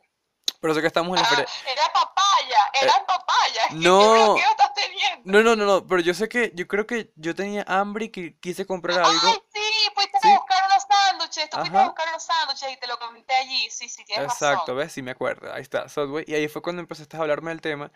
Pero 0.60 0.74
sé 0.74 0.80
que 0.82 0.86
estamos 0.88 1.16
en 1.16 1.22
la 1.22 1.28
ah, 1.28 1.30
feria. 1.30 1.46
era 1.72 1.92
papaya, 1.92 2.58
Eh, 2.74 2.78
era 2.82 3.06
papaya. 3.06 3.62
¿Qué 3.70 3.74
no, 3.76 4.34
bloqueo 4.34 4.50
estás 4.50 4.74
teniendo? 4.74 5.32
no, 5.32 5.42
no, 5.42 5.56
no, 5.56 5.64
no, 5.64 5.86
pero 5.86 6.02
yo 6.02 6.12
sé 6.12 6.28
que, 6.28 6.52
yo 6.54 6.68
creo 6.68 6.86
que 6.86 7.12
yo 7.16 7.34
tenía 7.34 7.64
hambre 7.66 8.06
y 8.06 8.08
que 8.10 8.38
quise 8.38 8.66
comprar 8.66 8.98
algo. 8.98 9.26
Ay, 9.26 9.42
sí, 9.54 9.90
fuiste 9.94 10.18
a 10.22 10.38
buscar 10.38 10.62
unos 10.66 10.82
sándwiches, 10.88 11.50
tú 11.50 11.56
fuiste 11.58 11.78
a 11.78 11.84
buscar 11.86 12.08
unos 12.08 12.22
sándwiches 12.22 12.72
y 12.72 12.76
te 12.76 12.86
lo 12.86 12.98
comenté 12.98 13.34
allí. 13.36 13.70
Sí, 13.70 13.88
sí, 13.88 14.04
tienes 14.04 14.26
Exacto, 14.26 14.60
razón. 14.60 14.76
¿ves? 14.76 14.92
Sí 14.92 15.00
me 15.02 15.12
acuerdo. 15.12 15.50
Ahí 15.52 15.62
está, 15.62 15.88
Subway. 15.88 16.24
Y 16.26 16.34
ahí 16.34 16.46
fue 16.48 16.60
cuando 16.60 16.80
empezaste 16.80 17.16
a 17.16 17.20
hablarme 17.20 17.50
del 17.50 17.62
tema. 17.62 17.90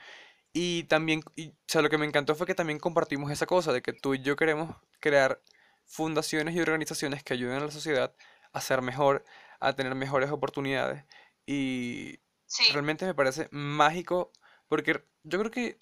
Y 0.54 0.84
también, 0.84 1.22
y, 1.36 1.48
o 1.48 1.54
sea, 1.66 1.82
lo 1.82 1.90
que 1.90 1.98
me 1.98 2.06
encantó 2.06 2.34
fue 2.34 2.46
que 2.46 2.54
también 2.54 2.78
compartimos 2.78 3.30
esa 3.30 3.44
cosa 3.44 3.72
de 3.72 3.82
que 3.82 3.92
tú 3.92 4.14
y 4.14 4.22
yo 4.22 4.36
queremos 4.36 4.74
crear 5.00 5.42
fundaciones 5.84 6.54
y 6.54 6.60
organizaciones 6.60 7.22
que 7.22 7.34
ayuden 7.34 7.56
a 7.56 7.66
la 7.66 7.70
sociedad 7.70 8.14
a 8.54 8.60
ser 8.62 8.80
mejor, 8.80 9.24
a 9.60 9.74
tener 9.74 9.94
mejores 9.94 10.30
oportunidades. 10.30 11.04
Y 11.46 12.20
Sí, 12.46 12.70
realmente 12.72 13.04
me 13.04 13.14
parece 13.14 13.48
mágico 13.50 14.30
porque 14.68 15.04
yo 15.24 15.38
creo 15.38 15.50
que 15.50 15.78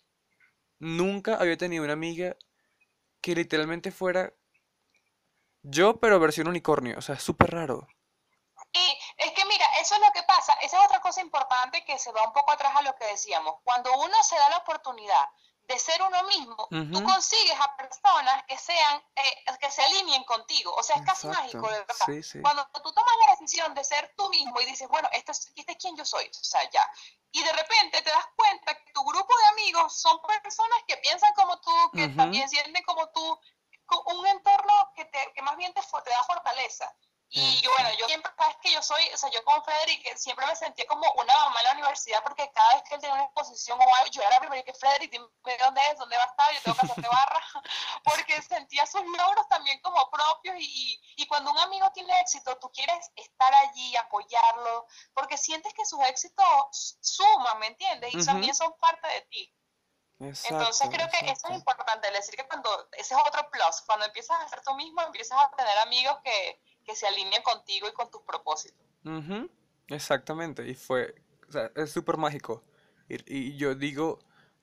nunca 0.78 1.36
había 1.36 1.56
tenido 1.56 1.84
una 1.84 1.92
amiga 1.92 2.36
que 3.20 3.34
literalmente 3.34 3.92
fuera 3.92 4.32
yo, 5.62 6.00
pero 6.00 6.18
versión 6.18 6.48
unicornio. 6.48 6.98
O 6.98 7.02
sea, 7.02 7.16
es 7.16 7.22
súper 7.22 7.50
raro. 7.50 7.86
Y 8.72 8.98
es 9.18 9.32
que 9.32 9.44
mira, 9.44 9.66
eso 9.80 9.94
es 9.94 10.00
lo 10.00 10.10
que 10.14 10.22
pasa, 10.22 10.54
esa 10.62 10.78
es 10.78 10.84
otra 10.86 11.00
cosa 11.00 11.20
importante 11.20 11.84
que 11.84 11.98
se 11.98 12.10
va 12.10 12.26
un 12.26 12.32
poco 12.32 12.52
atrás 12.52 12.72
a 12.74 12.82
lo 12.82 12.94
que 12.96 13.04
decíamos. 13.06 13.56
Cuando 13.64 13.92
uno 13.98 14.14
se 14.22 14.36
da 14.36 14.48
la 14.48 14.58
oportunidad 14.58 15.24
de 15.68 15.78
ser 15.78 16.02
uno 16.02 16.22
mismo, 16.24 16.68
tú 16.68 16.76
Ujú, 16.76 17.04
consigues 17.04 17.58
a 17.58 17.76
personas 17.76 18.44
que 18.48 18.58
sean, 18.58 19.02
eh, 19.16 19.44
que 19.60 19.70
se 19.70 19.82
alineen 19.82 20.24
contigo. 20.24 20.74
O 20.74 20.82
sea, 20.82 20.96
es 20.96 21.02
casi 21.02 21.26
mágico, 21.28 21.68
de 21.68 21.78
verdad. 21.78 22.06
Sí, 22.06 22.22
sí. 22.22 22.42
Cuando 22.42 22.66
tú 22.82 22.92
tomas 22.92 23.14
la 23.26 23.32
decisión 23.32 23.74
de 23.74 23.84
ser 23.84 24.12
tú 24.16 24.28
mismo 24.30 24.60
y 24.60 24.66
dices, 24.66 24.88
bueno, 24.88 25.08
este 25.12 25.32
es, 25.32 25.52
este 25.54 25.72
es 25.72 25.78
quien 25.78 25.96
yo 25.96 26.04
soy, 26.04 26.26
o 26.26 26.44
sea, 26.44 26.68
ya. 26.70 26.88
Y 27.30 27.42
de 27.42 27.52
repente 27.52 28.02
te 28.02 28.10
das 28.10 28.26
cuenta 28.36 28.74
que 28.74 28.92
tu 28.92 29.02
grupo 29.04 29.34
de 29.38 29.46
amigos 29.46 29.96
son 29.96 30.20
personas 30.20 30.78
que 30.86 30.96
piensan 30.98 31.32
como 31.34 31.58
tú, 31.60 31.72
que 31.94 32.08
también 32.08 32.48
sienten 32.48 32.82
como 32.84 33.08
tú, 33.10 33.38
con 33.86 34.16
un 34.18 34.26
entorno 34.26 34.92
que, 34.94 35.04
te, 35.06 35.32
que 35.34 35.42
más 35.42 35.56
bien 35.56 35.72
te, 35.72 35.80
te 35.80 36.10
da 36.10 36.24
fortaleza. 36.24 36.94
Y 37.34 37.62
yo, 37.62 37.70
bueno, 37.78 37.88
yo 37.98 38.06
siempre, 38.08 38.30
sabes 38.36 38.56
que 38.60 38.70
yo 38.70 38.82
soy, 38.82 39.08
o 39.14 39.16
sea, 39.16 39.30
yo 39.30 39.42
con 39.44 39.64
Frederick 39.64 40.04
eh, 40.04 40.18
siempre 40.18 40.44
me 40.44 40.54
sentía 40.54 40.84
como 40.86 41.10
una 41.12 41.34
mamá 41.34 41.60
en 41.60 41.64
la 41.64 41.72
universidad 41.72 42.22
porque 42.22 42.52
cada 42.52 42.74
vez 42.74 42.82
que 42.82 42.94
él 42.94 43.00
tenía 43.00 43.14
una 43.14 43.24
exposición 43.24 43.80
o 43.80 43.94
algo, 43.94 44.10
yo 44.10 44.20
era 44.20 44.32
la 44.32 44.40
primera 44.40 44.62
que 44.62 44.74
Frederick, 44.74 45.10
dime 45.10 45.26
dónde 45.58 45.80
es, 45.90 45.98
dónde 45.98 46.18
va 46.18 46.24
a 46.24 46.26
estar, 46.26 46.52
yo 46.52 46.60
tengo 46.60 46.76
que 46.76 46.86
hacerte 46.86 47.08
barra, 47.08 47.42
porque 48.04 48.42
sentía 48.42 48.84
sus 48.84 49.00
logros 49.00 49.48
también 49.48 49.80
como 49.80 50.10
propios 50.10 50.56
y, 50.58 51.00
y, 51.16 51.26
cuando 51.26 51.52
un 51.52 51.58
amigo 51.58 51.90
tiene 51.94 52.20
éxito, 52.20 52.58
tú 52.58 52.70
quieres 52.70 53.10
estar 53.16 53.54
allí, 53.54 53.96
apoyarlo, 53.96 54.86
porque 55.14 55.38
sientes 55.38 55.72
que 55.72 55.86
sus 55.86 56.00
éxitos 56.00 56.98
suman, 57.00 57.58
¿me 57.60 57.68
entiendes? 57.68 58.12
Y 58.12 58.26
también 58.26 58.54
son 58.54 58.76
parte 58.76 59.08
de 59.08 59.20
ti. 59.22 59.54
Entonces 60.18 60.88
creo 60.90 61.08
que 61.08 61.30
eso 61.30 61.48
es 61.48 61.54
importante, 61.54 62.10
decir 62.10 62.36
que 62.36 62.46
cuando, 62.46 62.88
ese 62.92 63.14
es 63.14 63.20
otro 63.26 63.48
plus, 63.50 63.80
cuando 63.86 64.04
empiezas 64.04 64.38
a 64.38 64.48
ser 64.48 64.60
tú 64.60 64.74
mismo, 64.74 65.00
empiezas 65.00 65.38
a 65.40 65.50
tener 65.56 65.76
amigos 65.78 66.18
que, 66.22 66.60
que 66.84 66.94
se 66.94 67.06
alineen 67.06 67.42
contigo 67.42 67.88
y 67.88 67.92
con 67.92 68.10
tus 68.10 68.22
propósitos. 68.22 68.86
Ujú, 69.04 69.48
Exactamente, 69.88 70.66
y 70.68 70.74
fue, 70.74 71.14
o 71.48 71.52
sea, 71.52 71.70
es 71.76 71.90
súper 71.90 72.16
mágico. 72.16 72.62
Y, 73.08 73.56
yo 73.56 73.74
digo, 73.74 74.20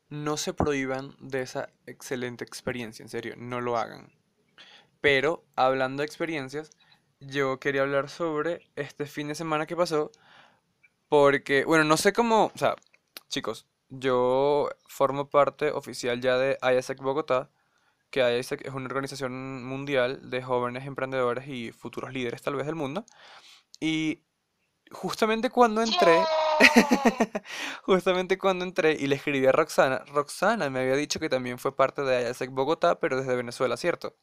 no 0.10 0.38
se 0.38 0.54
prohíban 0.54 1.16
de 1.20 1.42
esa 1.42 1.70
excelente 1.86 2.44
experiencia, 2.44 3.04
en 3.04 3.10
serio, 3.10 3.36
no 3.38 3.62
lo 3.62 3.78
hagan. 3.78 4.12
Pero, 5.02 5.44
hablando 5.56 6.02
de 6.02 6.08
experiencias, 6.08 6.72
yo 7.20 7.60
quería 7.60 7.82
hablar 7.82 8.10
sobre 8.10 8.70
este 8.76 9.06
fin 9.06 9.28
de 9.28 9.36
semana 9.36 9.68
que 9.68 9.76
pasó, 9.76 10.12
porque, 11.10 11.66
bueno, 11.66 11.84
no 11.84 11.98
sé 11.98 12.14
cómo, 12.14 12.52
o 12.54 12.58
sea, 12.58 12.76
chicos, 13.28 13.68
yo 13.90 14.70
formo 14.88 15.30
parte 15.30 15.72
oficial 15.72 16.22
ya 16.22 16.38
de 16.38 16.58
IASEC 16.62 17.00
Bogotá, 17.02 17.50
que 18.10 18.20
IASEC 18.22 18.66
es 18.68 18.74
una 18.74 18.86
organización 18.88 19.64
mundial 19.66 20.30
de 20.30 20.42
jóvenes 20.44 20.86
emprendedores 20.86 21.48
y 21.48 21.72
futuros 21.72 22.12
líderes 22.14 22.42
tal 22.42 22.56
vez 22.56 22.66
del 22.66 22.76
mundo. 22.76 23.06
Y 23.80 24.24
justamente 24.92 25.50
cuando 25.50 25.82
entré, 25.82 26.20
justamente 27.84 28.38
cuando 28.38 28.66
entré 28.66 28.94
y 28.94 29.08
le 29.08 29.16
escribí 29.16 29.46
a 29.48 29.52
Roxana, 29.52 30.00
Roxana 30.08 30.70
me 30.70 30.82
había 30.82 30.96
dicho 30.96 31.20
que 31.20 31.30
también 31.30 31.60
fue 31.60 31.76
parte 31.76 32.04
de 32.04 32.24
IASEC 32.24 32.52
Bogotá, 32.52 33.00
pero 33.00 33.18
desde 33.18 33.36
Venezuela, 33.36 33.78
¿cierto? 33.78 34.16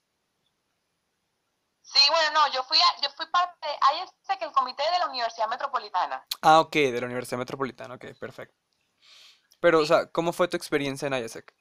Sí, 1.83 2.01
bueno, 2.11 2.33
no, 2.41 2.53
yo 2.53 2.65
fui, 2.65 2.79
a- 2.79 3.01
yo 3.01 3.09
fui 3.17 3.27
parte, 3.27 3.69
este 4.05 4.39
que 4.39 4.45
el 4.45 4.53
comité 4.53 4.83
de 4.93 4.99
la 4.99 5.09
Universidad 5.09 5.49
Metropolitana. 5.49 6.27
Ah, 6.43 6.61
ok, 6.61 6.73
de 6.75 7.01
la 7.01 7.07
Universidad 7.07 7.39
Metropolitana, 7.39 7.95
ok, 7.95 8.07
perfecto. 8.19 8.57
Pero, 9.61 9.81
o 9.81 9.87
sea, 9.87 10.07
¿cómo 10.11 10.33
fue 10.33 10.49
tu 10.49 10.57
experiencia 10.57 11.07
en 11.07 11.15
IASEC? 11.15 11.55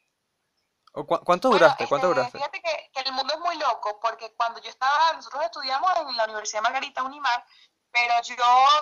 ¿O 0.96 1.06
cua- 1.06 1.22
cuánto 1.24 1.50
Bueno, 1.50 1.64
duraste? 1.66 1.88
¿Cuánto 1.88 2.08
duraste? 2.08 2.38
fíjate 2.38 2.62
que, 2.62 2.90
que 2.94 3.00
el 3.02 3.12
mundo 3.14 3.34
es 3.34 3.40
muy 3.40 3.56
loco, 3.58 4.00
porque 4.00 4.34
cuando 4.36 4.62
yo 4.62 4.70
estaba, 4.70 5.14
nosotros 5.14 5.44
estudiamos 5.44 5.92
en 5.98 6.16
la 6.16 6.24
Universidad 6.26 6.62
Margarita 6.62 7.04
Unimar, 7.04 7.46
pero 7.92 8.22
yo 8.24 8.36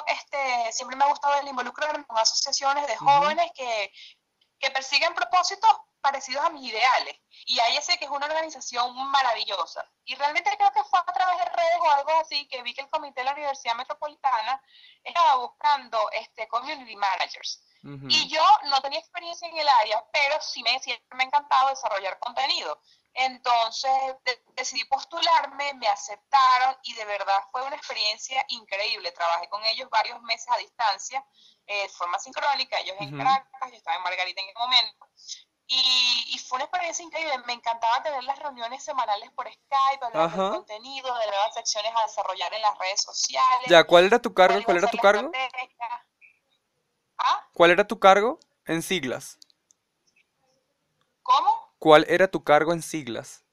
este, 0.08 0.72
siempre 0.72 0.96
me 0.98 1.04
ha 1.06 1.08
gustado 1.10 1.36
el 1.36 1.48
involucrarme 1.48 2.06
con 2.06 2.18
asociaciones 2.18 2.86
de 2.88 2.96
jóvenes 2.98 3.52
que, 3.56 3.92
que 4.60 4.72
persiguen 4.72 5.14
propósitos 5.14 5.70
parecidos 6.02 6.44
a 6.44 6.50
mis 6.50 6.70
ideales. 6.72 7.16
Y 7.46 7.60
ahí 7.60 7.82
sé 7.82 7.98
que 7.98 8.06
es 8.06 8.12
una 8.12 8.26
organización 8.26 8.96
maravillosa. 9.10 9.86
Y 10.06 10.16
realmente 10.16 10.56
creo 10.58 10.72
que 10.72 10.84
fue 10.84 11.00
a 11.00 11.14
través 11.14 11.38
de 11.38 11.46
redes 11.46 11.80
o 11.80 11.90
algo 11.92 12.12
así 12.20 12.48
que 12.48 12.62
vi 12.62 12.74
que 12.74 12.82
el 12.82 12.90
comité 12.90 13.22
de 13.22 13.26
la 13.26 13.32
Universidad 13.34 13.76
Metropolitana 13.76 14.62
estaba 15.04 15.36
buscando 15.36 16.10
este, 16.12 16.48
community 16.48 16.96
managers. 16.96 17.64
Y 17.86 18.30
yo 18.30 18.42
no 18.70 18.80
tenía 18.82 19.00
experiencia 19.00 19.48
en 19.48 19.58
el 19.58 19.68
área, 19.68 20.02
pero 20.14 20.40
sí 20.42 20.64
me, 20.64 20.80
siempre 20.80 21.06
me 21.18 21.24
ha 21.24 21.28
encantado 21.28 21.70
desarrollar 21.70 22.18
contenido. 22.20 22.80
Entonces 23.14 23.92
de- 24.24 24.42
decidí 24.56 24.86
postularme, 24.86 25.74
me 25.76 25.88
aceptaron 25.88 26.78
y 26.84 26.94
de 26.94 27.06
verdad 27.06 27.42
fue 27.52 27.62
una 27.64 27.76
experiencia 27.76 28.44
increíble. 28.48 29.12
Trabajé 29.12 29.50
con 29.50 29.64
ellos 29.66 29.90
varios 29.90 30.22
meses 30.22 30.48
a 30.50 30.58
distancia, 30.58 31.26
eh, 31.68 31.84
de 31.84 31.90
forma 31.90 32.18
sincrónica, 32.20 32.80
ellos 32.80 32.96
en 33.00 33.10
ujú. 33.10 33.18
Caracas, 33.18 33.72
yo 33.72 33.78
estaba 33.78 33.98
en 33.98 34.04
Margarita 34.04 34.42
en 34.42 34.50
ese 34.50 34.60
momento. 34.60 35.08
Y, 35.68 36.24
y 36.36 36.40
fue 36.40 36.58
una 36.58 36.66
experiencia 36.66 37.04
increíble. 37.04 37.38
Me 37.46 37.54
encantaba 37.54 38.02
tener 38.04 38.24
las 38.24 38.40
reuniones 38.40 38.84
semanales 38.84 39.30
por 39.32 39.46
Skype, 39.52 40.06
hablar 40.06 40.32
del 40.32 40.40
Ajá. 40.42 40.52
contenido, 40.52 41.14
de 41.18 41.28
nuevas 41.28 41.54
secciones 41.54 41.92
a 41.96 42.02
desarrollar 42.08 42.54
en 42.54 42.62
las 42.62 42.78
redes 42.78 43.02
sociales, 43.02 43.68
Ya, 43.68 43.84
¿cuál 43.84 44.06
era 44.06 44.20
tu 44.20 44.34
cargo? 44.34 44.62
¿Cuál 44.64 44.78
era 44.78 44.90
tu 44.90 44.98
cargo? 44.98 45.32
estrategia. 45.34 46.06
¿Ah? 47.18 47.48
¿Cuál 47.54 47.72
era 47.72 47.86
tu 47.88 48.00
cargo 48.00 48.40
en 48.66 48.82
siglas? 48.82 49.38
¿Cómo? 51.22 51.74
¿Cuál 51.80 52.06
era 52.10 52.28
tu 52.30 52.44
cargo 52.44 52.74
en 52.74 52.82
siglas? 52.82 53.44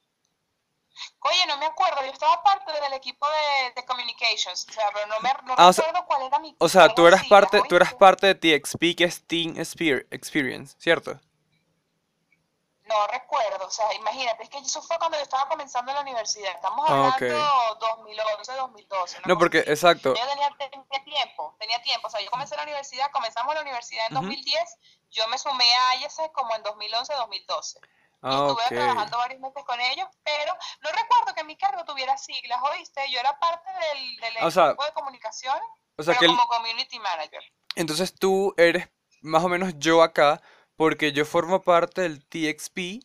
Oye, 1.20 1.46
no 1.46 1.56
me 1.58 1.66
acuerdo, 1.66 2.04
yo 2.04 2.12
estaba 2.12 2.42
parte 2.42 2.72
del 2.72 2.92
equipo 2.92 3.26
de, 3.26 3.72
de 3.74 3.86
communications, 3.86 4.66
o 4.68 4.72
sea, 4.72 4.90
pero 4.92 5.06
no 5.06 5.20
me 5.20 5.32
no 5.46 5.54
Ah, 5.56 5.68
o 5.68 5.72
sea- 5.72 5.86
recuerdo 5.86 6.06
cuál 6.06 6.22
era 6.22 6.38
mi 6.40 6.54
O 6.58 6.68
sea, 6.68 6.94
tú 6.94 7.06
eras 7.06 7.20
siglas, 7.20 7.40
parte, 7.42 7.62
tú 7.68 7.76
eras 7.76 7.94
parte 7.94 8.26
de 8.26 8.34
TXP, 8.34 8.94
que 8.96 9.04
es 9.04 9.26
Team 9.26 9.54
Exper- 9.56 10.06
Experience, 10.10 10.76
¿cierto? 10.78 11.18
No 12.84 13.06
recuerdo, 13.06 13.66
o 13.66 13.70
sea, 13.70 13.94
imagínate, 13.94 14.42
es 14.42 14.48
que 14.50 14.58
eso 14.58 14.82
fue 14.82 14.98
cuando 14.98 15.16
yo 15.16 15.22
estaba 15.22 15.48
comenzando 15.48 15.92
en 15.92 15.94
la 15.96 16.00
universidad, 16.02 16.52
estamos 16.56 16.84
Ah, 16.88 17.14
hablando 17.14 17.76
2011, 17.78 18.52
2012. 18.52 19.18
una 19.18 19.28
No, 19.28 19.34
cosa 19.34 19.38
porque, 19.38 19.58
exacto. 19.60 20.14
Yo 20.16 20.26
tenía, 20.28 20.50
tenía 20.58 21.04
tiempo, 21.04 21.54
tenía 21.60 21.80
tiempo, 21.82 22.09
comencé 22.40 22.56
la 22.56 22.62
universidad, 22.62 23.10
comenzamos 23.12 23.54
la 23.54 23.60
universidad 23.60 24.06
en 24.06 24.14
Ujú. 24.14 24.22
2010, 24.24 24.76
yo 25.10 25.28
me 25.28 25.36
sumé 25.38 25.64
a 25.64 25.96
IES 25.96 26.30
como 26.32 26.54
en 26.56 26.62
2011, 26.62 27.12
2012. 27.14 27.78
Y 28.22 28.22
Ah, 28.22 28.36
estuve 28.36 28.62
ok. 28.64 28.68
trabajando 28.68 29.18
varios 29.18 29.40
meses 29.40 29.64
con 29.64 29.80
ellos, 29.80 30.06
pero 30.24 30.52
no 30.82 30.90
recuerdo 30.90 31.34
que 31.34 31.44
mi 31.44 31.56
cargo 31.56 31.84
tuviera 31.84 32.16
siglas, 32.16 32.60
¿oíste? 32.62 33.00
Yo 33.10 33.18
era 33.20 33.38
parte 33.38 33.70
del, 33.72 34.16
del 34.16 34.36
O 34.46 34.50
sea, 34.50 34.68
equipo 34.68 34.84
de 34.84 34.92
comunicación, 34.92 35.58
O 35.96 36.02
sea 36.02 36.14
pero 36.14 36.20
que 36.20 36.26
el- 36.26 36.30
como 36.36 36.46
community 36.48 36.98
manager. 36.98 37.42
entonces 37.76 38.14
tú 38.14 38.54
eres 38.56 38.88
más 39.22 39.44
o 39.44 39.48
menos 39.48 39.74
yo 39.78 40.02
acá, 40.02 40.40
porque 40.76 41.12
yo 41.12 41.24
formo 41.26 41.60
parte 41.62 42.02
del 42.02 42.24
TXP, 42.26 43.00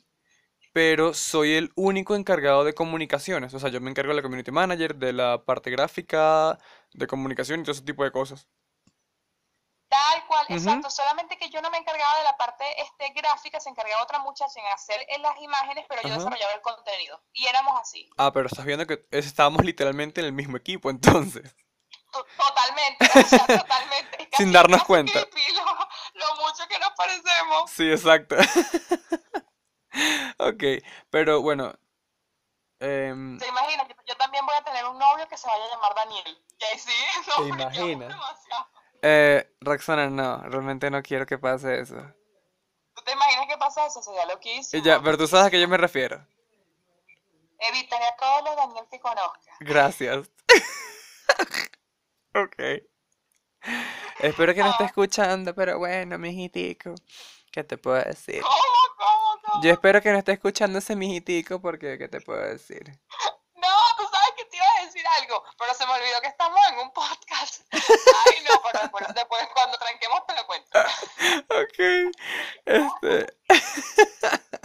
pero 0.73 1.13
soy 1.13 1.53
el 1.53 1.71
único 1.75 2.15
encargado 2.15 2.63
de 2.65 2.73
comunicaciones. 2.73 3.53
O 3.53 3.59
sea, 3.59 3.69
yo 3.69 3.79
me 3.81 3.89
encargo 3.89 4.09
de 4.11 4.17
la 4.17 4.21
community 4.21 4.51
manager, 4.51 4.95
de 4.95 5.13
la 5.13 5.43
parte 5.45 5.71
gráfica, 5.71 6.57
de 6.93 7.07
comunicación 7.07 7.61
y 7.61 7.63
todo 7.63 7.71
ese 7.73 7.83
tipo 7.83 8.03
de 8.03 8.11
cosas. 8.11 8.47
Cual, 10.27 10.45
exacto. 10.49 10.89
Solamente 10.89 11.37
que 11.37 11.49
yo 11.49 11.61
no 11.61 11.69
me 11.69 11.77
encargaba 11.77 12.17
de 12.17 12.23
la 12.23 12.35
parte 12.37 12.65
este, 12.81 13.09
gráfica, 13.09 13.59
se 13.59 13.69
encargaba 13.69 14.03
otra 14.03 14.19
muchacha 14.19 14.59
en 14.59 14.65
hacer 14.67 14.99
eh, 15.09 15.19
las 15.19 15.39
imágenes, 15.41 15.85
pero 15.87 16.01
yo 16.03 16.13
desarrollaba 16.15 16.53
el 16.53 16.61
contenido. 16.61 17.21
Y 17.33 17.47
éramos 17.47 17.79
así. 17.79 18.09
Ah, 18.17 18.31
pero 18.33 18.47
estás 18.47 18.65
viendo 18.65 18.85
que 18.87 19.05
estábamos 19.11 19.63
literalmente 19.65 20.21
en 20.21 20.27
el 20.27 20.33
mismo 20.33 20.57
equipo, 20.57 20.89
entonces. 20.89 21.55
To- 22.11 22.25
Totalmente, 22.37 23.05
o 23.19 23.23
sea, 23.23 23.45
totalmente. 23.59 24.29
Sin 24.37 24.51
darnos 24.51 24.83
cuenta. 24.83 25.19
lo, 25.19 25.25
lo 25.25 26.35
mucho 26.41 26.67
que 26.67 26.79
nos 26.79 26.89
parecemos. 26.97 27.71
Sí, 27.71 27.91
exacto. 27.91 28.35
Ok, 30.39 30.63
pero 31.09 31.41
bueno. 31.41 31.73
em, 32.79 33.37
¿Te 33.37 33.47
imaginas? 33.47 33.87
Yo, 34.05 34.15
también 34.17 34.45
voy 34.45 34.55
a 34.55 34.63
tener 34.63 34.85
un 34.85 34.97
novio 34.99 35.27
que 35.27 35.37
se 35.37 35.47
vaya 35.47 35.63
a 35.63 35.69
llamar 35.69 35.95
Daniel. 35.95 36.45
Y 36.59 36.63
ahí 36.65 36.79
sí, 36.79 36.91
no, 37.29 37.43
¿Te 37.43 37.49
imaginas? 37.49 38.09
demasiado. 38.09 38.67
Eh, 39.07 39.55
Roxana, 39.61 40.09
no, 40.09 40.41
realmente 40.49 40.89
no 40.89 41.03
quiero 41.03 41.27
que 41.27 41.37
pase 41.37 41.79
eso. 41.79 41.95
¿Tú 42.95 43.03
te 43.03 43.11
imaginas 43.11 43.45
qué 43.47 43.57
pasa 43.57 43.85
eso? 43.85 44.01
Sería 44.01 44.25
loquísimo. 44.25 44.81
Y 44.81 44.85
ya, 44.85 44.99
pero 44.99 45.15
tú 45.15 45.27
sabes 45.27 45.45
a 45.45 45.51
qué 45.51 45.61
yo 45.61 45.67
me 45.67 45.77
refiero. 45.77 46.25
Evitaré 47.59 48.05
a 48.05 48.15
todos 48.15 48.43
los 48.45 48.55
Daniel 48.55 48.85
que 48.89 48.99
conozca. 48.99 49.51
Gracias. 49.59 50.31
Ok. 52.37 52.57
Espero 54.19 54.53
que 54.53 54.59
no 54.59 54.71
esté 54.71 54.83
escuchando, 54.83 55.55
pero 55.55 55.79
bueno, 55.79 56.17
mijitico. 56.17 56.93
¿Qué 57.49 57.63
te 57.63 57.77
puedo 57.77 58.03
decir? 58.03 58.41
¿Cómo, 58.41 58.55
cómo, 58.97 59.41
cómo? 59.41 59.63
Yo 59.63 59.71
espero 59.71 60.01
que 60.01 60.11
no 60.11 60.17
esté 60.17 60.33
escuchando 60.33 60.79
ese 60.79 60.97
mijitico 60.97 61.61
porque, 61.61 61.97
¿qué 61.97 62.09
te 62.09 62.19
puedo 62.19 62.41
decir? 62.41 62.83
No, 63.55 63.69
tú 63.97 64.03
sabes 64.11 64.33
que 64.35 64.43
te 64.45 64.57
iba 64.57 64.65
pero 65.57 65.73
se 65.73 65.85
me 65.85 65.93
olvidó 65.93 66.21
que 66.21 66.27
estamos 66.27 66.59
en 66.71 66.79
un 66.79 66.91
podcast. 66.91 67.61
Ay, 67.71 68.43
no, 68.49 68.61
pero 68.63 68.81
después, 68.81 69.05
después 69.13 69.47
cuando 69.53 69.77
tranquemos 69.77 70.25
te 70.27 70.35
lo 70.35 70.45
cuento. 70.45 70.79
Ok. 71.49 71.79
Este. 72.65 73.37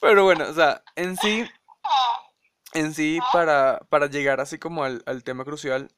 Pero 0.00 0.24
bueno, 0.24 0.44
o 0.48 0.52
sea, 0.52 0.84
en 0.96 1.16
sí, 1.16 1.48
Ah, 1.84 2.22
en 2.72 2.94
sí, 2.94 3.18
para, 3.32 3.80
para 3.88 4.06
llegar 4.06 4.40
así 4.40 4.58
como 4.58 4.84
al, 4.84 5.02
al 5.06 5.22
tema 5.22 5.44
crucial, 5.44 5.90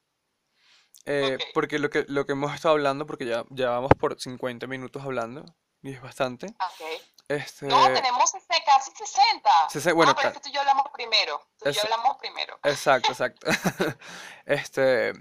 eh, 1.05 1.37
porque 1.53 1.79
lo 1.79 1.89
que, 1.89 2.05
lo 2.07 2.25
que 2.25 2.33
hemos 2.33 2.53
estado 2.53 2.73
hablando, 2.73 3.05
porque 3.05 3.25
ya, 3.25 3.45
ya 3.49 3.69
vamos 3.69 3.91
por 3.99 4.19
50 4.19 4.67
minutos 4.67 5.03
hablando, 5.03 5.45
y 5.81 5.93
es 5.93 6.01
bastante, 6.01 6.47
ok. 6.47 7.01
Este, 7.27 7.67
No, 7.67 7.85
tenemos 7.93 8.33
este, 8.33 8.55
casi 8.65 8.91
60. 8.91 9.49
Sese- 9.69 9.93
bueno, 9.93 10.11
ah, 10.11 10.15
pero 10.15 10.29
es 10.29 10.35
que 10.35 10.41
tú 10.41 10.49
y 10.49 10.53
yo 10.53 10.61
hablamos 10.61 10.85
primero. 10.93 11.41
Tú 11.59 11.69
y 11.69 11.73
yo 11.73 11.81
hablamos 11.83 12.17
primero. 12.17 12.59
exacto, 12.63 13.11
exacto, 13.11 13.47
este, 14.45 15.13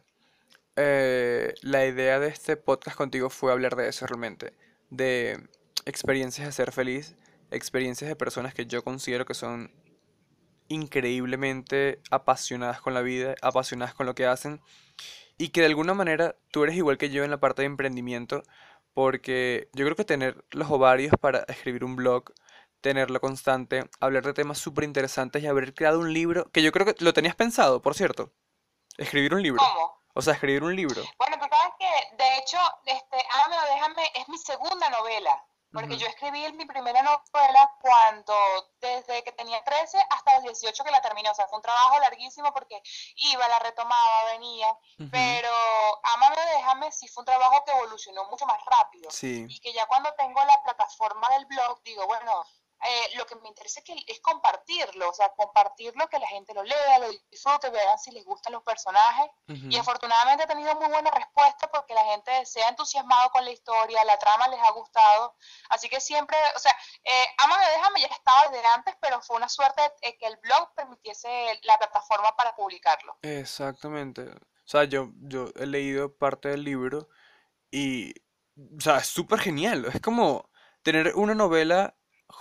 eh, 0.76 1.54
la 1.62 1.86
idea 1.86 2.18
de 2.20 2.28
este 2.28 2.56
podcast 2.56 2.96
contigo 2.96 3.30
fue 3.30 3.52
hablar 3.52 3.76
de 3.76 3.88
eso 3.88 4.06
realmente, 4.06 4.54
de 4.90 5.48
experiencias 5.84 6.46
de 6.46 6.52
ser 6.52 6.72
feliz, 6.72 7.14
experiencias 7.50 8.08
de 8.08 8.16
personas 8.16 8.54
que 8.54 8.66
yo 8.66 8.84
considero 8.84 9.24
que 9.24 9.34
son 9.34 9.72
increíblemente 10.68 12.00
apasionadas 12.10 12.80
con 12.80 12.94
la 12.94 13.00
vida, 13.02 13.34
apasionadas 13.42 13.94
con 13.94 14.06
lo 14.06 14.14
que 14.14 14.26
hacen 14.26 14.60
y 15.38 15.50
que 15.50 15.60
de 15.60 15.66
alguna 15.66 15.94
manera 15.94 16.36
tú 16.50 16.64
eres 16.64 16.76
igual 16.76 16.98
que 16.98 17.10
yo 17.10 17.24
en 17.24 17.30
la 17.30 17.38
parte 17.38 17.62
de 17.62 17.66
emprendimiento 17.66 18.42
porque 18.96 19.68
yo 19.74 19.84
creo 19.84 19.94
que 19.94 20.06
tener 20.06 20.42
los 20.52 20.70
ovarios 20.70 21.12
para 21.20 21.40
escribir 21.48 21.84
un 21.84 21.96
blog, 21.96 22.32
tenerlo 22.80 23.20
constante, 23.20 23.90
hablar 24.00 24.24
de 24.24 24.32
temas 24.32 24.56
súper 24.56 24.84
interesantes 24.84 25.42
y 25.42 25.46
haber 25.46 25.74
creado 25.74 25.98
un 26.00 26.14
libro, 26.14 26.50
que 26.50 26.62
yo 26.62 26.72
creo 26.72 26.86
que 26.86 27.04
lo 27.04 27.12
tenías 27.12 27.34
pensado, 27.34 27.82
por 27.82 27.94
cierto, 27.94 28.32
escribir 28.96 29.34
un 29.34 29.42
libro, 29.42 29.62
¿Cómo? 29.62 30.02
o 30.14 30.22
sea, 30.22 30.32
escribir 30.32 30.64
un 30.64 30.74
libro. 30.74 31.02
Bueno, 31.18 31.36
tú 31.38 31.44
sabes 31.44 31.74
que, 31.78 32.16
de 32.16 32.38
hecho, 32.38 32.56
este, 32.86 33.18
no, 33.50 33.74
déjame, 33.74 34.02
es 34.14 34.26
mi 34.30 34.38
segunda 34.38 34.88
novela. 34.88 35.44
Porque 35.80 35.96
yo 35.98 36.06
escribí 36.06 36.52
mi 36.52 36.64
primera 36.64 37.02
novela 37.02 37.70
cuando, 37.80 38.34
desde 38.80 39.22
que 39.22 39.32
tenía 39.32 39.62
13 39.62 39.98
hasta 40.10 40.34
los 40.36 40.44
18 40.44 40.84
que 40.84 40.90
la 40.90 41.02
terminé. 41.02 41.30
O 41.30 41.34
sea, 41.34 41.46
fue 41.48 41.58
un 41.58 41.62
trabajo 41.62 41.98
larguísimo 42.00 42.52
porque 42.52 42.80
iba, 43.16 43.46
la 43.48 43.58
retomaba, 43.58 44.24
venía. 44.32 44.76
Pero 45.10 45.50
Ámame, 46.14 46.36
déjame, 46.56 46.92
sí 46.92 47.08
fue 47.08 47.22
un 47.22 47.26
trabajo 47.26 47.64
que 47.64 47.72
evolucionó 47.72 48.24
mucho 48.30 48.46
más 48.46 48.60
rápido. 48.64 49.10
Sí, 49.10 49.46
Y 49.48 49.60
que 49.60 49.72
ya 49.72 49.86
cuando 49.86 50.12
tengo 50.14 50.42
la 50.44 50.62
plataforma 50.62 51.28
del 51.30 51.46
blog, 51.46 51.82
digo, 51.82 52.06
bueno, 52.06 52.44
eh, 52.82 53.16
lo 53.16 53.26
que 53.26 53.36
me 53.36 53.48
interesa 53.48 53.80
es, 53.80 53.84
que, 53.84 53.94
es 54.06 54.20
compartirlo. 54.20 55.08
O 55.08 55.14
sea, 55.14 55.30
compartirlo, 55.36 56.08
que 56.08 56.18
la 56.18 56.28
gente 56.28 56.54
lo 56.54 56.62
lea, 56.62 56.98
lo 56.98 57.10
disfrute, 57.30 57.70
vean 57.70 57.98
si 57.98 58.10
les 58.10 58.24
gustan 58.24 58.52
los 58.52 58.62
personajes. 58.62 59.30
Y 59.46 59.76
afortunadamente 59.76 60.44
he 60.44 60.46
tenido 60.46 60.74
muy 60.74 60.88
buena 60.88 61.10
respuesta 61.10 61.70
porque 61.70 61.94
la 61.94 62.04
gente 62.04 62.44
se 62.46 62.62
ha 62.62 62.68
entusiasmado 62.68 63.30
con 63.30 63.44
la 63.44 63.50
historia, 63.50 64.04
la 64.04 64.18
trama 64.18 64.48
les 64.48 64.60
ha 64.60 64.70
gustado. 64.72 65.36
Así 65.70 65.88
que 65.88 66.00
siempre, 66.00 66.36
o 66.54 66.58
sea, 66.58 66.76
eh, 67.04 67.26
Ámame, 67.44 67.64
déjame 67.70 68.00
ya 68.00 68.06
estaba 68.08 68.48
desde 68.50 68.66
antes, 68.66 68.96
pero 69.00 69.20
fue 69.20 69.36
una 69.36 69.48
suerte 69.48 69.82
eh, 70.02 70.16
que 70.18 70.26
el 70.26 70.36
blog 70.38 70.74
permitiese 70.74 71.60
la 71.62 71.78
plataforma 71.78 72.34
para 72.36 72.54
publicarlo. 72.54 73.16
Exactamente. 73.22 74.22
O 74.22 74.68
sea, 74.68 74.84
yo, 74.84 75.10
yo 75.20 75.48
he 75.56 75.66
leído 75.66 76.16
parte 76.16 76.48
del 76.48 76.64
libro 76.64 77.08
y, 77.70 78.12
o 78.76 78.80
sea, 78.80 78.98
es 78.98 79.06
súper 79.06 79.38
genial. 79.38 79.86
Es 79.92 80.00
como 80.00 80.50
tener 80.82 81.14
una 81.14 81.34
novela 81.34 81.96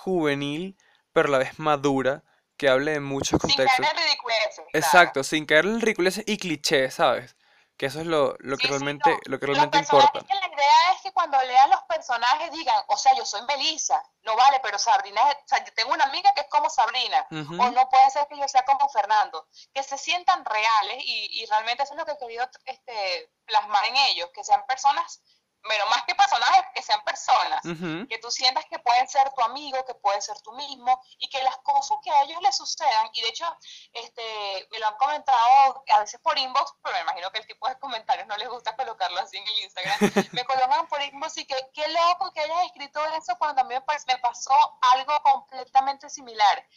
juvenil, 0.06 0.78
pero 1.14 1.28
a 1.30 1.32
la 1.32 1.38
vez 1.40 1.58
madura, 1.60 2.24
que 2.58 2.70
hable 2.70 2.92
de 2.92 3.00
muchos 3.00 3.32
Sin 3.32 3.40
contextos. 3.40 3.86
caer 3.86 3.98
en 3.98 4.04
ridiculeces. 4.06 4.66
Exacto, 4.74 5.24
sin 5.24 5.46
caer 5.46 5.66
en 5.66 5.82
ridiculeces 5.82 6.24
y 6.28 6.38
clichés, 6.38 6.94
¿sabes? 6.94 7.36
Que 7.78 7.88
eso 7.88 8.00
es 8.00 8.06
lo, 8.06 8.38
lo 8.40 8.56
que 8.56 8.68
sí, 8.68 8.70
realmente, 8.70 9.10
no. 9.10 9.18
lo 9.26 9.38
que 9.38 9.46
realmente 9.48 9.80
importa. 9.80 10.22
que 10.22 10.34
la 10.34 10.48
idea 10.48 10.92
es 10.96 11.02
que 11.02 11.12
cuando 11.12 11.38
lean 11.44 11.70
los 11.70 11.82
personajes 11.90 12.50
digan, 12.52 12.82
o 12.88 12.96
sea, 12.96 13.14
yo 13.18 13.26
soy 13.26 13.42
Melissa, 13.48 14.02
no 14.22 14.34
vale, 14.38 14.62
pero 14.64 14.80
Sabrina, 14.80 15.20
es- 15.32 15.36
o 15.44 15.48
sea, 15.48 15.66
yo 15.66 15.74
tengo 15.74 15.92
una 15.92 16.06
amiga 16.06 16.32
que 16.34 16.42
es 16.42 16.48
como 16.50 16.70
Sabrina, 16.70 17.28
o 17.32 17.72
no 17.72 17.90
puede 17.90 18.10
ser 18.12 18.28
que 18.30 18.38
yo 18.38 18.48
sea 18.48 18.64
como 18.64 18.88
Fernando, 18.88 19.46
que 19.74 19.84
se 19.84 19.98
sientan 19.98 20.46
reales 20.46 21.04
y, 21.04 21.42
y 21.42 21.46
realmente 21.48 21.84
eso 21.84 21.94
es 21.96 22.00
lo 22.00 22.06
que 22.06 22.14
he 22.14 22.18
querido 22.18 22.50
este, 22.64 23.30
plasmar 23.46 23.84
en 23.88 23.98
ellos, 23.98 24.30
que 24.34 24.46
sean 24.46 24.64
personas, 24.66 25.22
pero 25.68 25.86
más 25.88 26.04
que 26.04 26.14
personajes, 26.16 26.64
que 26.74 26.82
sean 26.82 27.04
personas, 27.04 27.62
que 28.08 28.18
tú 28.20 28.30
sientas 28.32 28.66
que 28.66 28.78
pueden 28.80 29.08
ser 29.08 29.32
tu 29.34 29.42
amigo, 29.42 29.84
que 29.86 29.96
pueden 29.96 30.22
ser 30.22 30.40
tú 30.42 30.52
mismo 30.54 31.02
y 31.18 31.28
que 31.30 31.42
las 31.44 31.58
cosas 31.58 31.98
que 32.04 32.12
a 32.12 32.24
ellos 32.24 32.40
les 32.42 32.56
sucedan, 32.56 33.10
y 33.14 33.22
de 33.22 33.30
hecho 33.30 33.46
este, 33.94 34.68
me 34.72 34.80
lo 34.80 34.88
han 34.88 34.96
comentado 34.98 35.84
a 35.90 36.00
veces 36.00 36.20
por 36.22 36.38
inbox, 36.38 36.74
pero 36.84 36.96
me 36.96 37.02
imagino 37.02 37.32
que 37.32 37.40
el 37.40 37.48
tipo 37.48 37.68
de 37.68 37.78
comentarios 37.80 38.28
no 38.28 38.38
les 38.38 38.48
gusta 38.50 38.76
colocarlo 38.76 39.20
así 39.20 39.38
en 39.38 39.48
el 39.48 39.60
Instagram, 39.64 39.98
me 40.34 40.44
colocan 40.46 40.88
por 40.88 41.02
inbox 41.02 41.38
y 41.38 41.46
que 41.46 41.56
qué 41.74 41.88
loco 41.88 42.32
que 42.34 42.42
hayas 42.42 42.66
escrito 42.66 43.04
eso 43.18 43.36
cuando 43.38 43.62
a 43.62 43.66
mí 43.66 43.74
me 44.08 44.18
pasó 44.20 44.54
algo 44.94 45.20
completamente 45.24 46.10
similar. 46.10 46.68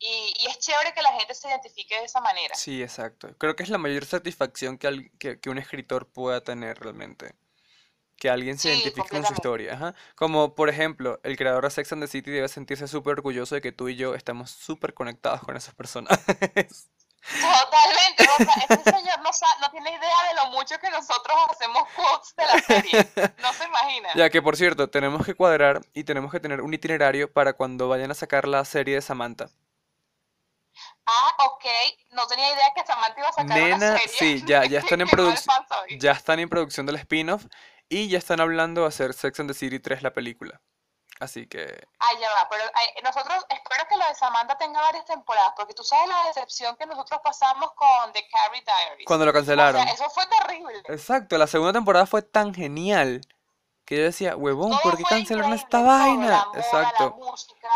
Y, 0.00 0.32
y 0.38 0.46
es 0.46 0.58
chévere 0.60 0.94
que 0.94 1.02
la 1.02 1.12
gente 1.12 1.34
se 1.34 1.48
identifique 1.48 1.98
de 1.98 2.04
esa 2.04 2.20
manera. 2.20 2.54
Sí, 2.54 2.80
exacto. 2.82 3.28
Creo 3.36 3.56
que 3.56 3.64
es 3.64 3.68
la 3.68 3.78
mayor 3.78 4.06
satisfacción 4.06 4.78
que, 4.78 4.86
al- 4.86 5.10
que, 5.18 5.40
que 5.40 5.50
un 5.50 5.58
escritor 5.58 6.06
pueda 6.12 6.40
tener 6.40 6.78
realmente. 6.78 7.34
Que 8.18 8.28
alguien 8.30 8.58
se 8.58 8.68
Sí, 8.74 8.80
identifique 8.80 9.08
con 9.08 9.24
su 9.24 9.32
historia. 9.32 9.74
Ajá. 9.74 9.94
Como, 10.16 10.54
por 10.54 10.68
ejemplo, 10.68 11.20
el 11.22 11.36
creador 11.36 11.64
de 11.64 11.70
Sex 11.70 11.92
and 11.92 12.02
the 12.02 12.08
City 12.08 12.30
debe 12.30 12.48
sentirse 12.48 12.88
súper 12.88 13.12
orgulloso 13.12 13.54
de 13.54 13.60
que 13.60 13.72
tú 13.72 13.88
y 13.88 13.96
yo 13.96 14.14
estamos 14.14 14.50
súper 14.50 14.92
conectados 14.92 15.40
con 15.42 15.56
esos 15.56 15.74
personajes. 15.74 16.88
Totalmente, 17.20 18.24
o 18.24 18.44
sea, 18.44 18.54
ese 18.68 18.90
señor 18.90 19.20
no 19.60 19.70
tiene 19.70 19.90
idea 19.90 20.16
de 20.28 20.34
lo 20.36 20.46
mucho 20.46 20.78
que 20.78 20.88
nosotros 20.90 21.36
hacemos 21.50 21.82
quotes 21.94 22.34
de 22.36 22.44
la 22.44 22.60
serie. 22.60 23.08
No 23.42 23.52
se 23.52 23.64
imagina. 23.64 24.08
Ya 24.14 24.30
que 24.30 24.40
por 24.40 24.56
cierto, 24.56 24.88
tenemos 24.88 25.24
que 25.26 25.34
cuadrar 25.34 25.80
y 25.92 26.04
tenemos 26.04 26.32
que 26.32 26.40
tener 26.40 26.60
un 26.60 26.72
itinerario 26.72 27.30
para 27.32 27.52
cuando 27.52 27.88
vayan 27.88 28.10
a 28.10 28.14
sacar 28.14 28.48
la 28.48 28.64
serie 28.64 28.96
de 28.96 29.02
Samantha. 29.02 29.50
Ah, 31.06 31.44
ok. 31.46 31.64
No 32.12 32.26
tenía 32.26 32.52
idea 32.52 32.72
que 32.74 32.84
Samantha 32.86 33.18
iba 33.18 33.28
a 33.28 33.32
sacar 33.32 33.58
Nena, 33.58 33.76
una 33.76 33.98
serie. 33.98 34.08
sí, 34.08 34.44
ya, 34.46 34.64
ya 34.64 34.78
están 34.80 35.00
en 35.00 35.08
ya 35.98 36.12
están 36.12 36.38
en 36.38 36.48
producción 36.48 36.86
del 36.86 36.96
spin-off 36.96 37.44
y 37.88 38.08
ya 38.08 38.18
están 38.18 38.40
hablando 38.40 38.82
de 38.82 38.88
hacer 38.88 39.14
Sex 39.14 39.40
and 39.40 39.50
the 39.50 39.54
City 39.54 39.78
3 39.80 40.02
la 40.02 40.12
película. 40.12 40.60
Así 41.20 41.48
que, 41.48 41.84
Ah, 41.98 42.10
ya 42.20 42.28
va, 42.30 42.48
pero 42.48 42.62
nosotros 43.02 43.44
espero 43.48 43.84
que 43.88 43.96
lo 43.96 44.06
de 44.06 44.14
Samantha 44.14 44.56
tenga 44.56 44.80
varias 44.80 45.04
temporadas, 45.04 45.52
porque 45.56 45.74
tú 45.74 45.82
sabes 45.82 46.06
la 46.08 46.24
decepción 46.28 46.76
que 46.76 46.86
nosotros 46.86 47.20
pasamos 47.24 47.72
con 47.74 48.12
The 48.12 48.24
Carrie 48.30 48.62
Diaries. 48.64 49.06
cuando 49.06 49.24
lo 49.24 49.30
O 49.30 49.34
sea, 49.34 49.40
cancelaron. 49.40 49.88
eso 49.88 50.08
fue 50.10 50.24
terrible. 50.26 50.80
Exacto, 50.86 51.36
la 51.36 51.48
segunda 51.48 51.72
temporada 51.72 52.06
fue 52.06 52.22
tan 52.22 52.54
genial 52.54 53.20
que 53.84 53.96
yo 53.96 54.02
decía, 54.04 54.36
huevón, 54.36 54.70
Todo 54.70 54.80
¿por 54.82 54.96
qué 54.96 55.02
cancelaron 55.04 55.54
esta 55.54 55.80
vaina? 55.82 56.28
la 56.28 56.44
moda, 56.44 56.52
la 56.54 56.60
Exacto. 56.60 57.10
música. 57.16 57.68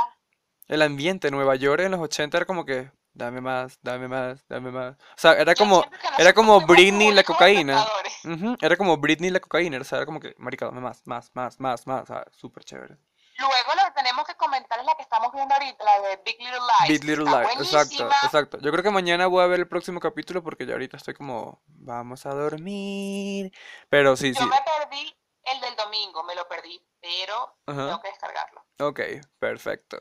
El 0.68 0.82
ambiente 0.82 1.28
en 1.28 1.34
Nueva 1.34 1.56
York 1.56 1.80
en 1.82 1.90
los 1.90 2.00
80 2.00 2.36
era 2.36 2.46
como 2.46 2.64
que, 2.64 2.92
dame 3.14 3.40
más, 3.40 3.78
dame 3.82 4.08
más, 4.08 4.44
dame 4.48 4.70
más. 4.70 4.94
O 4.96 5.18
sea, 5.18 5.32
era 5.34 5.54
Yo 5.54 5.64
como, 5.64 5.84
era 6.18 6.32
como 6.32 6.60
Britney 6.60 7.12
la 7.12 7.22
cocaína. 7.24 7.84
Ujú, 8.24 8.56
Era 8.60 8.76
como 8.76 8.96
Britney 8.96 9.30
la 9.30 9.40
cocaína, 9.40 9.78
o 9.80 9.84
sea, 9.84 9.98
era 9.98 10.06
como 10.06 10.20
que, 10.20 10.34
marica, 10.38 10.66
dame 10.66 10.80
más, 10.80 11.02
más, 11.06 11.30
más, 11.34 11.58
más, 11.58 11.86
más, 11.86 12.02
o 12.02 12.06
sea, 12.06 12.24
súper 12.30 12.64
chévere. 12.64 12.96
Luego 13.38 13.74
lo 13.74 13.82
que 13.86 13.90
tenemos 14.02 14.26
que 14.26 14.34
comentar 14.36 14.78
es 14.78 14.86
la 14.86 14.94
que 14.94 15.02
estamos 15.02 15.32
viendo 15.32 15.52
ahorita, 15.54 15.84
la 15.84 16.08
de 16.08 16.16
Big 16.24 16.38
Little 16.38 16.60
Lies. 16.60 17.00
Big 17.00 17.04
Little 17.04 17.24
Lies, 17.24 17.72
exacto, 17.72 18.08
exacto. 18.24 18.58
Yo 18.60 18.70
creo 18.70 18.84
que 18.84 18.90
mañana 18.90 19.26
voy 19.26 19.42
a 19.42 19.46
ver 19.46 19.60
el 19.60 19.68
próximo 19.68 19.98
capítulo 19.98 20.42
porque 20.42 20.66
ya 20.66 20.74
ahorita 20.74 20.96
estoy 20.96 21.14
como, 21.14 21.62
vamos 21.66 22.24
a 22.26 22.34
dormir. 22.34 23.52
Pero 23.88 24.16
sí, 24.16 24.32
Yo 24.32 24.40
sí, 24.40 24.46
me 24.46 24.58
perdí 24.62 25.16
el 25.44 25.60
del 25.60 25.74
domingo, 25.76 26.22
me 26.22 26.34
lo 26.36 26.46
perdí, 26.46 26.80
pero 27.00 27.56
ajá, 27.66 27.86
tengo 27.86 28.02
que 28.02 28.08
descargarlo. 28.08 28.64
ok, 28.78 29.00
perfecto. 29.40 30.00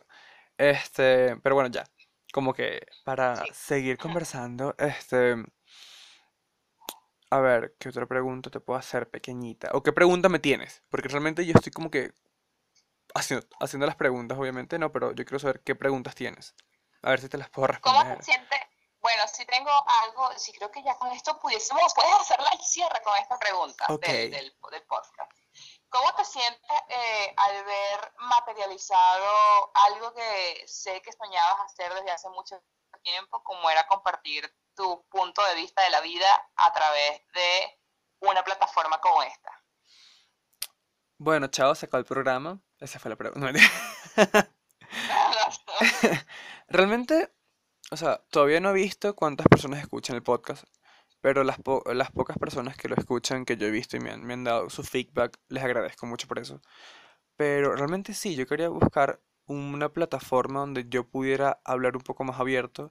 Este, 0.58 1.36
pero 1.38 1.56
bueno, 1.56 1.70
ya, 1.72 1.84
como 2.32 2.54
que 2.54 2.86
para 3.04 3.36
Sí. 3.36 3.52
seguir 3.54 3.98
conversando, 3.98 4.76
este, 4.78 5.36
a 7.30 7.40
ver, 7.40 7.76
¿qué 7.80 7.90
otra 7.90 8.06
pregunta 8.06 8.50
te 8.50 8.60
puedo 8.60 8.78
hacer 8.80 9.10
pequeñita? 9.10 9.70
¿O 9.74 9.84
qué 9.84 9.92
pregunta 9.94 10.30
me 10.30 10.40
tienes? 10.40 10.84
Porque 10.90 11.08
realmente 11.08 11.46
yo 11.46 11.54
estoy 11.56 11.72
como 11.72 11.90
que 11.90 12.14
haciendo, 13.14 13.46
haciendo 13.60 13.86
las 13.86 13.96
preguntas, 13.96 14.38
obviamente, 14.38 14.78
no, 14.80 14.92
pero 14.92 15.12
yo 15.14 15.26
quiero 15.26 15.40
saber 15.40 15.62
qué 15.62 15.76
preguntas 15.76 16.16
tienes. 16.16 16.56
A 17.02 17.10
ver 17.12 17.22
si 17.22 17.30
te 17.30 17.38
las 17.38 17.50
puedo 17.50 17.68
¿Cómo 17.82 18.00
responder. 18.02 18.18
te 18.20 18.24
sientes? 18.26 18.60
Bueno, 19.02 19.24
si 19.28 19.46
tengo 19.46 19.72
algo, 20.04 20.30
sí 20.38 20.52
creo 20.54 20.70
que 20.72 20.84
ya 20.84 20.96
con 20.96 21.12
esto 21.12 21.40
pudiésemos, 21.40 21.94
puedes 21.96 22.14
hacerla 22.14 22.50
el 22.54 22.60
cierre 22.60 23.02
con 23.04 23.14
esta 23.18 23.38
pregunta 23.40 23.88
del, 24.00 24.32
del 24.32 24.54
podcast. 24.88 25.32
¿Cómo 25.92 26.16
te 26.16 26.24
sientes 26.24 26.72
eh, 26.88 27.34
al 27.36 27.66
ver 27.66 28.14
materializado 28.18 29.72
algo 29.74 30.14
que 30.14 30.64
sé 30.66 31.02
que 31.02 31.12
soñabas 31.12 31.66
hacer 31.66 31.94
desde 31.94 32.12
hace 32.12 32.30
mucho 32.30 32.64
tiempo, 33.04 33.44
como 33.44 33.70
era 33.70 33.86
compartir 33.88 34.50
tu 34.74 35.06
punto 35.10 35.46
de 35.48 35.56
vista 35.56 35.84
de 35.84 35.90
la 35.90 36.00
vida 36.00 36.50
a 36.56 36.72
través 36.72 37.22
de 37.34 37.80
una 38.22 38.42
plataforma 38.42 39.02
como 39.02 39.22
esta? 39.22 39.52
Bueno, 41.18 41.48
chao, 41.48 41.76
se 41.76 41.88
acabó 41.88 42.00
el 42.00 42.06
programa. 42.06 42.62
Esa 42.80 42.98
fue 42.98 43.10
la 43.10 43.18
pregunta. 43.18 43.52
Realmente, 46.70 47.34
o 47.92 47.98
sea, 47.98 48.24
todavía 48.30 48.62
no 48.62 48.70
he 48.70 48.74
visto 48.74 49.14
cuántas 49.14 49.46
personas 49.48 49.82
escuchan 49.82 50.16
el 50.16 50.24
podcast, 50.24 50.64
pero 51.22 51.44
las, 51.44 51.60
po- 51.60 51.84
las 51.94 52.12
pocas 52.12 52.38
personas 52.38 52.78
que 52.78 52.90
lo 52.90 52.96
escuchan, 52.96 53.46
que 53.46 53.58
yo 53.58 53.68
he 53.68 53.72
visto 53.72 53.98
y 53.98 54.00
me 54.02 54.12
han, 54.12 54.24
me 54.26 54.34
han 54.34 54.44
dado 54.44 54.70
su 54.70 54.84
feedback, 54.84 55.38
les 55.50 55.64
agradezco 55.64 56.06
mucho 56.08 56.28
por 56.28 56.40
eso. 56.40 56.62
Pero 57.38 57.76
realmente 57.76 58.14
sí, 58.14 58.36
yo 58.36 58.46
quería 58.48 58.70
buscar 58.70 59.20
una 59.48 59.90
plataforma 59.90 60.60
donde 60.62 60.86
yo 60.90 61.08
pudiera 61.08 61.60
hablar 61.66 61.96
un 61.98 62.04
poco 62.04 62.24
más 62.24 62.40
abierto 62.40 62.90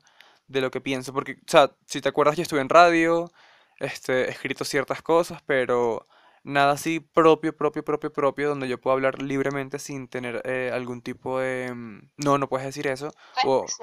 de 0.49 0.61
lo 0.61 0.71
que 0.71 0.81
pienso, 0.81 1.13
porque, 1.13 1.33
o 1.35 1.51
sea, 1.51 1.73
si 1.87 2.01
te 2.01 2.09
acuerdas, 2.09 2.37
yo 2.37 2.43
estuve 2.43 2.61
en 2.61 2.69
radio, 2.69 3.31
este, 3.79 4.27
he 4.27 4.31
escrito 4.31 4.65
ciertas 4.65 5.01
cosas, 5.03 5.43
pero 5.47 6.07
nada 6.43 6.73
así 6.73 7.01
propio, 7.01 7.57
propio, 7.57 7.85
propio, 7.85 8.13
propio, 8.13 8.49
donde 8.49 8.69
yo 8.69 8.81
pueda 8.81 8.95
hablar 8.95 9.23
libremente 9.23 9.79
sin 9.79 10.09
tener 10.09 10.43
eh, 10.45 10.71
algún 10.75 11.03
tipo 11.03 11.39
de, 11.39 11.73
mm, 11.75 12.11
no, 12.17 12.39
no 12.39 12.49
puedes 12.49 12.67
decir 12.67 12.87
eso, 12.89 13.11
o. 13.43 13.75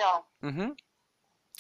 Ujú. 0.42 0.76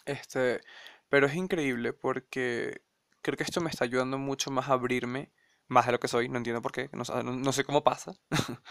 Este, 0.05 0.61
pero 1.09 1.27
es 1.27 1.35
increíble 1.35 1.93
porque 1.93 2.81
creo 3.21 3.37
que 3.37 3.43
esto 3.43 3.61
me 3.61 3.69
está 3.69 3.85
ayudando 3.85 4.17
mucho 4.17 4.51
más 4.51 4.69
a 4.69 4.73
abrirme, 4.73 5.31
más 5.67 5.85
de 5.85 5.91
lo 5.93 5.99
que 5.99 6.07
soy, 6.07 6.29
no 6.29 6.37
entiendo 6.37 6.61
por 6.61 6.71
qué, 6.71 6.89
no, 6.93 7.03
no- 7.23 7.35
no 7.35 7.53
sé 7.53 7.63
cómo 7.63 7.83
pasa, 7.83 8.13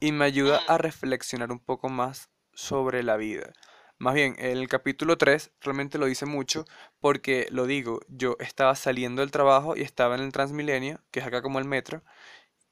y 0.00 0.12
me 0.12 0.24
ayuda 0.24 0.60
a 0.68 0.78
reflexionar 0.78 1.52
un 1.52 1.60
poco 1.60 1.88
más 1.88 2.30
sobre 2.52 3.02
la 3.02 3.16
vida. 3.16 3.52
Más 3.98 4.14
bien, 4.14 4.36
el 4.38 4.68
capítulo 4.68 5.16
3 5.18 5.52
realmente 5.60 5.98
lo 5.98 6.06
dice 6.06 6.26
mucho 6.26 6.64
porque 7.00 7.48
lo 7.50 7.66
digo, 7.66 8.00
yo 8.08 8.36
estaba 8.40 8.74
saliendo 8.76 9.22
del 9.22 9.30
trabajo 9.30 9.76
y 9.76 9.82
estaba 9.82 10.16
en 10.16 10.22
el 10.22 10.32
Transmilenio, 10.32 11.00
que 11.10 11.20
es 11.20 11.26
acá 11.26 11.42
como 11.42 11.58
el 11.58 11.64
metro, 11.66 12.02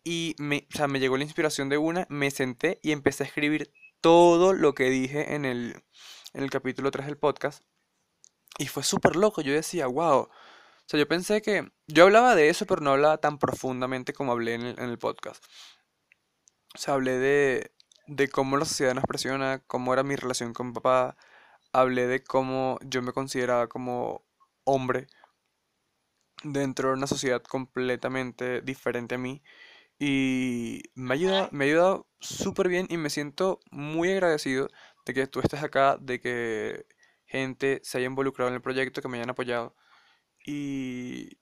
y 0.05 0.37
me, 0.39 0.67
o 0.73 0.77
sea, 0.77 0.89
me 0.89 1.01
llegó 1.01 1.17
la 1.17 1.25
inspiración 1.25 1.69
de 1.69 1.79
una, 1.79 2.07
me 2.11 2.31
senté 2.31 2.79
y 2.83 2.93
empecé 2.93 3.25
a 3.25 3.27
escribir 3.27 3.73
todo 4.01 4.53
lo 4.53 4.75
que 4.75 4.91
dije 4.91 5.35
en 5.35 5.45
el, 5.45 5.83
en 6.35 6.43
el 6.43 6.51
capítulo 6.51 6.91
3 6.91 7.07
del 7.07 7.19
podcast. 7.19 7.63
Y 8.59 8.67
fue 8.67 8.83
súper 8.83 9.17
loco, 9.17 9.41
yo 9.43 9.53
decía, 9.53 9.87
wow. 9.87 10.21
O 10.23 10.31
sea, 10.87 10.99
yo 11.01 11.09
pensé 11.09 11.43
que 11.43 11.73
yo 11.87 12.05
hablaba 12.05 12.35
de 12.35 12.49
eso, 12.51 12.67
pero 12.67 12.81
no 12.83 12.93
hablaba 12.93 13.19
tan 13.19 13.39
profundamente 13.39 14.13
como 14.13 14.33
hablé 14.33 14.55
en 14.55 14.67
el, 14.79 14.99
podcast. 14.99 15.45
O 16.75 16.79
sea, 16.79 16.95
hablé 16.95 17.19
de, 17.19 17.73
de 18.07 18.29
cómo 18.29 18.57
la 18.57 18.65
sociedad 18.65 18.95
nos 18.95 19.05
presiona, 19.05 19.63
cómo 19.67 19.93
era 19.93 20.03
mi 20.03 20.17
relación 20.17 20.53
con 20.53 20.73
papá. 20.73 21.17
Hablé 21.73 22.07
de 22.07 22.23
cómo 22.23 22.79
yo 22.83 23.03
me 23.03 23.13
consideraba 23.13 23.69
como 23.69 24.25
hombre 24.65 25.07
dentro 26.45 26.89
de 26.89 26.95
una 26.95 27.07
sociedad 27.07 27.43
completamente 27.43 28.61
diferente 28.61 29.17
a 29.17 29.19
mí. 29.19 29.43
Y 29.99 30.83
me 30.95 31.15
ha 31.15 31.17
ayudado, 31.17 31.49
me 31.53 31.65
ha 31.65 31.69
ayudado 31.69 32.09
súper 32.21 32.69
bien 32.69 32.87
y 32.91 32.97
me 32.97 33.11
siento 33.11 33.61
muy 33.71 34.11
agradecido 34.13 34.69
de 35.07 35.15
que 35.15 35.27
tú 35.27 35.41
estés 35.41 35.63
acá, 35.63 35.97
de 36.01 36.21
que 36.21 36.87
gente 37.35 37.81
se 37.85 37.99
haya 37.99 38.07
involucrado 38.07 38.49
en 38.49 38.55
el 38.55 38.63
proyecto, 38.63 39.03
que 39.03 39.09
me 39.09 39.19
hayan 39.19 39.31
apoyado. 39.31 39.75
Y, 40.47 41.39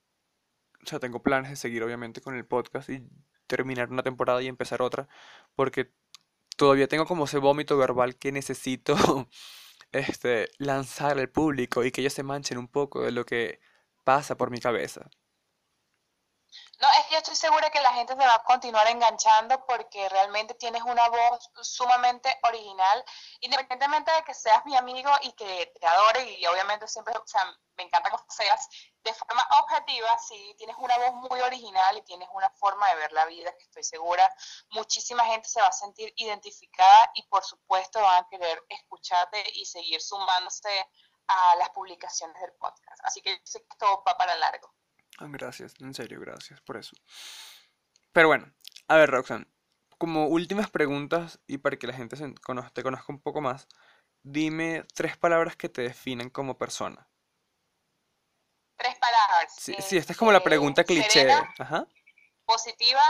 o 0.84 0.86
sea, 0.86 1.01
tengo 1.01 1.22
planes 1.22 1.51
de 1.51 1.57
seguir 1.57 1.82
obviamente 1.84 2.20
con 2.20 2.34
el 2.36 2.47
podcast 2.47 2.90
y 2.90 3.09
terminar 3.47 3.90
una 3.90 4.03
temporada 4.03 4.43
y 4.43 4.49
empezar 4.49 4.82
otra, 4.82 5.09
porque 5.55 5.93
todavía 6.57 6.88
tengo 6.88 7.07
como 7.07 7.24
ese 7.24 7.38
vómito 7.38 7.76
verbal 7.76 8.16
que 8.16 8.32
necesito 8.32 8.95
este, 9.93 10.49
lanzar 10.59 11.18
al 11.18 11.28
público 11.30 11.84
y 11.84 11.93
que 11.93 12.01
ellos 12.03 12.14
se 12.14 12.22
manchen 12.22 12.59
un 12.59 12.68
poco 12.68 13.03
de 13.03 13.12
lo 13.12 13.26
que 13.26 13.61
pasa 14.05 14.36
por 14.36 14.51
mi 14.51 14.59
cabeza. 14.59 15.11
No, 16.83 16.89
es 16.99 17.07
que 17.07 17.12
yo 17.12 17.18
estoy 17.18 17.37
segura 17.37 17.70
que 17.70 17.80
la 17.80 17.93
gente 17.93 18.12
se 18.12 18.18
va 18.18 18.35
a 18.35 18.43
continuar 18.43 18.89
enganchando 18.89 19.64
porque 19.66 20.09
realmente 20.09 20.55
tienes 20.55 20.83
una 20.83 21.09
voz 21.11 21.49
sumamente 21.62 22.37
original, 22.43 23.05
independientemente 23.39 24.11
de 24.11 24.24
que 24.24 24.35
seas 24.35 24.66
mi 24.66 24.76
amigo 24.76 25.09
y 25.20 25.30
que 25.35 25.72
te 25.78 25.87
adore 25.87 26.28
y 26.28 26.45
obviamente 26.47 26.89
siempre, 26.89 27.16
o 27.16 27.22
sea, 27.24 27.45
me 27.76 27.85
encanta 27.85 28.11
que 28.11 28.16
seas 28.30 28.68
de 29.05 29.14
forma 29.14 29.47
objetiva, 29.61 30.18
si 30.18 30.57
tienes 30.59 30.74
una 30.76 30.99
voz 30.99 31.30
muy 31.30 31.41
original 31.41 31.99
y 31.99 32.03
tienes 32.03 32.28
una 32.33 32.51
forma 32.51 32.89
de 32.89 32.97
ver 32.97 33.12
la 33.12 33.26
vida 33.26 33.57
que 33.57 33.62
estoy 33.62 33.85
segura, 33.85 34.28
muchísima 34.70 35.24
gente 35.26 35.49
se 35.49 35.61
va 35.61 35.68
a 35.68 35.72
sentir 35.72 36.12
identificada 36.16 37.12
y 37.14 37.22
por 37.28 37.45
supuesto 37.45 38.03
van 38.03 38.24
a 38.24 38.28
querer 38.28 38.61
escucharte 38.68 39.41
y 39.55 39.66
seguir 39.66 40.03
sumándose 40.03 40.89
a 41.28 41.55
las 41.55 41.70
publicaciones 41.70 42.43
del 42.43 42.55
podcast. 42.55 43.01
Así 43.05 43.22
que 43.22 43.37
yo 43.37 43.43
sé 43.45 43.61
que 43.61 43.68
esto 43.70 44.03
va 44.05 44.18
para 44.18 44.35
largo. 44.35 44.74
Ah, 45.19 45.27
Gracias, 45.29 45.75
en 45.81 45.95
serio, 45.95 46.21
gracias 46.21 46.61
por 46.63 46.77
eso. 46.77 46.97
Pero 48.13 48.29
bueno, 48.29 48.53
a 48.89 48.97
ver, 48.97 49.11
Roxanne, 49.11 49.47
como 49.99 50.27
últimas 50.27 50.71
preguntas 50.71 51.41
y 51.47 51.59
para 51.59 51.77
que 51.77 51.87
la 51.87 51.95
gente 51.95 52.17
se 52.17 52.29
te 52.29 52.83
conozca 52.83 53.05
un 53.13 53.21
poco 53.21 53.41
más, 53.41 53.69
dime 54.23 54.85
tres 54.95 55.17
palabras 55.17 55.57
que 55.57 55.69
te 55.69 55.83
definen 55.83 56.29
como 56.31 56.59
persona. 56.59 57.09
Tres 58.77 58.99
palabras. 58.99 59.55
Sí, 59.57 59.77
sí, 59.81 59.97
esta 59.97 60.13
es 60.13 60.19
como 60.19 60.33
la 60.33 60.39
Este, 60.39 60.51
pregunta 60.51 60.85
cliché. 60.85 61.09
Serena, 61.11 61.55
Ajá. 61.59 61.87
positiva 62.45 63.03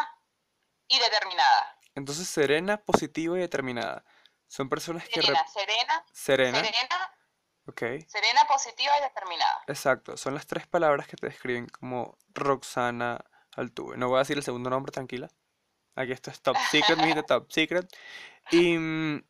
y 0.88 0.98
determinada. 0.98 1.78
Entonces, 1.94 2.28
serena, 2.28 2.76
positiva 2.82 3.36
y 3.38 3.40
determinada. 3.40 4.04
Son 4.48 4.68
personas 4.68 5.08
que... 5.08 5.22
Serena, 5.22 5.46
Serena, 5.52 6.04
serena, 6.12 7.16
ok. 7.66 7.80
serena, 8.06 8.44
positiva 8.48 8.92
y 8.98 9.02
determinada. 9.02 9.62
Exacto, 9.66 10.16
son 10.16 10.34
las 10.34 10.46
tres 10.46 10.66
palabras 10.66 11.06
que 11.06 11.16
te 11.16 11.26
describen 11.26 11.66
como 11.68 12.16
Roxana 12.34 13.24
Altuve. 13.56 13.96
No 13.96 14.08
voy 14.08 14.16
a 14.16 14.20
decir 14.20 14.36
el 14.36 14.44
segundo 14.44 14.70
nombre, 14.70 14.92
tranquila. 14.92 15.30
Aquí 15.94 16.12
esto 16.12 16.30
es 16.30 16.40
top 16.40 16.56
secret, 16.70 16.98
mi 16.98 17.04
gente, 17.04 17.22
top 17.22 17.50
secret. 17.52 17.86
Y 18.50 18.78
mm, 18.78 19.22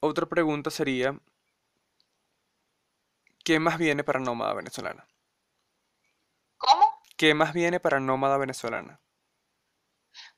otra 0.00 0.26
pregunta 0.26 0.70
sería, 0.70 1.18
¿qué 3.42 3.58
más 3.58 3.78
viene 3.78 4.04
para 4.04 4.20
Nómada 4.20 4.52
Venezolana? 4.54 5.06
¿Cómo? 6.58 6.94
¿qué 7.16 7.34
más 7.34 7.52
viene 7.52 7.80
para 7.80 8.00
Nómada 8.00 8.36
Venezolana? 8.36 9.00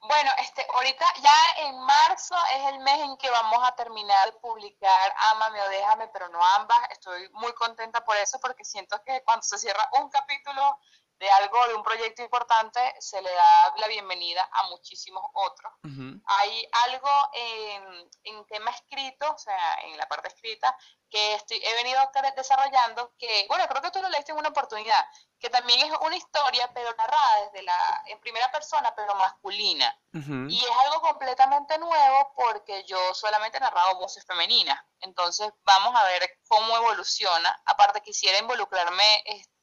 Bueno, 0.09 0.30
este, 0.38 0.66
ahorita 0.72 1.04
ya 1.20 1.66
en 1.66 1.78
marzo 1.80 2.36
es 2.54 2.66
el 2.68 2.78
mes 2.80 2.98
en 3.00 3.16
que 3.16 3.30
vamos 3.30 3.59
a 3.66 3.74
terminar 3.74 4.32
de 4.32 4.38
publicar 4.38 5.14
Ámame 5.32 5.61
o 5.62 5.68
Déjame, 5.68 6.09
pero 6.09 6.28
no 6.28 6.42
ambas. 6.54 6.78
Estoy 6.90 7.28
muy 7.32 7.52
contenta 7.54 8.04
por 8.04 8.16
eso 8.16 8.38
porque 8.40 8.64
siento 8.64 9.02
que 9.04 9.22
cuando 9.24 9.42
se 9.42 9.59
cierra 9.59 9.88
un 10.00 10.09
capítulo 10.09 10.78
de 11.18 11.30
algo, 11.30 11.66
de 11.68 11.74
un 11.74 11.82
proyecto 11.82 12.22
importante, 12.22 12.94
se 13.00 13.20
le 13.22 13.32
da 13.32 13.74
la 13.78 13.88
bienvenida 13.88 14.48
a 14.52 14.64
muchísimos 14.64 15.24
otros. 15.32 15.72
Ujú, 15.84 16.20
Hay 16.26 16.68
algo 16.84 17.11
en, 17.32 18.11
en 18.24 18.46
tema 18.46 18.70
escrito, 18.70 19.32
o 19.32 19.38
sea, 19.38 19.78
en 19.84 19.96
la 19.96 20.07
parte 20.07 20.28
escrita, 20.28 20.76
que 21.09 21.34
estoy, 21.34 21.59
he 21.64 21.74
venido 21.74 22.00
desarrollando, 22.36 23.14
que, 23.18 23.46
bueno, 23.48 23.66
creo 23.66 23.80
que 23.80 23.90
tú 23.90 24.02
lo 24.02 24.09
leíste 24.11 24.32
en 24.32 24.38
una 24.38 24.50
oportunidad, 24.50 25.07
que 25.39 25.51
también 25.51 25.80
es 25.80 25.99
una 26.01 26.16
historia, 26.16 26.70
pero 26.72 26.95
narrada 26.97 27.45
desde 27.45 27.62
la, 27.62 28.03
en 28.07 28.18
primera 28.20 28.51
persona, 28.51 28.93
pero 28.95 29.14
masculina. 29.14 29.97
Y 30.49 30.64
es 30.64 30.70
algo 30.84 31.03
completamente 31.03 31.76
nuevo 31.76 32.32
porque 32.34 32.84
yo 32.84 33.12
solamente 33.12 33.59
he 33.59 33.61
narrado 33.61 33.99
voces 33.99 34.24
femeninas. 34.24 34.82
Entonces 35.01 35.53
vamos 35.62 35.95
a 35.95 36.05
ver 36.05 36.39
cómo 36.49 36.74
evoluciona. 36.78 37.61
Aparte 37.66 38.01
quisiera 38.01 38.39
involucrarme, 38.39 39.22
este, 39.26 39.55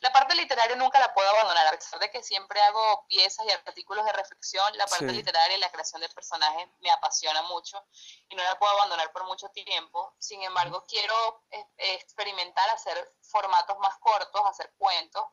la 0.00 0.12
parte 0.12 0.34
literaria 0.34 0.76
nunca 0.76 0.98
la 1.00 1.12
puedo 1.12 1.28
abandonar, 1.30 1.66
a 1.66 1.70
pesar 1.72 1.98
de 2.00 2.10
que 2.10 2.22
siempre 2.22 2.60
hago 2.62 3.06
piezas 3.08 3.44
y 3.46 3.50
artículos 3.50 4.04
de 4.04 4.12
reflexión, 4.12 4.76
la 4.76 4.86
parte 4.86 5.08
Sí. 5.08 5.12
literaria 5.16 5.56
y 5.56 5.60
la 5.60 5.70
creación 5.70 6.00
de 6.00 6.08
personajes 6.10 6.68
me 6.80 6.90
apasiona 6.90 7.42
mucho 7.42 7.84
y 8.28 8.36
no 8.36 8.42
la 8.42 8.58
puedo 8.58 8.72
abandonar 8.72 9.10
por 9.12 9.24
mucho 9.24 9.48
tiempo. 9.50 10.14
Sin 10.18 10.42
embargo, 10.42 10.84
quiero 10.86 11.44
eh, 11.50 11.66
experimentar 11.78 12.68
hacer 12.70 13.12
formatos 13.22 13.78
más 13.78 13.96
cortos, 13.98 14.42
hacer 14.48 14.72
cuentos 14.78 15.24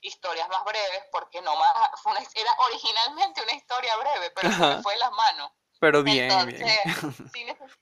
historias 0.00 0.48
más 0.48 0.64
breves, 0.64 1.02
porque 1.10 1.40
no 1.42 1.56
más, 1.56 1.74
fue 2.02 2.12
una- 2.12 2.20
era 2.34 2.52
originalmente 2.58 3.42
una 3.42 3.52
historia 3.52 3.96
breve, 3.96 4.30
pero 4.30 4.50
se 4.50 4.58
me 4.58 4.82
fue 4.82 4.92
de 4.94 4.98
las 5.00 5.10
manos. 5.12 5.50
Pero 5.80 6.02
bien, 6.02 6.30
Entonces, 6.30 6.58
bien. 6.84 7.30
sí 7.32 7.46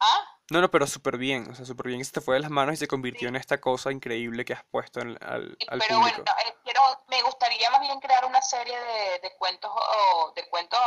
¿Ah? 0.00 0.37
No, 0.50 0.60
no, 0.62 0.70
pero 0.70 0.86
súper 0.86 1.18
bien, 1.18 1.50
o 1.50 1.54
sea, 1.54 1.64
súper 1.66 1.88
bien 1.88 2.00
que 2.00 2.04
se 2.04 2.12
te 2.12 2.20
fue 2.20 2.36
de 2.36 2.40
las 2.40 2.50
manos 2.50 2.74
y 2.74 2.76
se 2.78 2.88
convirtió 2.88 3.28
en 3.28 3.36
esta 3.36 3.60
cosa 3.60 3.92
increíble 3.92 4.44
que 4.44 4.54
has 4.54 4.64
puesto 4.64 5.00
en- 5.00 5.18
al, 5.22 5.58
al 5.68 5.78
pero 5.78 5.96
público. 5.96 6.22
bueno, 6.24 6.32
eh, 6.46 6.54
quiero, 6.64 6.80
me 7.08 7.22
gustaría 7.22 7.70
más 7.70 7.80
bien 7.80 8.00
crear 8.00 8.24
una 8.24 8.40
serie 8.40 8.78
de, 8.78 9.18
de 9.20 9.36
cuentos, 9.36 9.70
o 9.74 10.32
de 10.34 10.48
cuentos, 10.48 10.80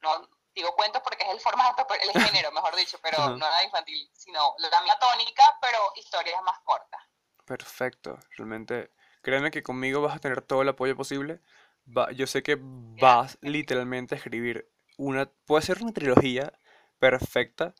no 0.00 0.28
digo 0.54 0.74
cuentos 0.76 1.02
porque 1.02 1.24
es 1.24 1.30
el 1.30 1.40
formato, 1.40 1.86
el 2.00 2.12
género, 2.20 2.52
mejor 2.52 2.76
dicho, 2.76 2.98
pero 3.02 3.18
no 3.30 3.48
la 3.50 3.64
infantil, 3.64 4.08
sino 4.12 4.54
la 4.58 4.80
misma 4.80 4.98
tónica, 4.98 5.58
pero 5.60 5.78
historias 5.96 6.42
más 6.42 6.58
cortas. 6.60 7.00
Perfecto, 7.44 8.18
realmente, 8.36 8.90
créeme 9.20 9.50
que 9.50 9.62
conmigo 9.62 10.00
vas 10.00 10.16
a 10.16 10.20
tener 10.20 10.42
todo 10.42 10.62
el 10.62 10.68
apoyo 10.68 10.96
posible. 10.96 11.40
Va- 11.86 12.12
yo 12.12 12.26
sé 12.26 12.42
que 12.42 12.56
vas 12.60 13.36
literalmente 13.42 14.14
a 14.14 14.18
escribir 14.18 14.70
una, 14.96 15.26
puede 15.46 15.62
ser 15.62 15.82
una 15.82 15.92
trilogía 15.92 16.52
perfecta 16.98 17.74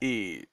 y 0.00 0.48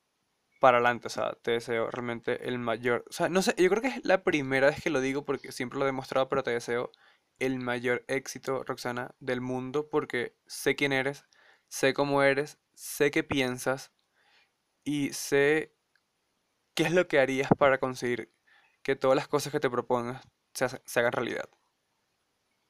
para 0.60 0.78
adelante, 0.78 1.08
o 1.08 1.10
sea, 1.10 1.34
te 1.41 1.51
deseo 1.51 1.89
realmente 1.91 2.47
el 2.47 2.60
mayor, 2.60 3.06
o 3.10 3.14
sea, 3.14 3.30
no 3.30 3.41
sé, 3.41 3.53
yo 3.58 3.70
creo 3.70 3.82
que 3.82 3.89
es 3.89 4.06
la 4.06 4.24
primera 4.24 4.68
vez 4.68 4.82
que 4.82 4.89
lo 4.89 5.01
digo 5.01 5.26
porque 5.26 5.51
siempre 5.51 5.78
lo 5.80 5.86
he 5.86 5.88
demostrado, 5.88 6.30
pero 6.30 6.43
te 6.43 6.51
deseo 6.51 6.91
el 7.39 7.60
mayor 7.60 8.06
éxito, 8.08 8.64
Roxana, 8.64 9.16
del 9.20 9.41
mundo 9.41 9.89
porque 9.89 10.36
sé 10.47 10.76
quién 10.76 10.93
eres, 10.93 11.26
sé 11.68 11.93
cómo 11.93 12.24
eres, 12.24 12.60
sé 12.74 13.12
qué 13.12 13.24
piensas 13.24 13.91
y 14.84 15.12
sé 15.14 15.76
qué 16.74 16.84
es 16.84 16.91
lo 16.91 17.08
que 17.08 17.20
harías 17.20 17.49
para 17.58 17.80
conseguir 17.80 18.32
que 18.84 18.95
todas 18.95 19.16
las 19.16 19.28
cosas 19.28 19.51
que 19.51 19.60
te 19.60 19.70
propongas 19.70 20.22
se, 20.53 20.99
hagan 20.99 21.12
realidad. 21.12 21.49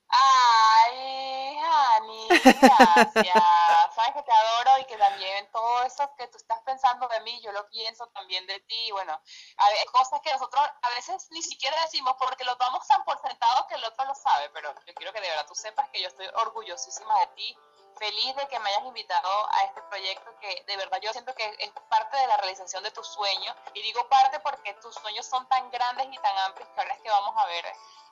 Ay, 0.10 1.58
Hani, 1.58 2.28
gracias. 2.62 3.65
Sabes 3.96 4.14
que 4.14 4.24
te 4.24 4.32
adoro 4.32 4.80
y 4.80 4.86
que 4.86 4.98
también 4.98 5.50
todo 5.52 5.84
eso 5.84 6.14
que 6.18 6.28
tú 6.28 6.38
estás 6.38 6.60
pensando 6.64 7.08
de 7.08 7.22
mí, 7.22 7.42
yo 7.42 7.52
lo 7.54 7.66
pienso 7.70 8.06
también 8.08 8.46
de 8.46 8.60
ti. 8.60 8.92
Bueno, 8.92 9.18
hay 9.58 9.86
cosas 9.86 10.20
que 10.22 10.34
nosotros 10.34 10.62
a 10.82 10.90
veces 10.90 11.28
ni 11.32 11.42
siquiera 11.42 11.80
decimos 11.82 12.14
porque 12.20 12.44
lo 12.44 12.56
damos 12.56 12.86
tan 12.88 13.06
por 13.06 13.18
sentado 13.22 13.66
que 13.68 13.76
el 13.76 13.84
otro 13.86 14.04
lo 14.06 14.16
sabe, 14.16 14.50
pero 14.50 14.74
yo 14.86 14.94
quiero 14.96 15.14
que 15.14 15.22
de 15.22 15.30
verdad 15.30 15.46
tú 15.48 15.56
sepas 15.56 15.90
que 15.92 16.02
yo 16.02 16.10
estoy 16.10 16.28
orgullosísima 16.36 17.20
de 17.22 17.28
ti, 17.28 17.58
feliz 17.98 18.36
de 18.36 18.48
que 18.50 18.60
me 18.60 18.70
hayas 18.70 18.86
invitado 18.86 19.50
a 19.52 19.64
este 19.64 19.82
proyecto 19.84 20.38
que 20.42 20.64
de 20.68 20.78
verdad 20.78 21.00
yo 21.02 21.14
siento 21.14 21.34
que 21.34 21.56
es 21.60 21.72
parte 21.90 22.18
de 22.18 22.28
la 22.28 22.36
realización 22.38 22.84
de 22.84 22.92
tus 22.92 23.08
sueños. 23.08 23.56
Y 23.74 23.82
digo 23.82 24.08
parte 24.10 24.42
porque 24.42 24.74
tus 24.76 24.94
sueños 24.96 25.26
son 25.26 25.48
tan 25.48 25.72
grandes 25.72 26.08
y 26.12 26.18
tan 26.18 26.38
amplios 26.40 26.68
que 26.70 26.82
ahora 26.82 26.94
es 26.94 27.02
que 27.02 27.10
vamos 27.10 27.34
a 27.38 27.46
ver 27.46 27.66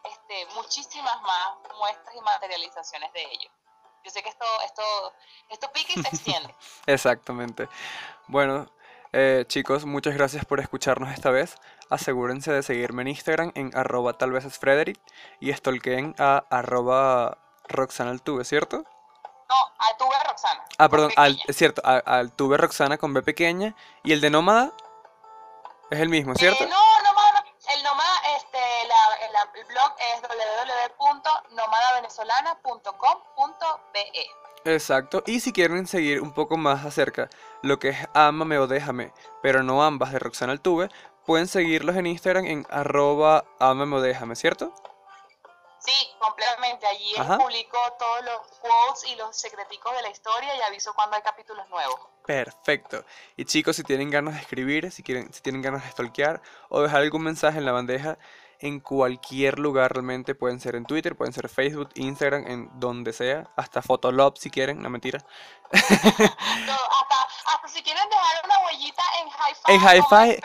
este, 0.04 0.46
muchísimas 0.56 1.22
más 1.24 1.58
muestras 1.78 2.16
y 2.16 2.22
materializaciones 2.22 3.12
de 3.12 3.24
ello. 3.24 3.50
Yo 4.04 4.12
sé 4.12 4.22
que 4.22 4.30
esto, 4.30 4.46
esto, 4.66 4.84
esto 5.50 5.72
pica 5.72 5.94
y 5.96 6.02
se 6.02 6.08
extiende. 6.10 6.56
Exactamente. 6.88 7.70
Bueno, 8.28 8.70
eh, 9.14 9.46
chicos, 9.48 9.86
muchas 9.86 10.16
gracias 10.16 10.44
por 10.44 10.60
escucharnos 10.60 11.14
esta 11.14 11.30
vez. 11.30 11.56
Asegúrense 11.90 12.52
de 12.52 12.64
seguirme 12.64 13.04
en 13.04 13.10
Instagram 13.10 13.52
en 13.56 13.76
arroba 13.76 14.18
tal 14.18 14.32
vez 14.32 14.44
es 14.46 14.58
Frederick 14.58 15.00
y 15.40 15.54
stalkeen 15.54 16.16
a 16.18 16.44
arroba 16.50 17.38
roxanaltube, 17.68 18.44
¿cierto? 18.44 18.78
No, 19.50 19.56
a 19.78 19.98
tu 19.98 20.10
vez, 20.10 20.20
Roxana. 20.28 20.66
Ah, 20.78 20.90
perdón, 20.90 21.12
al, 21.16 21.40
es 21.48 21.56
cierto, 21.56 21.82
al 21.86 22.34
Roxana 22.38 22.98
con 22.98 23.14
B 23.14 23.22
pequeña 23.22 23.76
y 24.04 24.14
el 24.14 24.22
de 24.22 24.32
Nómada 24.32 24.74
es 25.92 26.00
el 26.00 26.10
mismo, 26.10 26.34
¿cierto? 26.36 26.64
Eh, 26.64 26.68
no, 26.68 27.03
www.nomadavenezolana.com.be. 32.14 34.30
Exacto. 34.66 35.24
Y 35.26 35.40
si 35.40 35.52
quieren 35.52 35.88
seguir 35.88 36.22
un 36.22 36.34
poco 36.34 36.58
más 36.58 36.86
acerca 36.86 37.30
lo 37.62 37.80
que 37.80 37.90
es 37.90 37.98
Ámame 38.14 38.60
o 38.60 38.68
Déjame, 38.68 39.12
pero 39.42 39.64
no 39.64 39.84
ambas 39.84 40.14
de 40.14 40.20
Roxana 40.20 40.54
Altuve, 40.54 40.90
pueden 41.26 41.48
seguirlos 41.48 41.96
en 41.96 42.08
Instagram 42.08 42.46
en 42.46 42.68
arroba 42.70 43.46
Ámame 43.60 43.98
o 43.98 44.02
Déjame, 44.02 44.36
¿cierto? 44.36 44.74
Sí, 45.80 45.94
completamente. 46.18 46.88
Allí 46.88 47.14
publico 47.38 47.78
todos 48.00 48.24
los 48.24 48.40
quotes 48.60 49.12
y 49.12 49.16
los 49.18 49.36
secreticos 49.36 49.94
de 49.94 50.02
la 50.02 50.10
historia 50.10 50.56
y 50.56 50.62
aviso 50.62 50.94
cuando 50.94 51.18
hay 51.18 51.22
capítulos 51.22 51.68
nuevos. 51.70 52.00
Perfecto. 52.26 53.04
Y 53.36 53.44
chicos, 53.44 53.76
si 53.76 53.84
tienen 53.84 54.10
ganas 54.10 54.36
de 54.36 54.40
escribir, 54.40 54.90
si 54.94 55.04
quieren, 55.04 55.34
si 55.34 55.42
tienen 55.42 55.62
ganas 55.62 55.84
de 55.84 55.92
stalkear 55.92 56.42
o 56.70 56.82
dejar 56.82 57.02
algún 57.02 57.24
mensaje 57.24 57.58
en 57.58 57.66
la 57.66 57.74
bandeja, 57.74 58.18
en 58.64 58.80
cualquier 58.80 59.60
lugar 59.60 59.92
realmente, 59.92 60.36
pueden 60.36 60.62
ser 60.62 60.76
en 60.76 60.86
Twitter, 60.86 61.18
pueden 61.18 61.34
ser 61.34 61.50
Facebook, 61.50 61.90
Instagram, 61.96 62.48
en 62.48 62.70
donde 62.80 63.12
sea, 63.12 63.50
hasta 63.58 63.82
Fotolog 63.82 64.38
si 64.38 64.50
quieren, 64.50 64.82
no 64.82 64.90
mentira. 64.90 65.20
No, 65.74 65.80
hasta, 65.80 67.54
hasta 67.54 67.68
si 67.68 67.84
quieren 67.84 68.08
dejar 68.10 68.46
una 68.46 68.60
huellita 68.66 69.04
en 69.22 69.28
Hi-Fi. 69.28 69.74
En 69.74 69.82
Hi-Fi, 69.82 70.42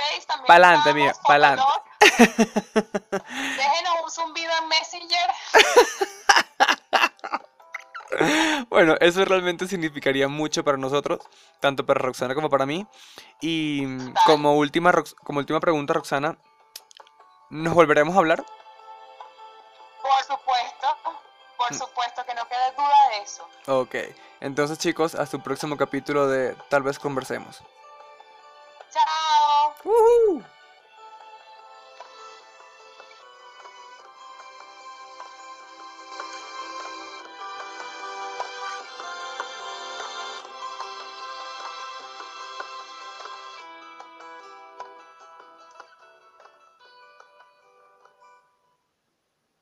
pa'lante, 0.48 0.94
mía, 0.94 1.14
pa'lante. 1.28 1.62
Déjenos 2.18 3.94
un 4.02 4.10
zumbido 4.10 4.50
en 4.62 4.68
Messenger. 4.68 5.30
Bueno, 8.70 8.96
eso 9.00 9.24
realmente 9.24 9.68
significaría 9.68 10.28
mucho 10.28 10.64
para 10.64 10.76
nosotros, 10.76 11.20
tanto 11.60 11.86
para 11.86 12.00
Roxana 12.00 12.34
como 12.34 12.50
para 12.50 12.66
mí. 12.66 12.86
Y 13.40 13.84
como 14.26 14.56
última, 14.56 14.92
como 15.22 15.38
última 15.38 15.60
pregunta, 15.60 15.92
Roxana, 15.92 16.36
¿nos 17.50 17.74
volveremos 17.74 18.14
a 18.14 18.18
hablar? 18.18 18.44
Por 20.02 20.24
supuesto, 20.24 20.96
por 21.56 21.72
Mm. 21.72 21.78
supuesto 21.78 22.24
que 22.24 22.34
no 22.34 22.46
quede 22.48 22.72
duda 22.76 23.08
de 23.10 23.18
eso. 23.22 23.48
Ok, 23.66 23.94
entonces 24.40 24.78
chicos, 24.78 25.14
hasta 25.14 25.36
un 25.36 25.42
próximo 25.42 25.76
capítulo 25.76 26.26
de 26.28 26.54
Tal 26.68 26.82
vez 26.82 26.98
conversemos. 26.98 27.60
Chao. 28.92 29.74
¡Woohoo! 29.84 30.44